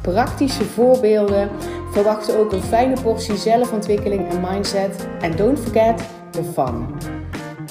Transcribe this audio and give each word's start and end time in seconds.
praktische 0.00 0.64
voorbeelden. 0.64 1.50
Verwacht 1.90 2.36
ook 2.36 2.52
een 2.52 2.62
fijne 2.62 3.02
portie 3.02 3.36
zelfontwikkeling 3.36 4.28
en 4.28 4.40
mindset. 4.40 5.08
En 5.20 5.36
don't 5.36 5.58
forget 5.58 6.08
the 6.30 6.44
fun. 6.44 6.86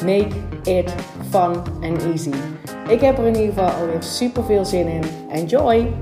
Make 0.06 0.30
it 0.64 0.96
fun 1.30 1.56
and 1.82 2.04
easy. 2.04 2.34
Ik 2.88 3.02
heb 3.02 3.18
er 3.18 3.26
in 3.26 3.36
ieder 3.36 3.54
geval 3.54 3.70
alweer 3.70 4.04
super 4.04 4.44
veel 4.44 4.66
zin 4.66 4.88
in. 4.88 5.04
Enjoy! 5.30 5.94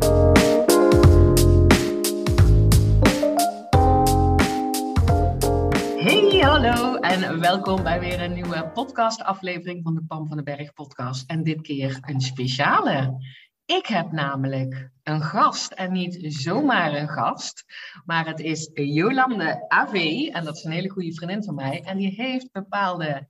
Hey, 5.96 6.40
hallo 6.40 6.96
en 6.96 7.40
welkom 7.40 7.84
bij 7.84 8.00
weer 8.00 8.22
een 8.22 8.34
nieuwe 8.34 8.72
podcastaflevering 8.74 9.84
van 9.84 9.94
de 9.94 10.04
Pam 10.08 10.28
van 10.28 10.36
den 10.36 10.46
Berg 10.46 10.74
podcast. 10.74 11.30
En 11.30 11.44
dit 11.44 11.62
keer 11.62 11.98
een 12.02 12.22
speciale. 12.22 13.18
Ik 13.68 13.86
heb 13.86 14.12
namelijk 14.12 14.90
een 15.04 15.22
gast 15.22 15.72
en 15.72 15.92
niet 15.92 16.18
zomaar 16.22 16.94
een 16.94 17.10
gast, 17.10 17.66
maar 18.06 18.28
het 18.28 18.40
is 18.40 18.70
Jolande 18.74 19.66
AV 19.68 19.94
en 20.32 20.44
dat 20.44 20.56
is 20.56 20.64
een 20.64 20.72
hele 20.72 20.90
goede 20.90 21.14
vriendin 21.14 21.44
van 21.44 21.56
mij. 21.56 21.82
En 21.84 21.98
die 21.98 22.14
heeft 22.16 22.52
bepaalde, 22.52 23.28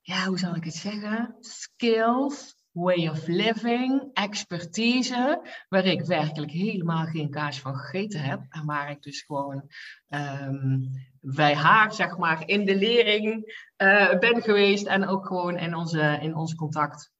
ja, 0.00 0.26
hoe 0.26 0.38
zal 0.38 0.54
ik 0.54 0.64
het 0.64 0.74
zeggen, 0.74 1.36
skills, 1.40 2.56
way 2.70 3.08
of 3.08 3.26
living, 3.26 4.10
expertise, 4.12 5.40
waar 5.68 5.84
ik 5.84 6.04
werkelijk 6.04 6.52
helemaal 6.52 7.04
geen 7.04 7.30
kaas 7.30 7.60
van 7.60 7.76
gegeten 7.76 8.20
heb. 8.20 8.40
En 8.48 8.66
waar 8.66 8.90
ik 8.90 9.02
dus 9.02 9.22
gewoon 9.22 9.70
um, 10.08 10.90
bij 11.20 11.54
haar, 11.54 11.92
zeg 11.92 12.16
maar, 12.16 12.48
in 12.48 12.64
de 12.64 12.76
lering 12.76 13.64
uh, 13.76 14.18
ben 14.18 14.42
geweest 14.42 14.86
en 14.86 15.06
ook 15.06 15.26
gewoon 15.26 15.58
in 15.58 15.74
onze, 15.74 16.18
in 16.20 16.34
onze 16.34 16.56
contact. 16.56 17.11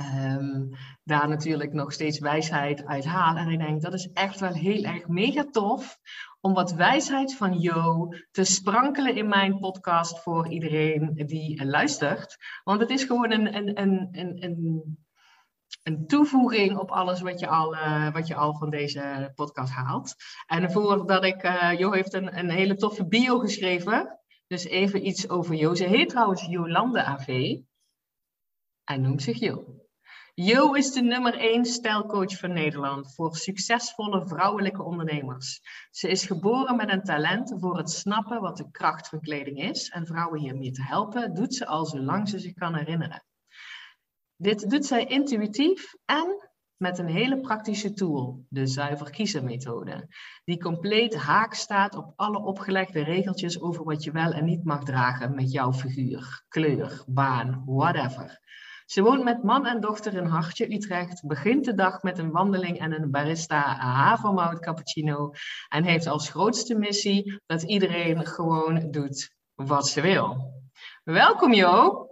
Um, 0.00 0.70
daar 1.04 1.28
natuurlijk 1.28 1.72
nog 1.72 1.92
steeds 1.92 2.18
wijsheid 2.18 2.84
uit 2.84 3.04
haal. 3.04 3.36
En 3.36 3.48
ik 3.48 3.58
denk, 3.58 3.82
dat 3.82 3.94
is 3.94 4.10
echt 4.12 4.40
wel 4.40 4.52
heel 4.52 4.82
erg 4.82 5.06
mega 5.06 5.44
tof 5.50 5.98
om 6.40 6.54
wat 6.54 6.72
wijsheid 6.72 7.36
van 7.36 7.58
Jo 7.58 8.08
te 8.30 8.44
sprankelen 8.44 9.16
in 9.16 9.28
mijn 9.28 9.58
podcast 9.58 10.18
voor 10.18 10.48
iedereen 10.48 11.12
die 11.14 11.64
luistert. 11.64 12.36
Want 12.64 12.80
het 12.80 12.90
is 12.90 13.04
gewoon 13.04 13.30
een, 13.32 13.56
een, 13.56 13.80
een, 13.80 14.08
een, 14.40 14.98
een 15.82 16.06
toevoeging 16.06 16.78
op 16.78 16.90
alles 16.90 17.20
wat 17.20 17.40
je 17.40 17.46
al, 17.46 17.74
uh, 17.74 18.12
wat 18.12 18.26
je 18.26 18.34
al 18.34 18.54
van 18.54 18.70
deze 18.70 19.32
podcast 19.34 19.72
haalt. 19.72 20.14
En 20.46 20.72
voordat 20.72 21.24
ik, 21.24 21.42
uh, 21.44 21.78
Jo 21.78 21.92
heeft 21.92 22.12
een, 22.12 22.38
een 22.38 22.50
hele 22.50 22.74
toffe 22.74 23.06
bio 23.06 23.38
geschreven. 23.38 24.20
Dus 24.46 24.64
even 24.64 25.06
iets 25.06 25.28
over 25.28 25.54
Jo. 25.54 25.74
Ze 25.74 25.84
heet 25.84 26.08
trouwens 26.08 26.46
Jolande 26.46 27.04
AV. 27.04 27.58
En 28.84 29.00
noemt 29.00 29.22
zich 29.22 29.38
Jo. 29.38 29.83
Jo 30.36 30.72
is 30.72 30.92
de 30.92 31.02
nummer 31.02 31.38
1 31.38 31.64
stijlcoach 31.64 32.38
van 32.38 32.52
Nederland 32.52 33.14
voor 33.14 33.36
succesvolle 33.36 34.26
vrouwelijke 34.26 34.82
ondernemers. 34.82 35.60
Ze 35.90 36.08
is 36.08 36.26
geboren 36.26 36.76
met 36.76 36.92
een 36.92 37.02
talent 37.02 37.54
voor 37.58 37.76
het 37.76 37.90
snappen 37.90 38.40
wat 38.40 38.56
de 38.56 38.70
kracht 38.70 39.08
van 39.08 39.20
kleding 39.20 39.62
is 39.62 39.88
en 39.88 40.06
vrouwen 40.06 40.40
hiermee 40.40 40.70
te 40.70 40.82
helpen, 40.82 41.34
doet 41.34 41.54
ze 41.54 41.66
al 41.66 41.86
zolang 41.86 42.28
ze 42.28 42.38
zich 42.38 42.52
kan 42.52 42.74
herinneren. 42.74 43.24
Dit 44.36 44.70
doet 44.70 44.86
zij 44.86 45.04
intuïtief 45.04 45.94
en 46.04 46.50
met 46.76 46.98
een 46.98 47.08
hele 47.08 47.40
praktische 47.40 47.92
tool, 47.92 48.44
de 48.48 48.66
zuiver 48.66 49.10
kiezen 49.10 49.44
methode, 49.44 50.08
die 50.44 50.60
compleet 50.60 51.14
haak 51.16 51.54
staat 51.54 51.96
op 51.96 52.12
alle 52.16 52.38
opgelegde 52.38 53.02
regeltjes 53.02 53.60
over 53.60 53.84
wat 53.84 54.04
je 54.04 54.10
wel 54.10 54.32
en 54.32 54.44
niet 54.44 54.64
mag 54.64 54.84
dragen 54.84 55.34
met 55.34 55.52
jouw 55.52 55.72
figuur, 55.72 56.44
kleur, 56.48 57.04
baan, 57.06 57.62
whatever. 57.66 58.42
Ze 58.94 59.02
woont 59.02 59.24
met 59.24 59.42
man 59.42 59.66
en 59.66 59.80
dochter 59.80 60.14
in 60.14 60.24
Hartje, 60.24 60.74
Utrecht, 60.74 61.26
begint 61.26 61.64
de 61.64 61.74
dag 61.74 62.02
met 62.02 62.18
een 62.18 62.30
wandeling 62.30 62.78
en 62.78 62.92
een 62.92 63.10
barista 63.10 63.60
havermout 63.76 64.60
cappuccino 64.60 65.32
en 65.68 65.84
heeft 65.84 66.06
als 66.06 66.30
grootste 66.30 66.74
missie 66.74 67.40
dat 67.46 67.62
iedereen 67.62 68.26
gewoon 68.26 68.90
doet 68.90 69.34
wat 69.54 69.88
ze 69.88 70.00
wil. 70.00 70.52
Welkom 71.04 71.52
Jo! 71.52 72.06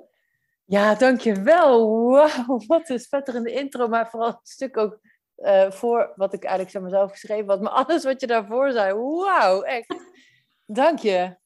Ja, 0.64 0.94
dankjewel. 0.94 2.10
Wauw, 2.10 2.60
wat 2.66 2.88
een 2.88 2.98
spetterende 2.98 3.52
intro, 3.52 3.88
maar 3.88 4.10
vooral 4.10 4.28
een 4.28 4.38
stuk 4.42 4.76
ook 4.76 4.98
uh, 5.36 5.70
voor 5.70 6.12
wat 6.16 6.32
ik 6.32 6.42
eigenlijk 6.42 6.76
zo 6.76 6.80
mezelf 6.80 7.10
geschreven 7.10 7.48
had, 7.48 7.60
maar 7.60 7.72
alles 7.86 8.04
wat 8.04 8.20
je 8.20 8.26
daarvoor 8.26 8.72
zei. 8.72 8.94
Wauw, 8.94 9.62
echt. 9.62 9.94
Dank 10.66 10.98
je. 10.98 11.36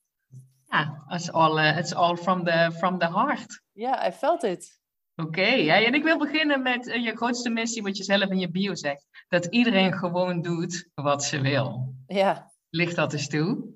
Ja, 0.69 1.05
it's 1.09 1.31
all, 1.31 1.59
uh, 1.59 1.79
it's 1.79 1.95
all 1.95 2.17
from, 2.17 2.45
the, 2.45 2.71
from 2.77 2.99
the 2.99 3.13
heart. 3.13 3.63
Ja, 3.73 3.91
yeah, 3.91 4.09
I 4.09 4.13
felt 4.13 4.43
it. 4.43 4.85
Oké, 5.17 5.29
okay, 5.29 5.85
en 5.85 5.95
ik 5.95 6.03
wil 6.03 6.19
beginnen 6.19 6.63
met 6.63 6.87
uh, 6.87 7.05
je 7.05 7.17
grootste 7.17 7.51
missie, 7.51 7.83
wat 7.83 7.97
je 7.97 8.05
zelf 8.05 8.31
in 8.31 8.39
je 8.39 8.51
bio 8.51 8.75
zegt. 8.75 9.07
Dat 9.29 9.45
iedereen 9.45 9.93
gewoon 9.93 10.43
doet 10.43 10.89
wat 10.95 11.25
ze 11.25 11.41
wil. 11.41 11.95
Ja. 12.07 12.53
Ligt 12.71 12.97
dat 12.97 13.13
eens 13.13 13.29
toe? 13.29 13.75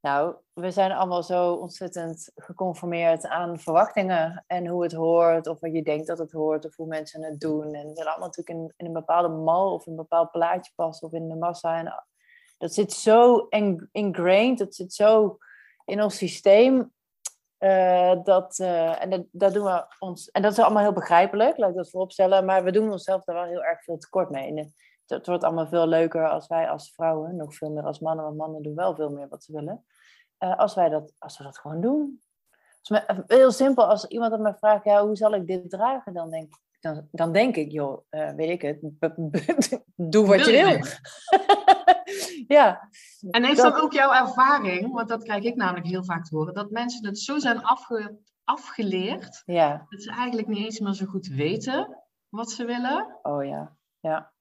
Nou, 0.00 0.34
we 0.52 0.70
zijn 0.70 0.92
allemaal 0.92 1.22
zo 1.22 1.52
ontzettend 1.52 2.30
geconformeerd 2.34 3.26
aan 3.26 3.58
verwachtingen 3.58 4.44
en 4.46 4.66
hoe 4.66 4.82
het 4.82 4.92
hoort, 4.92 5.46
of 5.46 5.60
wat 5.60 5.72
je 5.72 5.82
denkt 5.82 6.06
dat 6.06 6.18
het 6.18 6.32
hoort, 6.32 6.64
of 6.64 6.76
hoe 6.76 6.86
mensen 6.86 7.22
het 7.22 7.40
doen. 7.40 7.74
En 7.74 7.88
we 7.88 7.94
zijn 7.94 8.08
allemaal 8.08 8.26
natuurlijk 8.26 8.58
in, 8.58 8.72
in 8.76 8.86
een 8.86 8.92
bepaalde 8.92 9.28
mal 9.28 9.72
of 9.72 9.86
in 9.86 9.92
een 9.92 9.98
bepaald 9.98 10.30
plaatje 10.30 10.72
passen 10.74 11.06
of 11.06 11.14
in 11.14 11.28
de 11.28 11.36
massa. 11.36 11.78
En 11.78 12.04
dat 12.58 12.74
zit 12.74 12.92
zo 12.92 13.46
ingrained, 13.92 14.58
dat 14.58 14.74
zit 14.74 14.92
zo 14.92 15.38
in 15.84 16.02
ons 16.02 16.16
systeem 16.16 16.92
uh, 17.64 18.22
dat, 18.22 18.58
uh, 18.58 19.02
en 19.02 19.10
dat, 19.10 19.24
dat, 19.30 19.52
doen 19.52 19.64
we 19.64 19.84
ons, 19.98 20.30
en 20.30 20.42
dat 20.42 20.52
is 20.52 20.58
allemaal 20.58 20.82
heel 20.82 20.92
begrijpelijk, 20.92 21.56
laat 21.56 21.70
ik 21.70 21.76
dat 21.76 21.90
vooropstellen, 21.90 22.44
maar 22.44 22.64
we 22.64 22.72
doen 22.72 22.90
onszelf 22.90 23.24
daar 23.24 23.36
wel 23.36 23.44
heel 23.44 23.64
erg 23.64 23.82
veel 23.82 23.98
tekort 23.98 24.30
mee. 24.30 24.48
En 24.48 24.56
het, 24.56 24.72
het, 25.06 25.26
wordt 25.26 25.44
allemaal 25.44 25.66
veel 25.66 25.86
leuker 25.86 26.28
als 26.28 26.46
wij 26.46 26.70
als 26.70 26.92
vrouwen, 26.94 27.36
nog 27.36 27.54
veel 27.54 27.70
meer 27.70 27.82
als 27.82 28.00
mannen, 28.00 28.24
want 28.24 28.36
mannen 28.36 28.62
doen 28.62 28.74
wel 28.74 28.94
veel 28.94 29.10
meer 29.10 29.28
wat 29.28 29.44
ze 29.44 29.52
willen, 29.52 29.84
als, 30.38 30.74
wij 30.74 30.88
dat, 30.88 31.12
als 31.18 31.38
we 31.38 31.44
dat 31.44 31.58
gewoon 31.58 31.80
doen. 31.80 32.22
Dus 32.82 33.02
heel 33.26 33.50
simpel, 33.50 33.84
als 33.84 34.06
iemand 34.06 34.32
aan 34.32 34.42
mij 34.42 34.54
vraagt, 34.54 34.84
ja, 34.84 35.06
hoe 35.06 35.16
zal 35.16 35.34
ik 35.34 35.46
dit 35.46 35.70
dragen, 35.70 36.12
dan 36.12 36.30
denk 36.30 36.44
ik, 36.44 36.60
dan, 36.84 37.08
dan 37.10 37.32
denk 37.32 37.56
ik, 37.56 37.72
joh, 37.72 37.98
weet 38.10 38.48
ik 38.48 38.62
het, 38.62 38.80
doe 40.12 40.26
wat 40.26 40.44
je 40.44 40.52
wil. 40.52 40.84
ja. 42.56 42.88
En 43.30 43.44
heeft 43.44 43.62
dat... 43.62 43.80
ook 43.80 43.92
jouw 43.92 44.12
ervaring, 44.12 44.92
want 44.92 45.08
dat 45.08 45.22
krijg 45.22 45.44
ik 45.44 45.56
namelijk 45.56 45.86
heel 45.86 46.04
vaak 46.04 46.24
te 46.24 46.36
horen, 46.36 46.54
dat 46.54 46.70
mensen 46.70 47.06
het 47.06 47.18
zo 47.18 47.38
zijn 47.38 47.62
afge, 47.62 48.18
afgeleerd, 48.44 49.42
ja. 49.44 49.86
dat 49.88 50.02
ze 50.02 50.10
eigenlijk 50.10 50.48
niet 50.48 50.64
eens 50.64 50.80
meer 50.80 50.92
zo 50.92 51.06
goed 51.06 51.26
weten 51.26 52.04
wat 52.28 52.50
ze 52.50 52.64
willen. 52.64 53.18
Oh 53.22 53.44
ja, 53.44 53.76
ja. 54.00 54.32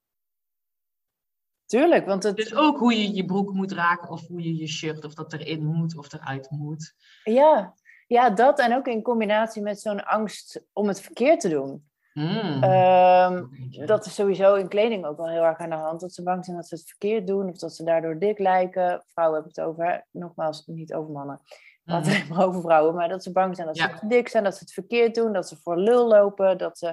Tuurlijk, 1.66 2.06
want 2.06 2.24
het... 2.24 2.36
Dus 2.36 2.56
ook 2.56 2.78
hoe 2.78 2.94
je 2.94 3.14
je 3.14 3.26
broek 3.26 3.54
moet 3.54 3.72
raken, 3.72 4.10
of 4.10 4.28
hoe 4.28 4.42
je 4.44 4.56
je 4.56 4.68
shirt, 4.68 5.06
of 5.06 5.14
dat 5.14 5.34
erin 5.34 5.66
moet, 5.66 5.98
of 5.98 6.14
eruit 6.14 6.50
moet. 6.52 6.96
Ja, 7.24 7.74
ja 8.08 8.30
dat 8.30 8.60
en 8.60 8.76
ook 8.76 8.88
in 8.88 9.02
combinatie 9.02 9.62
met 9.62 9.80
zo'n 9.80 10.06
angst 10.06 10.66
om 10.74 10.88
het 10.88 11.02
verkeerd 11.02 11.40
te 11.40 11.50
doen. 11.50 11.92
Mm. 12.14 12.64
Um, 12.64 13.50
dat 13.86 14.06
is 14.06 14.16
sowieso 14.16 14.56
in 14.56 14.68
kleding 14.68 15.06
ook 15.06 15.18
wel 15.18 15.30
heel 15.30 15.44
erg 15.44 15.58
aan 15.58 15.70
de 15.70 15.76
hand. 15.76 16.02
Dat 16.02 16.14
ze 16.14 16.24
bang 16.24 16.46
zijn 16.46 16.58
dat 16.58 16.68
ze 16.68 16.76
het 16.76 16.86
verkeerd 16.86 17.28
doen 17.28 17.50
of 17.50 17.58
dat 17.58 17.76
ze 17.76 17.84
daardoor 17.84 18.20
dik 18.20 18.40
lijken. 18.40 19.04
Vrouwen 19.08 19.42
hebben 19.42 19.54
het 19.56 19.66
over, 19.66 20.06
nogmaals, 20.12 20.64
niet 20.66 20.94
over 20.94 21.12
mannen. 21.12 21.42
Mm. 21.84 21.94
Laten 21.94 22.12
we 22.12 22.34
maar 22.34 22.46
over 22.48 22.62
vrouwen. 22.62 22.96
Maar 22.96 23.10
dat 23.10 23.24
ze 23.24 23.32
bang 23.32 23.56
zijn 23.56 23.68
dat 23.68 23.78
ze 23.78 23.90
te 24.00 24.08
dik 24.08 24.28
zijn, 24.28 24.44
dat 24.44 24.54
ze 24.54 24.60
het 24.60 24.74
verkeerd 24.74 25.16
doen, 25.16 25.34
dat 25.34 25.48
ze 25.48 25.58
voor 25.58 25.78
lul 25.78 26.08
lopen, 26.08 26.58
dat 26.58 26.78
ze, 26.78 26.88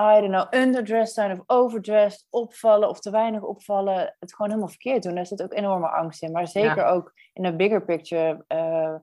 I 0.00 0.20
don't 0.20 0.28
know, 0.28 0.62
underdressed 0.62 1.14
zijn 1.14 1.32
of 1.32 1.42
overdressed, 1.46 2.26
opvallen 2.30 2.88
of 2.88 3.00
te 3.00 3.10
weinig 3.10 3.42
opvallen. 3.42 4.16
Het 4.18 4.34
gewoon 4.34 4.50
helemaal 4.50 4.72
verkeerd 4.72 5.02
doen. 5.02 5.14
Daar 5.14 5.26
zit 5.26 5.42
ook 5.42 5.54
enorme 5.54 5.88
angst 5.88 6.22
in. 6.22 6.32
Maar 6.32 6.48
zeker 6.48 6.76
ja. 6.76 6.90
ook 6.90 7.12
in 7.32 7.42
de 7.42 7.56
bigger 7.56 7.84
picture. 7.84 8.44
Uh, 8.48 8.94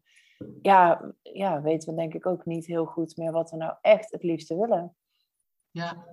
ja, 0.61 1.11
ja, 1.21 1.61
weten 1.61 1.89
we 1.89 1.95
denk 1.95 2.13
ik 2.13 2.25
ook 2.25 2.45
niet 2.45 2.65
heel 2.65 2.85
goed 2.85 3.17
meer 3.17 3.31
wat 3.31 3.51
we 3.51 3.57
nou 3.57 3.73
echt 3.81 4.11
het 4.11 4.23
liefste 4.23 4.57
willen. 4.57 4.95
Ja, 5.71 6.05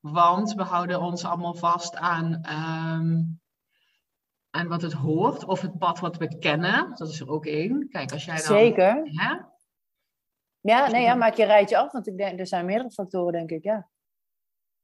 want 0.00 0.52
we 0.54 0.62
houden 0.62 1.00
ons 1.00 1.24
allemaal 1.24 1.54
vast 1.54 1.96
aan, 1.96 2.32
um, 2.32 3.40
aan 4.50 4.68
wat 4.68 4.82
het 4.82 4.92
hoort 4.92 5.44
of 5.44 5.60
het 5.60 5.78
pad 5.78 5.98
wat 5.98 6.16
we 6.16 6.38
kennen. 6.38 6.94
Dat 6.94 7.08
is 7.08 7.20
er 7.20 7.28
ook 7.30 7.46
één. 7.46 7.88
Kijk, 7.88 8.12
als 8.12 8.24
jij 8.24 8.36
dan... 8.36 8.44
Zeker. 8.44 9.00
Hè? 9.04 9.34
Ja, 10.60 10.86
nee, 10.90 11.02
ja, 11.02 11.14
maak 11.14 11.34
je 11.34 11.44
rijtje 11.44 11.78
af, 11.78 11.92
want 11.92 12.06
ik 12.06 12.16
denk, 12.16 12.38
er 12.38 12.46
zijn 12.46 12.66
meerdere 12.66 12.90
factoren, 12.90 13.32
denk 13.32 13.50
ik, 13.50 13.64
ja. 13.64 13.88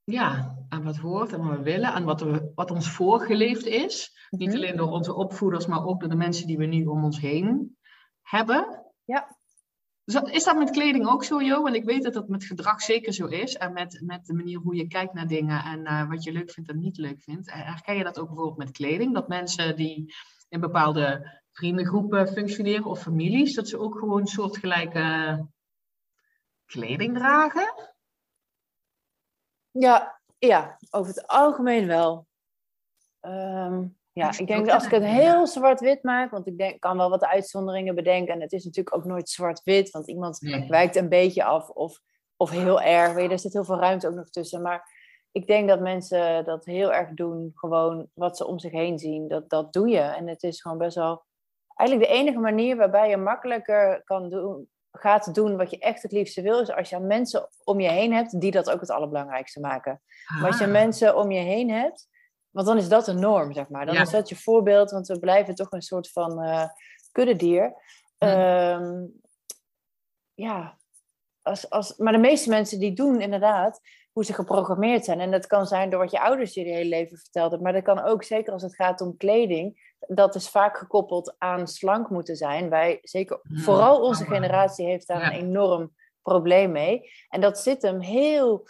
ja, 0.04 0.56
aan 0.68 0.84
wat 0.84 0.96
hoort 0.96 1.32
en 1.32 1.46
wat 1.46 1.56
we 1.56 1.62
willen, 1.62 1.92
aan 1.92 2.04
wat, 2.04 2.20
we, 2.20 2.52
wat 2.54 2.70
ons 2.70 2.90
voorgeleefd 2.90 3.66
is. 3.66 4.18
Niet 4.30 4.48
Mhm. 4.48 4.56
alleen 4.56 4.76
door 4.76 4.90
onze 4.90 5.14
opvoeders, 5.14 5.66
maar 5.66 5.84
ook 5.84 6.00
door 6.00 6.08
de 6.08 6.16
mensen 6.16 6.46
die 6.46 6.58
we 6.58 6.66
nu 6.66 6.84
om 6.84 7.04
ons 7.04 7.20
heen 7.20 7.78
hebben. 8.22 8.84
Ja. 9.04 9.38
Is 10.14 10.44
dat 10.44 10.56
met 10.56 10.70
kleding 10.70 11.08
ook 11.08 11.24
zo, 11.24 11.42
Jo? 11.42 11.62
Want 11.62 11.74
ik 11.74 11.84
weet 11.84 12.02
dat 12.02 12.12
dat 12.12 12.28
met 12.28 12.44
gedrag 12.44 12.82
zeker 12.82 13.12
zo 13.12 13.26
is. 13.26 13.56
En 13.56 13.72
met, 13.72 14.00
met 14.04 14.26
de 14.26 14.34
manier 14.34 14.58
hoe 14.58 14.74
je 14.74 14.86
kijkt 14.86 15.14
naar 15.14 15.26
dingen 15.26 15.64
en 15.64 15.84
eh, 15.84 16.08
wat 16.08 16.24
je 16.24 16.32
leuk 16.32 16.50
vindt 16.50 16.70
en 16.70 16.78
niet 16.78 16.96
leuk 16.96 17.22
vindt. 17.22 17.48
Eh, 17.48 17.54
Herken 17.54 17.96
je 17.96 18.04
dat 18.04 18.18
ook 18.18 18.26
bijvoorbeeld 18.26 18.58
met 18.58 18.70
kleding? 18.70 19.14
Dat 19.14 19.28
mensen 19.28 19.76
die 19.76 20.14
in 20.48 20.60
bepaalde 20.60 21.38
vriendengroepen 21.52 22.28
functioneren 22.28 22.84
of 22.84 23.02
families, 23.02 23.54
dat 23.54 23.68
ze 23.68 23.78
ook 23.78 23.98
gewoon 23.98 24.26
soortgelijke 24.26 25.46
kleding 26.66 27.14
dragen? 27.14 27.90
Ja, 29.70 30.20
ja, 30.38 30.78
over 30.90 31.14
het 31.14 31.26
algemeen 31.26 31.86
wel. 31.86 32.26
Ehm, 33.20 33.86
ja, 34.20 34.38
Ik 34.38 34.46
denk 34.46 34.64
dat 34.66 34.74
als 34.74 34.84
ik 34.84 34.90
het 34.90 35.04
heel 35.04 35.46
zwart-wit 35.46 36.02
maak, 36.02 36.30
want 36.30 36.46
ik 36.46 36.58
denk, 36.58 36.80
kan 36.80 36.96
wel 36.96 37.10
wat 37.10 37.24
uitzonderingen 37.24 37.94
bedenken. 37.94 38.34
En 38.34 38.40
het 38.40 38.52
is 38.52 38.64
natuurlijk 38.64 38.96
ook 38.96 39.04
nooit 39.04 39.28
zwart-wit, 39.28 39.90
want 39.90 40.08
iemand 40.08 40.40
Nee. 40.40 40.68
wijkt 40.68 40.96
een 40.96 41.08
beetje 41.08 41.44
af 41.44 41.68
of, 41.68 42.00
of 42.36 42.50
heel 42.50 42.80
erg. 42.80 43.12
Weet 43.12 43.24
je, 43.26 43.30
er 43.32 43.38
zit 43.38 43.52
heel 43.52 43.64
veel 43.64 43.78
ruimte 43.80 44.08
ook 44.08 44.14
nog 44.14 44.30
tussen. 44.30 44.62
Maar 44.62 44.98
ik 45.32 45.46
denk 45.46 45.68
dat 45.68 45.80
mensen 45.80 46.44
dat 46.44 46.64
heel 46.64 46.92
erg 46.92 47.10
doen, 47.10 47.50
gewoon 47.54 48.08
wat 48.14 48.36
ze 48.36 48.46
om 48.46 48.58
zich 48.58 48.72
heen 48.72 48.98
zien. 48.98 49.28
Dat, 49.28 49.50
dat 49.50 49.72
doe 49.72 49.88
je. 49.88 50.00
En 50.00 50.28
het 50.28 50.42
is 50.42 50.60
gewoon 50.60 50.78
best 50.78 50.96
wel 50.96 51.24
eigenlijk 51.74 52.10
de 52.10 52.16
enige 52.16 52.38
manier 52.38 52.76
waarbij 52.76 53.08
je 53.08 53.16
makkelijker 53.16 54.02
kan 54.04 54.28
doen, 54.30 54.68
gaat 54.92 55.34
doen 55.34 55.56
wat 55.56 55.70
je 55.70 55.78
echt 55.78 56.02
het 56.02 56.12
liefste 56.12 56.42
wil, 56.42 56.60
is 56.60 56.70
als 56.70 56.88
je 56.90 56.98
mensen 56.98 57.48
om 57.64 57.80
je 57.80 57.88
heen 57.88 58.12
hebt 58.12 58.40
die 58.40 58.50
dat 58.50 58.70
ook 58.70 58.80
het 58.80 58.90
allerbelangrijkste 58.90 59.60
maken. 59.60 60.02
Maar 60.40 60.46
als 60.46 60.58
je 60.58 60.64
Ah. 60.64 60.70
mensen 60.70 61.16
om 61.16 61.30
je 61.30 61.40
heen 61.40 61.70
hebt, 61.70 62.08
want 62.50 62.66
dan 62.66 62.76
is 62.76 62.88
dat 62.88 63.04
de 63.04 63.12
norm, 63.12 63.52
zeg 63.52 63.68
maar. 63.68 63.86
Dan 63.86 63.94
Ja. 63.94 64.00
is 64.02 64.10
dat 64.10 64.28
je 64.28 64.36
voorbeeld, 64.36 64.90
want 64.90 65.06
we 65.06 65.18
blijven 65.18 65.54
toch 65.54 65.70
een 65.72 65.82
soort 65.82 66.10
van 66.10 66.42
eh 66.42 66.64
kuddedier. 67.12 67.74
Hm. 68.18 68.24
Ehm, 68.26 69.04
ja, 70.34 70.78
als, 71.42 71.70
als, 71.70 71.96
maar 71.96 72.12
de 72.12 72.18
meeste 72.18 72.48
mensen 72.48 72.78
die 72.78 72.92
doen 72.92 73.20
inderdaad 73.20 73.80
hoe 74.12 74.24
ze 74.24 74.32
geprogrammeerd 74.32 75.04
zijn. 75.04 75.20
En 75.20 75.30
dat 75.30 75.46
kan 75.46 75.66
zijn 75.66 75.90
door 75.90 76.00
wat 76.00 76.10
je 76.10 76.20
ouders 76.20 76.54
je 76.54 76.60
hele 76.62 76.88
leven 76.88 77.18
verteld 77.18 77.50
hebben. 77.50 77.62
Maar 77.72 77.82
dat 77.82 77.94
kan 77.94 78.04
ook, 78.04 78.22
zeker 78.24 78.52
als 78.52 78.62
het 78.62 78.74
gaat 78.74 79.00
om 79.00 79.16
kleding, 79.16 79.94
dat 80.08 80.34
is 80.34 80.48
vaak 80.48 80.76
gekoppeld 80.78 81.34
aan 81.38 81.66
slank 81.66 82.10
moeten 82.10 82.36
zijn. 82.36 82.68
Wij, 82.70 82.98
zeker, 83.02 83.40
Ja, 83.42 83.60
vooral 83.62 84.00
onze 84.02 84.24
generatie 84.24 84.86
heeft 84.86 85.06
daar 85.06 85.20
Ja. 85.20 85.26
een 85.26 85.40
enorm 85.40 85.94
probleem 86.22 86.72
mee. 86.72 87.10
En 87.28 87.40
dat 87.40 87.58
zit 87.58 87.82
hem 87.82 88.00
heel 88.00 88.66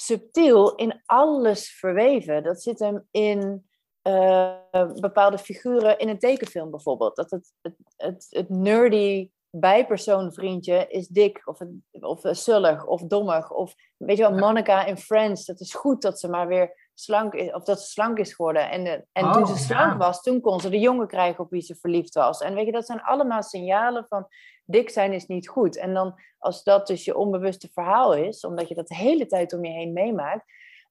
subtiel 0.00 0.74
in 0.74 1.02
alles 1.04 1.70
verweven. 1.70 2.42
Dat 2.42 2.62
zit 2.62 2.78
hem 2.78 3.06
in 3.10 3.68
eh, 4.02 4.56
bepaalde 4.94 5.38
figuren 5.38 5.98
in 5.98 6.08
een 6.08 6.18
tekenfilm 6.18 6.70
bijvoorbeeld. 6.70 7.16
Dat 7.16 7.30
het, 7.30 7.52
het, 7.60 7.74
het, 7.96 8.26
het 8.28 8.48
nerdy 8.48 9.30
bijpersoonvriendje 9.50 10.86
is 10.88 11.08
dik 11.08 11.42
of, 11.44 11.58
of 12.00 12.20
zullig 12.30 12.86
of 12.86 13.02
dommig. 13.02 13.50
Of 13.50 13.74
weet 13.96 14.16
je 14.16 14.22
wel, 14.22 14.38
Monica 14.38 14.84
in 14.84 14.96
Friends. 14.96 15.44
Dat 15.44 15.60
is 15.60 15.74
goed 15.74 16.02
dat 16.02 16.20
ze 16.20 16.28
maar 16.28 16.46
weer 16.46 16.87
slank 17.00 17.34
is, 17.34 17.52
of 17.52 17.62
dat 17.62 17.80
ze 17.80 17.86
slank 17.90 18.18
is 18.18 18.34
geworden. 18.34 18.70
En, 18.70 18.84
de- 18.84 19.04
en 19.12 19.32
toen 19.32 19.42
Oh, 19.42 19.48
ze 19.48 19.56
slank 19.56 19.92
ja. 19.92 19.96
was, 19.96 20.22
toen 20.22 20.40
kon 20.40 20.60
ze 20.60 20.68
de 20.70 20.78
jongen 20.78 21.06
krijgen 21.06 21.44
op 21.44 21.50
wie 21.50 21.60
ze 21.60 21.74
verliefd 21.74 22.14
was. 22.14 22.40
En 22.40 22.54
weet 22.54 22.66
je, 22.66 22.72
dat 22.72 22.86
zijn 22.86 23.02
allemaal 23.02 23.42
signalen 23.42 24.06
van 24.08 24.26
dik 24.64 24.90
zijn 24.90 25.12
is 25.12 25.26
niet 25.26 25.48
goed. 25.48 25.76
En 25.76 25.94
dan 25.94 26.14
als 26.38 26.62
dat 26.62 26.86
dus 26.86 27.04
je 27.04 27.16
onbewuste 27.16 27.68
verhaal 27.72 28.14
is, 28.14 28.44
omdat 28.44 28.68
je 28.68 28.74
dat 28.74 28.88
de 28.88 28.94
hele 28.96 29.26
tijd 29.26 29.52
om 29.52 29.64
je 29.64 29.70
heen 29.70 29.92
meemaakt, 29.92 30.44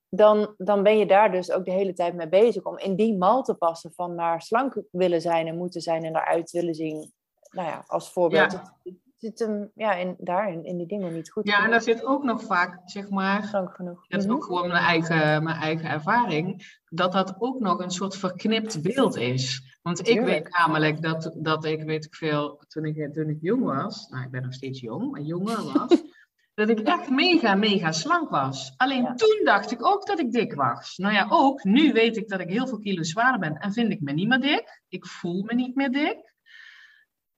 dan, 0.09 0.53
dan 0.57 0.83
ben 0.83 0.97
je 0.97 1.05
daar 1.05 1.31
dus 1.31 1.51
ook 1.51 1.65
de 1.65 1.71
hele 1.71 1.93
tijd 1.93 2.13
mee 2.13 2.29
bezig 2.29 2.63
om 2.63 2.77
in 2.77 2.95
die 2.95 3.17
mal 3.17 3.43
te 3.43 3.53
passen 3.55 3.91
van 3.93 4.15
naar 4.15 4.41
slank 4.41 4.81
willen 4.91 5.21
zijn 5.21 5.47
en 5.47 5.57
moeten 5.57 5.81
zijn 5.81 6.03
en 6.03 6.15
eruit 6.15 6.51
willen 6.51 6.75
zien. 6.75 7.11
Nou 7.49 7.67
ja, 7.67 7.83
als 7.87 8.11
voorbeeld. 8.11 8.51
Ja. 8.51 8.91
Zit 9.17 9.39
hem 9.39 9.71
ja, 9.75 9.93
in, 9.93 10.15
daarin, 10.19 10.65
in 10.65 10.77
die 10.77 10.87
dingen 10.87 11.13
niet 11.13 11.31
goed. 11.31 11.47
Ja, 11.47 11.63
en 11.63 11.69
daar 11.71 11.81
zit 11.81 12.05
ook 12.05 12.23
nog 12.23 12.43
vaak, 12.43 12.79
zeg 12.85 13.09
maar, 13.09 13.43
genoeg. 13.43 14.07
dat 14.07 14.19
is 14.19 14.25
Mhm. 14.25 14.35
ook 14.35 14.43
gewoon 14.43 14.67
mijn 14.67 14.83
eigen, 14.83 15.43
mijn 15.43 15.57
eigen 15.57 15.89
ervaring, 15.89 16.77
dat 16.89 17.11
dat 17.11 17.35
ook 17.39 17.59
nog 17.59 17.79
een 17.79 17.91
soort 17.91 18.15
verknipt 18.17 18.81
beeld 18.81 19.15
is. 19.17 19.77
Want 19.81 20.07
ik 20.07 20.21
weet 20.21 20.49
namelijk 20.57 21.01
dat, 21.01 21.31
dat 21.35 21.65
ik, 21.65 21.83
weet 21.83 22.05
ik 22.05 22.15
veel, 22.15 22.61
toen 22.67 22.85
ik, 22.85 23.13
toen 23.13 23.29
ik 23.29 23.37
jong 23.41 23.63
was, 23.63 24.07
nou 24.09 24.23
ik 24.23 24.31
ben 24.31 24.41
nog 24.41 24.53
steeds 24.53 24.79
jong, 24.79 25.11
maar 25.11 25.21
jonger 25.21 25.63
was, 25.73 26.01
dat 26.53 26.69
ik 26.69 26.79
echt 26.79 27.09
mega, 27.09 27.55
mega 27.55 27.91
slank 27.91 28.29
was. 28.29 28.73
Alleen 28.77 29.03
Ja. 29.03 29.13
toen 29.13 29.41
dacht 29.43 29.71
ik 29.71 29.85
ook 29.85 30.05
dat 30.07 30.19
ik 30.19 30.31
dik 30.31 30.53
was. 30.53 30.97
Nou 30.97 31.13
ja, 31.13 31.25
ook 31.29 31.63
nu 31.63 31.91
weet 31.93 32.17
ik 32.17 32.27
dat 32.29 32.39
ik 32.39 32.49
heel 32.49 32.67
veel 32.67 32.79
kilo 32.79 33.03
zwaarder 33.03 33.39
ben 33.39 33.57
en 33.57 33.73
vind 33.73 33.91
ik 33.91 34.01
me 34.01 34.11
niet 34.11 34.27
meer 34.27 34.39
dik. 34.39 34.81
Ik 34.89 35.05
voel 35.05 35.43
me 35.43 35.53
niet 35.53 35.75
meer 35.75 35.91
dik. 35.91 36.35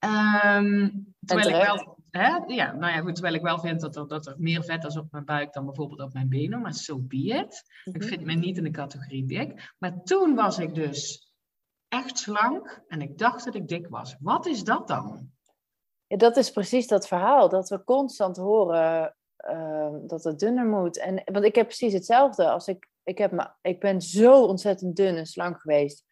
Ehm, 0.00 0.88
terwijl 1.24 1.48
ik 1.48 1.66
wel, 1.66 1.98
hè, 2.10 2.36
ja, 2.46 2.72
nou 2.72 2.92
ja, 2.92 3.00
goed, 3.00 3.14
terwijl 3.14 3.34
ik 3.34 3.42
wel 3.42 3.58
vind 3.58 3.80
dat 3.80 3.96
er, 3.96 4.08
dat 4.08 4.26
er 4.26 4.34
meer 4.38 4.64
vet 4.64 4.84
is 4.84 4.96
op 4.96 5.06
mijn 5.10 5.24
buik 5.24 5.52
dan 5.52 5.64
bijvoorbeeld 5.64 6.00
op 6.00 6.12
mijn 6.12 6.28
benen, 6.28 6.60
maar 6.60 6.74
so 6.74 6.98
be 6.98 7.16
it. 7.16 7.62
Ik 7.84 7.96
Mhm. 7.96 8.06
vind 8.06 8.24
me 8.24 8.32
niet 8.32 8.56
in 8.56 8.64
de 8.64 8.70
categorie 8.70 9.26
dik. 9.26 9.74
Maar 9.78 10.02
toen 10.02 10.34
was 10.34 10.58
ik 10.58 10.74
dus 10.74 11.28
echt 11.88 12.18
slank 12.18 12.82
en 12.88 13.00
ik 13.02 13.18
dacht 13.18 13.44
dat 13.44 13.54
ik 13.54 13.68
dik 13.68 13.88
was. 13.88 14.16
Wat 14.20 14.46
is 14.46 14.64
dat 14.64 14.88
dan? 14.88 15.30
Ja, 16.06 16.16
dat 16.16 16.36
is 16.36 16.50
precies 16.50 16.86
dat 16.86 17.08
verhaal. 17.08 17.48
Dat 17.48 17.68
we 17.68 17.84
constant 17.84 18.36
horen 18.36 19.16
ehm, 19.36 20.06
dat 20.06 20.24
het 20.24 20.38
dunner 20.38 20.66
moet. 20.66 20.98
En, 20.98 21.22
want 21.24 21.44
ik 21.44 21.54
heb 21.54 21.66
precies 21.66 21.92
hetzelfde. 21.92 22.50
Als 22.50 22.68
ik, 22.68 22.88
ik, 23.02 23.18
heb 23.18 23.32
me, 23.32 23.50
ik 23.62 23.80
ben 23.80 24.00
zo 24.00 24.44
ontzettend 24.44 24.96
dun 24.96 25.16
en 25.16 25.26
slank 25.26 25.60
geweest. 25.60 26.04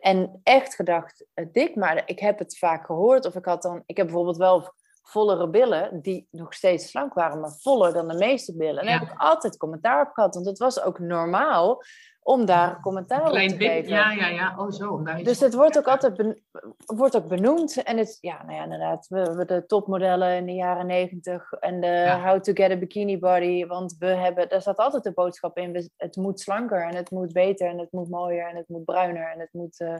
En 0.00 0.40
echt 0.42 0.74
gedacht 0.74 1.26
eh, 1.34 1.46
dik, 1.52 1.76
maar 1.76 2.02
ik 2.06 2.18
heb 2.18 2.38
het 2.38 2.58
vaak 2.58 2.86
gehoord. 2.86 3.26
Of 3.26 3.34
ik 3.34 3.44
had 3.44 3.62
dan, 3.62 3.82
ik 3.86 3.96
heb 3.96 4.06
bijvoorbeeld 4.06 4.36
wel 4.36 4.72
vollere 5.08 5.48
billen, 5.48 6.00
die 6.02 6.28
nog 6.30 6.54
steeds 6.54 6.90
slank 6.90 7.14
waren, 7.14 7.40
maar 7.40 7.56
voller 7.60 7.92
dan 7.92 8.08
de 8.08 8.16
meeste 8.18 8.56
billen. 8.56 8.78
En 8.80 8.86
daar 8.86 8.94
Ja. 8.94 9.00
heb 9.00 9.10
ik 9.12 9.20
altijd 9.20 9.56
commentaar 9.56 10.06
op 10.06 10.12
gehad. 10.12 10.34
Want 10.34 10.46
het 10.46 10.58
was 10.58 10.82
ook 10.82 10.98
normaal 10.98 11.82
om 12.20 12.44
daar 12.46 12.80
commentaar 12.80 13.20
op 13.22 13.32
te 13.32 13.38
geven. 13.56 13.88
ja, 13.88 14.12
ja, 14.12 14.26
ja. 14.26 14.54
Oh 14.58 14.70
zo. 14.70 15.02
daar 15.02 15.22
Dus 15.22 15.40
het 15.40 15.54
wordt 15.54 15.78
ook 15.78 15.86
altijd 15.86 16.16
ben- 16.16 16.42
wordt 16.86 17.16
ook 17.16 17.28
benoemd. 17.28 17.82
En 17.82 17.96
het, 17.98 18.18
ja, 18.20 18.42
nou 18.44 18.56
ja, 18.56 18.62
inderdaad, 18.62 19.06
we, 19.08 19.34
we 19.34 19.44
de 19.44 19.66
topmodellen 19.66 20.36
in 20.36 20.46
de 20.46 20.52
jaren 20.54 20.86
negentig 20.86 21.52
en 21.52 21.80
de 21.80 21.86
Ja. 21.86 22.22
how 22.22 22.40
to 22.40 22.52
get 22.52 22.70
a 22.70 22.76
bikini 22.76 23.18
body. 23.18 23.66
Want 23.66 23.96
we 23.98 24.06
hebben, 24.06 24.48
daar 24.48 24.60
staat 24.60 24.76
altijd 24.78 25.02
de 25.02 25.12
boodschap 25.12 25.58
in, 25.58 25.72
we- 25.72 25.90
het 25.96 26.16
moet 26.16 26.40
slanker 26.40 26.82
en 26.88 26.94
het 26.96 27.10
moet 27.10 27.32
beter 27.32 27.68
en 27.68 27.78
het 27.78 27.92
moet 27.92 28.08
mooier 28.10 28.48
en 28.48 28.56
het 28.56 28.68
moet 28.68 28.84
bruiner 28.84 29.32
en 29.32 29.40
het 29.40 29.52
moet 29.52 29.80
eh 29.80 29.96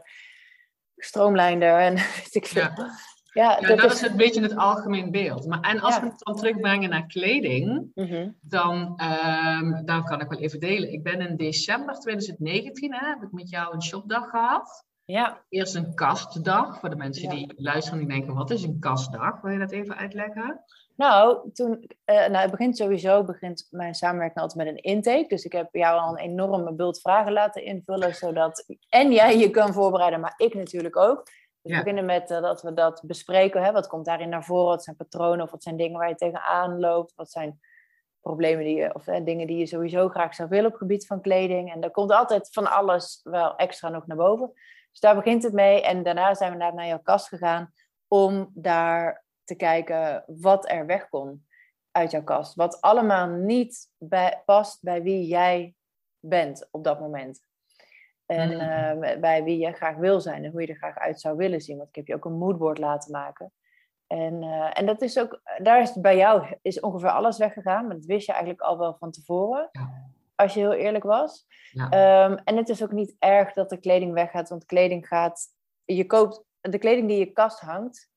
stroomlijnder 0.97 1.78
en 1.78 1.95
weet 2.16 2.35
ik 2.35 2.47
veel. 2.47 2.62
Ja. 2.62 2.90
Ja, 3.37 3.59
Ja, 3.61 3.69
dat, 3.69 3.78
dat 3.78 3.93
is... 3.93 4.02
is 4.02 4.09
een 4.11 4.16
beetje 4.16 4.43
het 4.43 4.57
algemeen 4.57 5.11
beeld. 5.11 5.47
Maar, 5.47 5.61
en 5.61 5.81
als 5.81 5.95
Ja. 5.95 6.00
we 6.00 6.07
het 6.07 6.19
dan 6.19 6.37
terugbrengen 6.37 6.90
naar 6.90 7.07
kleding, 7.07 7.90
Mhm. 7.95 8.31
dan, 8.40 9.00
dan 9.85 10.05
kan 10.05 10.21
ik 10.21 10.28
wel 10.28 10.38
even 10.38 10.61
delen. 10.61 10.93
Ik 10.93 11.02
ben 11.02 11.21
in 11.21 11.37
december 11.37 11.95
2019, 11.95 12.95
hè, 12.95 13.09
heb 13.09 13.23
ik 13.23 13.33
met 13.33 13.50
jou 13.50 13.75
een 13.75 13.83
shopdag 13.83 14.31
gehad. 14.31 14.85
Ja, 15.05 15.40
Eerst 15.49 15.75
een 15.75 15.95
kastdag, 15.95 16.78
voor 16.81 16.90
de 16.90 16.97
mensen 16.97 17.28
die 17.31 17.52
luisteren 17.57 18.00
en 18.00 18.07
die 18.07 18.16
denken, 18.16 18.35
wat 18.35 18.50
is 18.50 18.62
een 18.62 18.78
kastdag? 18.78 19.40
Wil 19.40 19.52
je 19.52 19.59
dat 19.59 19.71
even 19.73 19.97
uitleggen? 19.97 20.61
nou, 20.97 21.50
toen, 21.52 21.87
eh, 22.05 22.16
nou, 22.16 22.37
het 22.37 22.50
begint 22.50 22.76
sowieso, 22.76 23.25
begint 23.25 23.66
mijn 23.71 23.95
samenwerking 23.95 24.40
altijd 24.40 24.64
met 24.64 24.75
een 24.76 24.83
intake. 24.83 25.25
Dus 25.28 25.45
ik 25.45 25.52
heb 25.52 25.69
jou 25.75 25.99
al 26.00 26.11
een 26.11 26.25
enorme 26.31 26.73
bult 26.75 27.00
vragen 27.00 27.33
laten 27.33 27.64
invullen, 27.64 28.14
zodat 28.14 28.64
en 28.88 29.12
jij 29.12 29.38
je 29.38 29.50
kan 29.50 29.73
voorbereiden, 29.73 30.21
maar 30.21 30.35
ik 30.37 30.55
natuurlijk 30.55 30.97
ook. 30.97 31.23
Dus 31.66 31.75
Ja. 31.75 31.82
we 31.82 31.90
beginnen 31.90 32.14
met 32.14 32.30
eh, 32.30 32.40
dat 32.42 32.62
we 32.62 32.73
dat 32.75 33.02
bespreken. 33.04 33.62
Hè? 33.62 33.73
Wat 33.73 33.87
komt 33.87 34.04
daarin 34.04 34.28
naar 34.28 34.44
voren? 34.44 34.66
Wat 34.66 34.85
zijn 34.85 34.96
patronen 34.96 35.44
of 35.44 35.50
wat 35.50 35.62
zijn 35.62 35.76
dingen 35.76 35.99
waar 35.99 36.08
je 36.08 36.14
tegenaan 36.14 36.80
loopt? 36.80 37.14
Wat 37.14 37.30
zijn 37.30 37.61
problemen 38.20 38.64
die 38.64 38.76
je, 38.76 38.94
of 38.94 39.06
eh, 39.06 39.25
dingen 39.25 39.46
die 39.46 39.56
je 39.58 39.66
sowieso 39.66 40.08
graag 40.08 40.35
zou 40.35 40.49
willen 40.49 40.66
op 40.66 40.73
het 40.73 40.80
gebied 40.80 41.06
van 41.06 41.20
kleding? 41.20 41.73
En 41.73 41.80
daar 41.80 41.90
komt 41.90 42.11
altijd 42.11 42.49
van 42.52 42.70
alles 42.70 43.20
wel 43.23 43.56
extra 43.56 43.88
nog 43.88 44.06
naar 44.06 44.16
boven. 44.16 44.52
Dus 44.90 45.00
daar 45.00 45.14
begint 45.14 45.42
het 45.42 45.52
mee. 45.52 45.82
En 45.82 46.02
daarna 46.02 46.35
zijn 46.35 46.52
we 46.52 46.58
naar 46.58 46.87
jouw 46.87 47.02
kast 47.02 47.28
gegaan 47.28 47.73
om 48.08 48.50
daar 48.54 49.25
te 49.44 49.54
kijken 49.54 50.25
wat 50.26 50.70
er 50.70 50.87
weg 50.87 51.08
kon 51.08 51.46
uit 51.90 52.11
jouw 52.11 52.23
kast. 52.25 52.54
Wat 52.54 52.80
allemaal 52.80 53.28
niet 53.28 53.90
bij, 53.99 54.42
past 54.44 54.82
bij 54.82 55.02
wie 55.02 55.26
jij 55.26 55.75
bent 56.20 56.68
op 56.70 56.85
dat 56.85 57.00
moment. 57.00 57.46
En 58.26 58.50
Mm. 58.54 58.61
eh, 59.02 59.21
bij 59.21 59.45
wie 59.45 59.59
je 59.59 59.73
graag 59.73 59.97
wil 59.97 60.21
zijn 60.21 60.45
en 60.45 60.50
hoe 60.50 60.61
je 60.61 60.66
er 60.66 60.76
graag 60.76 60.99
uit 60.99 61.21
zou 61.21 61.37
willen 61.37 61.61
zien. 61.61 61.76
Want 61.76 61.88
ik 61.88 61.95
heb 61.95 62.06
je 62.06 62.14
ook 62.14 62.25
een 62.25 62.38
moodboard 62.38 62.78
laten 62.78 63.11
maken. 63.12 63.52
En, 64.06 64.42
eh, 64.42 64.71
en 64.73 64.87
dat 64.87 65.02
is 65.02 65.18
ook, 65.18 65.40
daar 65.62 65.80
is 65.80 66.00
bij 66.00 66.16
jou 66.16 66.56
is 66.62 66.80
ongeveer 66.80 67.11
alles 67.11 67.38
weggegaan. 67.38 67.87
Maar 67.87 67.97
dat 67.97 68.04
wist 68.04 68.26
je 68.26 68.33
eigenlijk 68.33 68.62
al 68.62 68.78
wel 68.78 68.97
van 68.99 69.11
tevoren. 69.11 69.68
Ja. 69.73 69.90
Als 70.35 70.54
je 70.54 70.61
heel 70.61 70.73
eerlijk 70.73 71.04
was. 71.04 71.47
Ja. 71.73 71.90
Ehm, 71.90 72.38
en 72.45 72.56
het 72.56 72.68
is 72.68 72.83
ook 72.83 72.92
niet 72.92 73.16
erg 73.18 73.52
dat 73.52 73.71
de 73.71 73.76
kleding 73.78 74.12
weggaat. 74.12 74.49
Want 74.49 74.64
kleding 74.64 75.06
gaat. 75.06 75.47
Je 75.85 76.06
koopt 76.06 76.45
de 76.61 76.78
kleding 76.78 77.09
die 77.09 77.18
in 77.18 77.26
je 77.26 77.33
kast 77.33 77.61
hangt. 77.61 78.11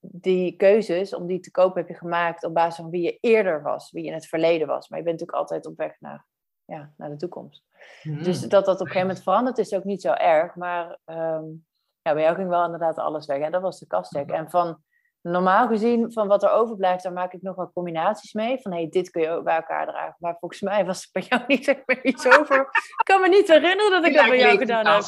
Die 0.00 0.56
keuzes 0.56 1.14
om 1.14 1.26
die 1.26 1.40
te 1.40 1.50
kopen 1.50 1.80
heb 1.80 1.88
je 1.88 1.94
gemaakt 1.94 2.44
op 2.44 2.54
basis 2.54 2.76
van 2.76 2.90
wie 2.90 3.02
je 3.02 3.18
eerder 3.20 3.62
was. 3.62 3.90
Wie 3.90 4.02
je 4.02 4.08
in 4.08 4.14
het 4.14 4.26
verleden 4.26 4.66
was. 4.66 4.88
Maar 4.88 4.98
je 4.98 5.04
bent 5.04 5.20
natuurlijk 5.20 5.48
altijd 5.48 5.66
op 5.66 5.76
weg 5.76 6.00
naar 6.00 6.24
ja, 6.64 6.92
naar 6.96 7.10
de 7.10 7.16
toekomst. 7.16 7.62
Dus 8.02 8.40
dat 8.40 8.50
dat 8.50 8.74
op 8.74 8.80
een 8.80 8.86
gegeven 8.86 9.06
moment 9.06 9.22
verandert 9.22 9.58
is 9.58 9.72
ook 9.72 9.84
niet 9.84 10.00
zo 10.00 10.12
erg. 10.12 10.54
Maar 10.54 10.98
um, 11.04 11.64
ja, 12.02 12.12
bij 12.12 12.22
jou 12.22 12.34
ging 12.34 12.48
wel 12.48 12.64
inderdaad 12.64 12.98
alles 12.98 13.26
weg. 13.26 13.38
En 13.38 13.52
dat 13.52 13.62
was 13.62 13.78
de 13.78 13.86
kastcheck. 13.86 14.30
En 14.30 14.50
van 14.50 14.82
normaal 15.20 15.68
gezien, 15.68 16.12
van 16.12 16.28
wat 16.28 16.42
er 16.42 16.50
overblijft, 16.50 17.02
daar 17.02 17.12
maak 17.12 17.32
ik 17.32 17.42
nog 17.42 17.56
wel 17.56 17.72
combinaties 17.72 18.32
mee. 18.32 18.60
Van 18.60 18.72
hey, 18.72 18.88
dit 18.88 19.10
kun 19.10 19.22
je 19.22 19.30
ook 19.30 19.44
bij 19.44 19.56
elkaar 19.56 19.86
dragen. 19.86 20.16
Maar 20.18 20.36
volgens 20.38 20.60
mij 20.60 20.84
was 20.84 21.02
er 21.02 21.08
bij 21.12 21.26
jou 21.28 21.42
niet 21.54 21.68
echt 21.68 21.82
meer 21.86 22.04
iets 22.04 22.26
over. 22.26 22.60
ik 22.60 23.04
kan 23.04 23.20
me 23.20 23.28
niet 23.28 23.48
herinneren 23.48 23.90
dat 23.90 24.06
ik 24.06 24.14
dat 24.14 24.28
bij 24.28 24.38
jou 24.38 24.58
gedaan 24.58 24.86
heb. 24.86 25.04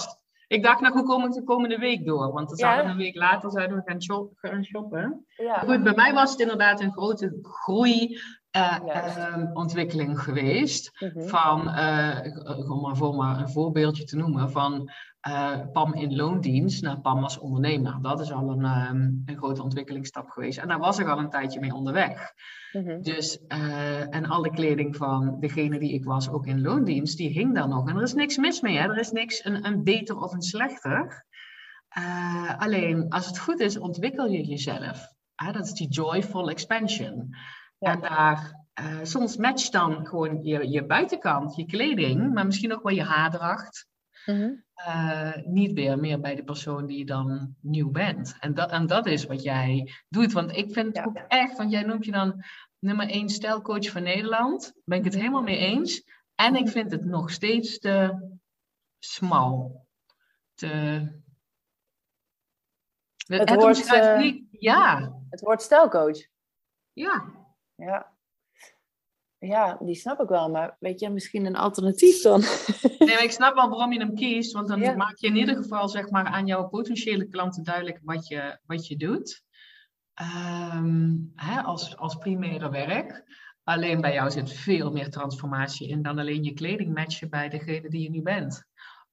Ik 0.49 0.63
dacht, 0.63 0.81
nou, 0.81 0.95
hoe 0.95 1.03
kom 1.03 1.25
ik 1.25 1.33
de 1.33 1.45
komende 1.45 1.79
week 1.79 2.07
door? 2.07 2.33
Want 2.33 2.49
dan 2.49 2.57
zouden 2.57 2.85
we 2.85 2.91
een 2.91 2.97
week 2.97 3.17
later 3.17 3.51
zouden 3.51 3.77
we 3.77 3.83
gaan, 3.85 4.03
shop, 4.03 4.33
gaan 4.35 4.65
shoppen. 4.65 5.27
Ja. 5.37 5.59
Goed, 5.59 5.83
bij 5.83 5.95
mij 5.95 6.13
was 6.13 6.31
het 6.31 6.41
inderdaad 6.41 6.81
een 6.81 6.93
grote 6.93 7.39
groei 7.43 8.21
uh, 8.57 9.51
ontwikkeling 9.53 10.21
geweest. 10.21 10.91
Mhm. 10.99 11.27
Van, 11.27 11.69
uh, 11.69 12.71
om 12.71 12.81
maar 12.81 12.97
voor 12.97 13.15
maar 13.15 13.41
een 13.41 13.51
voorbeeldje 13.51 14.05
te 14.05 14.17
noemen, 14.17 14.51
van 14.51 14.91
uh, 15.29 15.61
PAM 15.73 15.95
in 15.95 16.17
loondienst 16.17 16.83
naar 16.83 17.01
PAM 17.01 17.23
als 17.23 17.39
ondernemer. 17.39 17.99
Dat 18.03 18.21
is 18.21 18.33
al 18.33 18.51
een, 18.51 18.65
um, 18.65 19.23
een 19.27 19.37
grote 19.37 19.63
ontwikkelingsstap 19.63 20.29
geweest. 20.29 20.59
En 20.59 20.69
daar 20.69 20.79
was 20.79 20.99
ik 20.99 21.07
al 21.07 21.19
een 21.19 21.31
tijdje 21.31 21.61
mee 21.61 21.75
onderweg. 21.75 22.33
Mhm. 22.73 23.03
Dus, 23.03 23.47
en 24.11 24.27
alle 24.27 24.51
kleding 24.51 24.97
van 24.97 25.37
degene 25.41 25.79
die 25.79 25.93
ik 25.93 26.05
was, 26.05 26.29
ook 26.29 26.47
in 26.47 26.61
loondienst, 26.61 27.17
die 27.17 27.31
hing 27.31 27.55
daar 27.55 27.69
nog. 27.69 27.89
En 27.89 27.97
er 27.97 28.03
is 28.03 28.15
niks 28.15 28.37
mis 28.37 28.61
mee, 28.61 28.77
hè? 28.77 28.89
er 28.89 28.99
is 28.99 29.11
niks 29.11 29.45
een, 29.45 29.67
een 29.67 29.85
beter 29.85 30.17
of 30.17 30.33
een 30.33 30.43
slechter. 30.43 31.27
alleen, 32.59 33.09
als 33.09 33.27
het 33.27 33.39
goed 33.39 33.61
is, 33.61 33.79
ontwikkel 33.79 34.27
je 34.27 34.45
jezelf. 34.45 35.07
dat 35.53 35.65
is 35.65 35.73
die 35.73 35.89
joyful 35.89 36.51
expansion. 36.51 37.35
En 37.79 38.01
daar, 38.01 38.67
uh, 38.81 38.99
soms 39.03 39.37
matcht 39.37 39.73
dan 39.73 40.07
gewoon 40.07 40.43
je, 40.43 40.69
je 40.69 40.87
buitenkant, 40.87 41.57
je 41.57 41.67
kleding, 41.67 42.35
maar 42.35 42.47
misschien 42.47 42.73
ook 42.73 42.83
wel 42.83 42.95
je 42.95 43.03
haardracht. 43.03 43.87
Mm 44.27 44.65
niet 45.45 45.73
weer 45.73 45.99
meer 45.99 46.21
bij 46.21 46.35
de 46.35 46.45
persoon 46.45 46.87
die 46.87 46.99
je 46.99 47.05
dan 47.05 47.55
nieuw 47.61 47.91
bent. 47.91 48.37
En 48.41 48.55
dat, 48.55 48.71
en 48.71 48.87
dat 48.87 49.07
is 49.07 49.27
wat 49.27 49.43
jij 49.43 49.93
doet. 50.09 50.33
Want 50.33 50.57
ik 50.57 50.73
vind 50.73 50.97
het 50.97 51.07
ook 51.07 51.17
echt, 51.17 51.57
want 51.57 51.71
jij 51.71 51.83
noemt 51.83 52.05
je 52.05 52.13
dan 52.13 52.45
nummer 52.79 53.09
één 53.09 53.29
stijlcoach 53.29 53.91
van 53.91 54.03
Nederland. 54.03 54.73
Ben 54.85 54.99
ik 54.99 55.05
het 55.05 55.15
helemaal 55.15 55.43
mee 55.43 55.59
eens. 55.59 56.05
En 56.35 56.57
ik 56.57 56.69
vind 56.69 56.91
het 56.91 57.05
nog 57.05 57.31
steeds 57.31 57.79
te 57.79 58.29
smal. 58.99 59.87
Te... 60.55 60.67
Het, 63.27 63.51
het 63.51 63.61
woord, 63.61 63.93
uh, 63.93 64.41
ja. 64.51 65.13
Het 65.31 65.41
woord 65.41 65.63
stijlcoach. 65.63 66.27
Ja, 66.93 67.25
ja. 67.77 68.15
Ja, 69.39 69.79
die 69.81 69.95
snap 69.95 70.21
ik 70.21 70.29
wel, 70.29 70.51
maar 70.51 70.77
weet 70.81 71.01
je, 71.01 71.11
misschien 71.11 71.47
een 71.47 71.57
alternatief 71.57 72.23
dan? 72.23 72.41
Nee, 72.99 73.15
maar 73.15 73.23
ik 73.23 73.31
snap 73.31 73.55
wel 73.55 73.69
waarom 73.69 73.93
je 73.93 73.99
hem 73.99 74.15
kiest, 74.15 74.53
want 74.53 74.69
dan 74.69 74.97
maak 74.97 75.17
je 75.19 75.27
in 75.27 75.37
ieder 75.37 75.57
geval 75.57 75.89
zeg 75.89 76.11
maar, 76.11 76.25
aan 76.25 76.47
jouw 76.47 76.69
potentiële 76.69 77.29
klanten 77.29 77.65
duidelijk 77.65 78.01
wat 78.03 78.29
je, 78.29 78.59
wat 78.67 78.87
je 78.87 78.97
doet. 78.97 79.45
Ehm, 80.15 81.15
hè, 81.35 81.63
als, 81.63 81.97
als 81.97 82.17
primaire 82.17 82.71
werk. 82.71 83.25
Alleen 83.65 84.01
bij 84.01 84.13
jou 84.13 84.31
zit 84.31 84.53
veel 84.53 84.93
meer 84.93 85.11
transformatie 85.11 85.89
in 85.89 86.03
dan 86.03 86.19
alleen 86.19 86.43
je 86.43 86.53
kleding 86.53 86.95
matchen 86.95 87.31
bij 87.31 87.49
degene 87.49 87.89
die 87.89 88.03
je 88.03 88.11
nu 88.11 88.23
bent. 88.23 88.67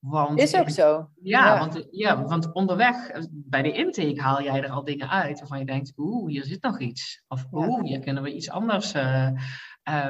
Want, 0.03 0.39
is 0.39 0.55
ook 0.55 0.69
zo. 0.69 1.09
Ja, 1.21 1.59
Want, 1.59 1.87
ja, 1.91 2.23
want 2.23 2.51
onderweg, 2.51 3.11
bij 3.31 3.61
de 3.61 3.71
intake 3.71 4.21
haal 4.21 4.41
jij 4.41 4.63
er 4.63 4.69
al 4.69 4.83
dingen 4.83 5.09
uit 5.09 5.39
waarvan 5.39 5.59
je 5.59 5.65
denkt, 5.65 5.93
oeh, 5.97 6.29
hier 6.29 6.43
zit 6.43 6.61
nog 6.61 6.79
iets. 6.79 7.23
Of 7.27 7.45
oeh, 7.51 7.83
hier 7.83 7.99
kunnen 7.99 8.23
we 8.23 8.33
iets 8.33 8.49
anders 8.49 8.93
uh, 8.93 9.29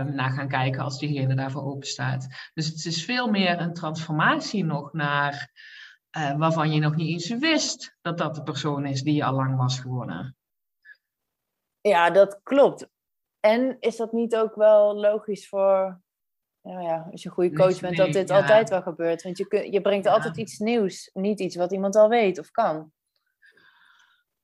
naar 0.04 0.32
gaan 0.32 0.48
kijken 0.48 0.84
als 0.84 1.00
diegene 1.00 1.36
daarvoor 1.36 1.64
open 1.64 1.88
staat. 1.88 2.28
Dus 2.54 2.68
het 2.68 2.86
is 2.86 3.06
veel 3.06 3.30
meer 3.30 3.60
een 3.60 3.74
transformatie 3.74 4.66
nog 4.66 4.94
naar 4.94 5.52
uh, 6.18 6.38
waarvan 6.38 6.72
je 6.72 6.80
nog 6.80 6.96
niet 6.96 7.10
eens 7.10 7.40
wist 7.40 7.98
dat 8.02 8.18
dat 8.18 8.36
de 8.36 8.44
persoon 8.44 8.86
is 8.86 9.02
die 9.02 9.16
je 9.16 9.24
al 9.24 9.34
lang 9.34 9.58
was 9.58 9.80
geworden. 9.80 10.36
Ja, 11.82 12.10
dat 12.10 12.40
klopt. 12.44 12.90
En 13.40 13.78
is 13.80 13.96
dat 13.96 14.12
niet 14.12 14.36
ook 14.36 14.56
wel 14.56 14.96
logisch 14.96 15.48
voor 15.48 16.02
nou 16.64 16.82
ja, 16.82 17.08
als 17.12 17.22
je 17.22 17.30
een 17.30 17.36
goede 17.36 17.56
coach 17.56 17.80
bent, 17.80 17.98
dat 17.98 18.14
dit 18.14 18.30
altijd 18.30 18.70
wel 18.70 18.82
gebeurt. 18.82 19.24
Want 19.24 19.38
je, 19.38 19.48
kun, 19.48 19.72
je 19.72 19.82
brengt 19.82 20.08
altijd 20.08 20.38
iets 20.38 20.58
nieuws, 20.58 21.10
niet 21.14 21.40
iets 21.40 21.56
wat 21.56 21.72
iemand 21.72 21.96
al 21.96 22.10
weet 22.10 22.40
of 22.40 22.52
kan. 22.52 22.92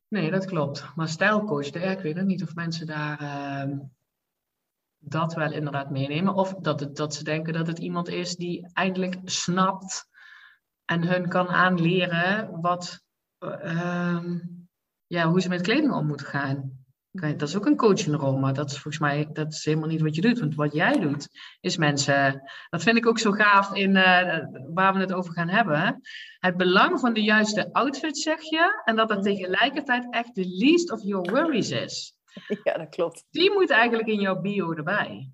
Nee, 0.07 0.31
dat 0.31 0.45
klopt. 0.45 0.85
Maar 0.95 1.07
stijlcoach, 1.07 1.65
ik 1.65 1.99
weet 1.99 2.25
niet 2.25 2.43
of 2.43 2.55
mensen 2.55 2.87
daar 2.87 3.21
uh, 3.21 3.77
dat 4.97 5.33
wel 5.33 5.51
inderdaad 5.51 5.89
meenemen. 5.89 6.33
Of 6.33 6.53
dat, 6.53 6.79
het, 6.79 6.95
dat 6.95 7.13
ze 7.13 7.23
denken 7.23 7.53
dat 7.53 7.67
het 7.67 7.79
iemand 7.79 8.07
is 8.07 8.35
die 8.35 8.69
eindelijk 8.73 9.17
snapt 9.23 10.07
en 10.85 11.03
hun 11.03 11.27
kan 11.27 11.47
aanleren 11.47 12.61
wat, 12.61 13.03
uh, 13.39 14.23
ja, 15.07 15.27
hoe 15.27 15.41
ze 15.41 15.49
met 15.49 15.61
kleding 15.61 15.93
om 15.93 16.07
moeten 16.07 16.25
gaan 16.25 16.79
dat 17.11 17.41
is 17.41 17.55
ook 17.57 17.65
een 17.65 17.75
coachingrol, 17.75 18.37
maar 18.37 18.53
dat 18.53 18.69
is 18.71 18.79
volgens 18.79 18.99
mij 18.99 19.29
dat 19.33 19.53
is 19.53 19.65
helemaal 19.65 19.87
niet 19.87 20.01
wat 20.01 20.15
je 20.15 20.21
doet. 20.21 20.39
Want 20.39 20.55
wat 20.55 20.73
jij 20.73 20.99
doet, 20.99 21.27
is 21.59 21.77
mensen. 21.77 22.41
Dat 22.69 22.83
vind 22.83 22.97
ik 22.97 23.07
ook 23.07 23.19
zo 23.19 23.31
gaaf 23.31 23.73
in 23.73 23.95
uh, 23.95 24.39
waar 24.73 24.93
we 24.93 24.99
het 24.99 25.13
over 25.13 25.33
gaan 25.33 25.49
hebben. 25.49 26.01
Het 26.39 26.57
belang 26.57 26.99
van 26.99 27.13
de 27.13 27.23
juiste 27.23 27.73
outfit, 27.73 28.17
zeg 28.17 28.41
je. 28.41 28.81
En 28.85 28.95
dat 28.95 29.09
dat 29.09 29.23
tegelijkertijd 29.23 30.07
echt 30.09 30.35
de 30.35 30.47
least 30.47 30.91
of 30.91 31.03
your 31.03 31.31
worries 31.31 31.69
is. 31.69 32.13
Ja, 32.63 32.77
dat 32.77 32.89
klopt. 32.89 33.25
Die 33.29 33.51
moet 33.51 33.69
eigenlijk 33.69 34.07
in 34.07 34.19
jouw 34.19 34.41
bio 34.41 34.73
erbij. 34.73 35.31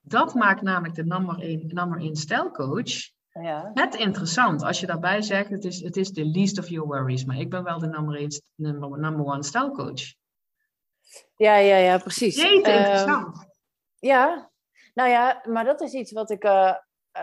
Dat 0.00 0.34
maakt 0.34 0.62
namelijk 0.62 0.94
de 0.94 1.04
nummer 1.04 1.38
1, 1.38 1.66
nummer 1.66 2.00
1 2.00 2.16
stijlcoach 2.16 3.10
ja. 3.42 3.70
net 3.74 3.94
interessant. 3.94 4.62
Als 4.62 4.80
je 4.80 4.86
daarbij 4.86 5.22
zegt, 5.22 5.50
het 5.50 5.64
is, 5.64 5.82
het 5.82 5.96
is 5.96 6.10
de 6.10 6.24
least 6.24 6.58
of 6.58 6.68
your 6.68 6.86
worries. 6.86 7.24
Maar 7.24 7.38
ik 7.38 7.50
ben 7.50 7.64
wel 7.64 7.78
de 7.78 7.86
nummer 7.86 8.16
1 8.16 8.28
number, 8.54 8.98
number 8.98 9.24
one 9.24 9.42
stijlcoach. 9.42 10.14
Ja, 11.36 11.56
ja, 11.56 11.76
ja, 11.76 11.98
precies. 11.98 12.36
Jeetje, 12.36 12.72
ehm, 12.72 12.78
interessant. 12.78 13.48
ja, 13.98 14.50
nou 14.94 15.10
ja, 15.10 15.42
maar 15.48 15.64
dat 15.64 15.80
is 15.80 15.92
iets 15.92 16.12
wat 16.12 16.30
ik 16.30 16.44
uh, 16.44 16.74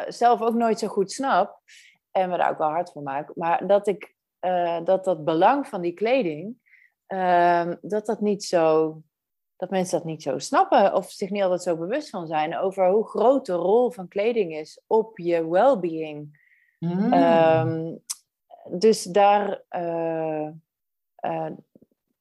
zelf 0.07 0.41
ook 0.41 0.53
nooit 0.53 0.79
zo 0.79 0.87
goed 0.87 1.11
snap. 1.11 1.61
En 2.11 2.29
me 2.29 2.37
daar 2.37 2.51
ook 2.51 2.57
wel 2.57 2.69
hard 2.69 2.91
voor 2.91 3.03
maak. 3.03 3.35
Maar 3.35 3.67
dat 3.67 3.87
ik 3.87 4.15
uh, 4.41 4.79
dat, 4.83 5.03
dat 5.05 5.23
belang 5.23 5.67
van 5.67 5.81
die 5.81 5.93
kleding, 5.93 6.57
ehm, 7.07 7.75
dat 7.81 8.05
dat 8.05 8.21
niet 8.21 8.43
zo. 8.43 9.01
Dat 9.57 9.69
mensen 9.69 9.97
dat 9.97 10.07
niet 10.07 10.23
zo 10.23 10.39
snappen 10.39 10.93
of 10.93 11.11
zich 11.11 11.29
niet 11.29 11.41
altijd 11.41 11.61
zo 11.61 11.77
bewust 11.77 12.09
van 12.09 12.27
zijn 12.27 12.57
over 12.57 12.89
hoe 12.89 13.07
groot 13.07 13.45
de 13.45 13.53
rol 13.53 13.91
van 13.91 14.07
kleding 14.07 14.55
is 14.55 14.81
op 14.87 15.17
je 15.17 15.49
well-being. 15.49 16.43
Mm. 16.79 17.13
Um, 17.13 18.03
dus 18.69 19.03
daar, 19.03 19.63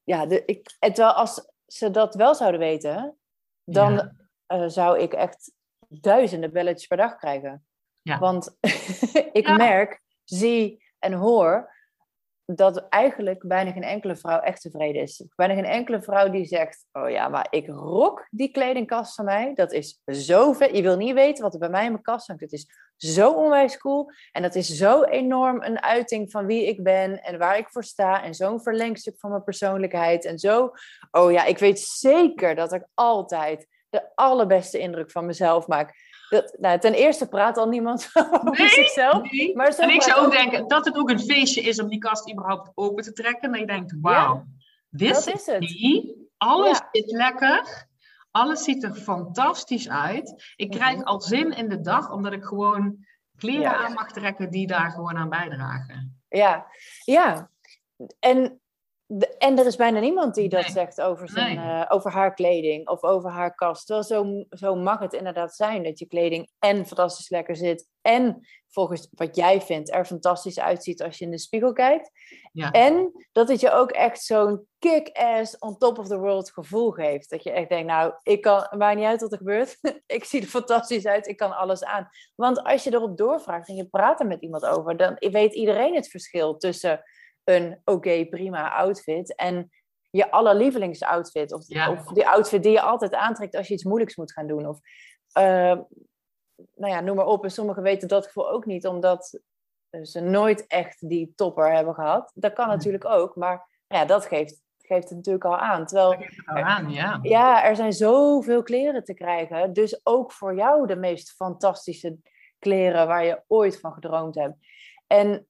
ja, 0.05 0.27
de, 0.27 0.43
ik, 0.45 0.77
het 0.79 0.97
wel 0.97 1.13
als 1.13 1.54
ze 1.75 1.91
dat 1.91 2.15
wel 2.15 2.35
zouden 2.35 2.61
weten, 2.61 3.19
dan 3.65 4.17
eh, 4.47 4.65
zou 4.67 4.99
ik 4.99 5.13
echt 5.13 5.53
duizenden 5.89 6.53
belletjes 6.53 6.87
per 6.87 6.97
dag 6.97 7.17
krijgen. 7.17 7.67
Ja. 8.03 8.19
Want 8.19 8.57
ik 9.33 9.57
merk, 9.57 10.03
zie 10.25 10.85
en 10.99 11.13
hoor 11.13 11.74
dat 12.47 12.89
eigenlijk 12.89 13.47
bijna 13.47 13.73
geen 13.73 13.83
enkele 13.83 14.17
vrouw 14.17 14.41
echt 14.41 14.61
tevreden 14.61 15.03
is. 15.03 15.25
Bijna 15.37 15.55
geen 15.55 15.65
enkele 15.65 16.03
vrouw 16.03 16.31
die 16.31 16.45
zegt: 16.45 16.87
Oh 16.93 17.11
ja, 17.11 17.29
maar 17.29 17.47
ik 17.51 17.67
rok 17.67 18.27
die 18.31 18.51
kledingkast 18.51 19.15
van 19.15 19.25
mij. 19.25 19.55
Dat 19.55 19.73
is 19.73 20.01
zo 20.07 20.53
vet. 20.53 20.77
Je 20.77 20.83
wil 20.83 20.97
niet 20.97 21.15
weten 21.15 21.45
wat 21.45 21.53
er 21.53 21.61
bij 21.61 21.69
mij 21.69 21.85
in 21.85 21.91
mijn 21.91 22.03
kast 22.03 22.27
hangt. 22.27 22.43
Het 22.43 22.53
is 22.53 22.67
zo 22.97 23.33
onwijs 23.33 23.77
cool. 23.77 24.11
En 24.33 24.43
dat 24.43 24.55
is 24.55 24.69
zo 24.69 25.03
enorm 25.03 25.63
een 25.63 25.83
uiting 25.83 26.31
van 26.31 26.47
wie 26.47 26.67
ik 26.67 26.83
ben 26.83 27.23
en 27.23 27.39
waar 27.39 27.59
ik 27.59 27.69
voor 27.69 27.85
sta. 27.85 28.23
En 28.23 28.35
zo'n 28.35 28.63
verlengstuk 28.63 29.19
van 29.19 29.31
mijn 29.31 29.45
persoonlijkheid. 29.45 30.25
En 30.25 30.39
zo, 30.39 30.73
oh 31.11 31.33
ja, 31.33 31.45
ik 31.45 31.59
weet 31.59 31.81
zeker 31.81 32.55
dat 32.55 32.73
ik 32.73 32.87
altijd 32.95 33.67
de 33.89 34.15
allerbeste 34.15 34.79
indruk 34.79 35.11
van 35.11 35.27
mezelf 35.27 35.67
maak. 35.67 35.95
Dat, 36.35 36.57
nou, 36.59 36.79
ten 36.79 36.95
eerste 36.95 37.29
praat 37.29 37.57
al 37.57 37.69
niemand 37.69 38.11
over 38.45 38.69
zichzelf. 38.69 39.23
Maar 39.55 39.67
en 39.77 39.91
ik 39.91 40.03
zou 40.03 40.27
ook 40.27 40.33
denken 40.33 40.69
dat 40.69 40.85
het 40.85 40.97
ook 40.97 41.11
een 41.11 41.21
feestje 41.21 41.61
is 41.61 41.81
om 41.81 41.89
die 41.89 41.99
kast 41.99 42.31
überhaupt 42.31 42.71
open 42.75 43.05
te 43.05 43.13
trekken. 43.13 43.53
En 43.53 43.61
je 43.61 43.67
denkt, 43.67 43.95
wauw, 44.01 44.45
dit 44.91 45.27
is 45.27 45.47
het. 45.47 45.61
Die, 45.61 46.29
alles 46.37 46.81
zit 46.93 47.11
lekker. 47.11 47.87
Alles 48.31 48.65
ziet 48.65 48.83
er 48.83 48.95
fantastisch 48.95 49.89
uit. 49.89 50.53
Ik 50.57 50.69
mhm. 50.69 50.79
krijg 50.79 51.05
al 51.05 51.21
zin 51.21 51.51
in 51.51 51.69
de 51.69 51.81
dag, 51.81 52.11
omdat 52.11 52.33
ik 52.33 52.45
gewoon 52.45 53.07
kleren 53.37 53.77
aan 53.77 53.93
mag 53.93 54.13
trekken 54.13 54.51
die 54.51 54.67
daar 54.67 54.91
gewoon 54.91 55.17
aan 55.17 55.29
bijdragen. 55.29 56.23
Ja, 56.29 56.67
ja. 57.05 57.51
En 58.19 58.61
en 59.39 59.59
er 59.59 59.67
is 59.67 59.77
bijna 59.77 60.01
niemand 60.01 60.35
die 60.35 60.49
dat 60.49 60.63
Nee. 60.63 60.71
zegt 60.71 61.01
over, 61.01 61.29
zijn, 61.29 61.57
Nee. 61.57 61.81
eh, 61.83 61.87
over 61.89 62.13
haar 62.13 62.35
kleding 62.35 62.89
of 62.89 63.03
over 63.03 63.31
haar 63.31 63.55
kast. 63.55 63.87
Terwijl 63.87 64.05
zo, 64.07 64.45
zo 64.51 64.75
mag 64.75 64.99
het 64.99 65.13
inderdaad 65.13 65.55
zijn 65.55 65.83
dat 65.83 65.99
je 65.99 66.07
kleding 66.07 66.51
en 66.59 66.87
fantastisch 66.87 67.29
lekker 67.29 67.57
zit. 67.57 67.89
En 68.03 68.47
volgens 68.69 69.09
wat 69.11 69.37
jij 69.37 69.61
vindt 69.61 69.93
er 69.93 70.05
fantastisch 70.05 70.61
uitziet 70.61 71.03
als 71.03 71.19
je 71.19 71.25
in 71.25 71.31
de 71.31 71.39
spiegel 71.39 71.73
kijkt. 71.73 72.11
Ja. 72.53 72.71
En 72.71 73.13
dat 73.33 73.49
het 73.49 73.61
je 73.61 73.71
ook 73.71 73.91
echt 73.91 74.23
zo'n 74.23 74.67
kick-ass 74.79 75.59
on 75.59 75.79
top 75.79 75.99
of 75.99 76.09
the 76.09 76.19
world 76.19 76.51
gevoel 76.53 76.91
geeft. 76.91 77.31
Dat 77.31 77.43
je 77.43 77.51
echt 77.51 77.69
denkt, 77.69 77.87
nou, 77.87 78.13
ik 78.23 78.41
kan, 78.41 78.67
maakt 78.79 78.97
niet 78.97 79.05
uit 79.07 79.21
wat 79.21 79.33
er 79.33 79.39
gebeurt. 79.39 79.79
ik 80.07 80.25
zie 80.25 80.41
er 80.41 80.47
fantastisch 80.47 81.07
uit, 81.07 81.27
ik 81.29 81.37
kan 81.37 81.57
alles 81.57 81.85
aan. 81.85 82.09
Want 82.35 82.63
als 82.63 82.85
je 82.85 82.93
erop 82.93 83.17
doorvraagt 83.17 83.69
en 83.69 83.75
je 83.75 83.87
praat 83.89 84.21
er 84.21 84.27
met 84.27 84.43
iemand 84.43 84.67
over, 84.67 84.97
dan 84.97 85.17
weet 85.19 85.55
iedereen 85.55 85.95
het 85.95 86.09
verschil 86.09 86.57
tussen 86.57 87.03
een 87.45 87.81
oké, 87.85 88.27
prima 88.27 88.71
outfit 88.71 89.35
en 89.35 89.71
je 90.11 90.31
allerlievelingsoutfit. 90.31 91.53
Of, 91.53 91.65
Ja. 91.69 91.91
of 91.91 92.05
die 92.05 92.29
outfit 92.29 92.63
die 92.63 92.73
je 92.73 92.81
altijd 92.81 93.15
aantrekt 93.15 93.57
als 93.57 93.69
je 93.69 93.75
iets 93.75 93.85
moeilijks 93.85 94.17
moet 94.17 94.33
gaan 94.33 94.47
doen. 94.47 94.69
Of, 94.69 94.79
eh, 95.33 95.79
nou 96.75 96.93
ja, 96.93 97.01
noem 97.01 97.17
maar 97.17 97.27
op. 97.27 97.45
En 97.45 97.51
sommigen 97.51 97.83
weten 97.83 98.09
dat 98.09 98.27
gevoel 98.27 98.51
ook 98.51 98.67
niet, 98.67 98.87
omdat 98.87 99.41
ze 100.03 100.21
nooit 100.21 100.67
echt 100.67 101.09
die 101.09 101.33
topper 101.37 101.73
hebben 101.75 101.95
gehad. 101.95 102.33
Dat 102.35 102.53
kan 102.53 102.69
natuurlijk 102.69 103.05
ook, 103.05 103.37
maar 103.37 103.83
ja, 103.87 104.05
dat 104.05 104.27
geeft, 104.27 104.63
geeft 104.79 105.09
het 105.09 105.17
natuurlijk 105.17 105.45
al 105.45 105.59
aan. 105.59 105.87
Terwijl 105.87 106.11
Dat 106.11 106.19
geeft 106.19 106.37
het 106.37 106.49
al 106.49 106.63
aan, 106.63 106.91
ja. 106.91 107.19
ja, 107.23 107.65
er 107.65 107.77
zijn 107.77 107.93
zoveel 107.93 108.63
kleren 108.63 109.05
te 109.05 109.15
krijgen. 109.15 109.73
Dus 109.73 110.01
ook 110.03 110.33
voor 110.33 110.55
jou 110.55 110.87
de 110.87 110.97
meest 110.97 111.31
fantastische 111.31 112.17
kleren 112.59 113.07
waar 113.07 113.25
je 113.25 113.43
ooit 113.47 113.81
van 113.81 113.93
gedroomd 113.93 114.35
hebt. 114.35 114.57
En 115.07 115.47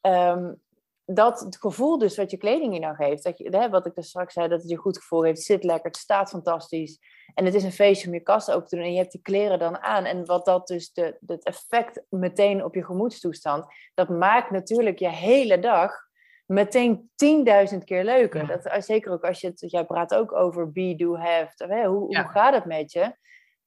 ehm, 0.00 0.52
dat 1.06 1.40
het 1.40 1.56
gevoel 1.56 1.98
dus 1.98 2.16
wat 2.16 2.30
je 2.30 2.36
kleding 2.36 2.74
je 2.74 2.80
nou 2.80 2.94
geeft, 2.94 3.22
dat 3.24 3.38
je, 3.38 3.56
hè, 3.56 3.68
wat 3.70 3.86
ik 3.86 3.94
dus 3.94 4.08
straks 4.08 4.32
zei, 4.34 4.48
dat 4.48 4.60
het 4.60 4.70
je 4.70 4.76
goed 4.76 4.98
gevoel 4.98 5.22
heeft, 5.22 5.36
het 5.36 5.46
zit 5.46 5.64
lekker, 5.64 5.86
het 5.86 5.96
staat 5.96 6.28
fantastisch. 6.28 6.98
En 7.34 7.44
het 7.44 7.54
is 7.54 7.64
een 7.64 7.72
feestje 7.72 8.08
om 8.08 8.14
je 8.14 8.20
kast 8.20 8.50
open 8.50 8.68
te 8.68 8.76
doen 8.76 8.84
en 8.84 8.92
je 8.92 8.98
hebt 8.98 9.12
die 9.12 9.22
kleren 9.22 9.58
dan 9.58 9.78
aan. 9.78 10.04
En 10.04 10.24
wat 10.24 10.44
dat 10.44 10.66
dus, 10.66 10.92
de, 10.92 11.16
het 11.26 11.44
effect 11.44 12.02
meteen 12.08 12.64
op 12.64 12.74
je 12.74 12.84
gemoedstoestand, 12.84 13.66
dat 13.94 14.08
maakt 14.08 14.50
natuurlijk 14.50 14.98
je 14.98 15.08
hele 15.08 15.58
dag 15.58 15.92
meteen 16.46 17.10
10.000 17.72 17.78
keer 17.84 18.04
leuker. 18.04 18.40
Ja. 18.40 18.46
Dat, 18.46 18.70
als- 18.70 18.86
zeker 18.86 19.12
ook 19.12 19.24
als 19.24 19.40
je 19.40 19.46
het, 19.46 19.70
jij 19.70 19.84
praat 19.84 20.14
ook 20.14 20.32
over 20.32 20.72
be, 20.72 20.94
do, 20.96 21.16
have. 21.16 21.66
Hè, 21.66 21.86
hoe, 21.86 22.10
Ja. 22.12 22.22
hoe 22.22 22.30
gaat 22.30 22.54
het 22.54 22.64
met 22.64 22.92
je? 22.92 23.16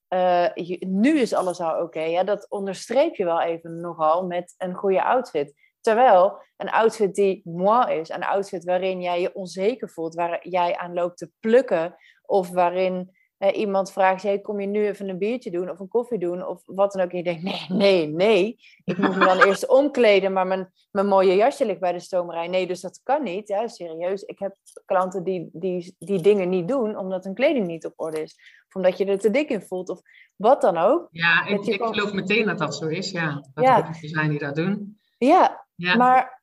Eh, 0.08 0.46
je- 0.54 0.86
Nu 0.86 1.18
is 1.18 1.34
alles 1.34 1.60
al 1.60 1.82
oké. 1.82 2.00
Ja, 2.00 2.24
dat 2.24 2.46
onderstreep 2.50 3.14
je 3.14 3.24
wel 3.24 3.40
even 3.40 3.80
nogal 3.80 4.26
met 4.26 4.54
een 4.58 4.74
goede 4.74 5.04
outfit. 5.04 5.52
Terwijl 5.80 6.42
een 6.56 6.70
outfit 6.70 7.14
die 7.14 7.40
moi 7.44 7.92
is, 7.94 8.08
een 8.08 8.24
outfit 8.24 8.64
waarin 8.64 9.00
jij 9.00 9.20
je 9.20 9.34
onzeker 9.34 9.90
voelt, 9.90 10.14
waar 10.14 10.48
jij 10.48 10.76
aan 10.76 10.94
loopt 10.94 11.18
te 11.18 11.30
plukken, 11.40 11.96
of 12.22 12.50
waarin 12.50 13.16
eh, 13.38 13.58
iemand 13.58 13.92
vraagt, 13.92 14.22
hey, 14.22 14.38
kom 14.40 14.60
je 14.60 14.66
nu 14.66 14.86
even 14.86 15.08
een 15.08 15.18
biertje 15.18 15.50
doen 15.50 15.70
of 15.70 15.80
een 15.80 15.88
koffie 15.88 16.18
doen 16.18 16.46
of 16.46 16.62
wat 16.64 16.92
dan 16.92 17.02
ook. 17.04 17.10
En 17.10 17.16
je 17.16 17.22
denkt, 17.22 17.42
nee, 17.42 17.66
nee, 17.68 18.06
nee. 18.06 18.56
Ik 18.84 18.98
moet 18.98 19.16
me 19.16 19.24
dan 19.24 19.42
eerst 19.42 19.68
omkleden, 19.68 20.32
maar 20.32 20.46
mijn, 20.46 20.72
mijn 20.90 21.06
mooie 21.06 21.34
jasje 21.34 21.66
ligt 21.66 21.80
bij 21.80 21.92
de 21.92 22.00
stomerij. 22.00 22.48
Nee, 22.48 22.66
dus 22.66 22.80
dat 22.80 23.00
kan 23.02 23.22
niet. 23.22 23.48
Ja, 23.48 23.68
serieus. 23.68 24.22
Ik 24.22 24.38
heb 24.38 24.56
klanten 24.84 25.24
die, 25.24 25.48
die 25.52 25.96
die 25.98 26.20
dingen 26.20 26.48
niet 26.48 26.68
doen 26.68 26.96
omdat 26.96 27.24
hun 27.24 27.34
kleding 27.34 27.66
niet 27.66 27.86
op 27.86 27.92
orde 27.96 28.22
is. 28.22 28.36
Of 28.68 28.74
omdat 28.74 28.98
je 28.98 29.04
er 29.04 29.18
te 29.18 29.30
dik 29.30 29.48
in 29.50 29.62
voelt 29.62 29.88
of 29.88 30.00
wat 30.36 30.60
dan 30.60 30.76
ook. 30.78 31.08
Ja, 31.10 31.46
ik, 31.46 31.64
ik 31.66 31.82
geloof 31.82 32.12
meteen 32.12 32.46
dat 32.46 32.58
dat 32.58 32.74
zo 32.76 32.86
is, 32.86 33.10
ja. 33.10 33.42
Dat 33.54 33.64
Ja. 33.64 33.76
er 33.78 33.84
mensen 33.84 34.08
zijn 34.08 34.30
die 34.30 34.38
dat 34.38 34.54
doen. 34.54 35.00
Ja, 35.18 35.66
Maar 35.78 36.42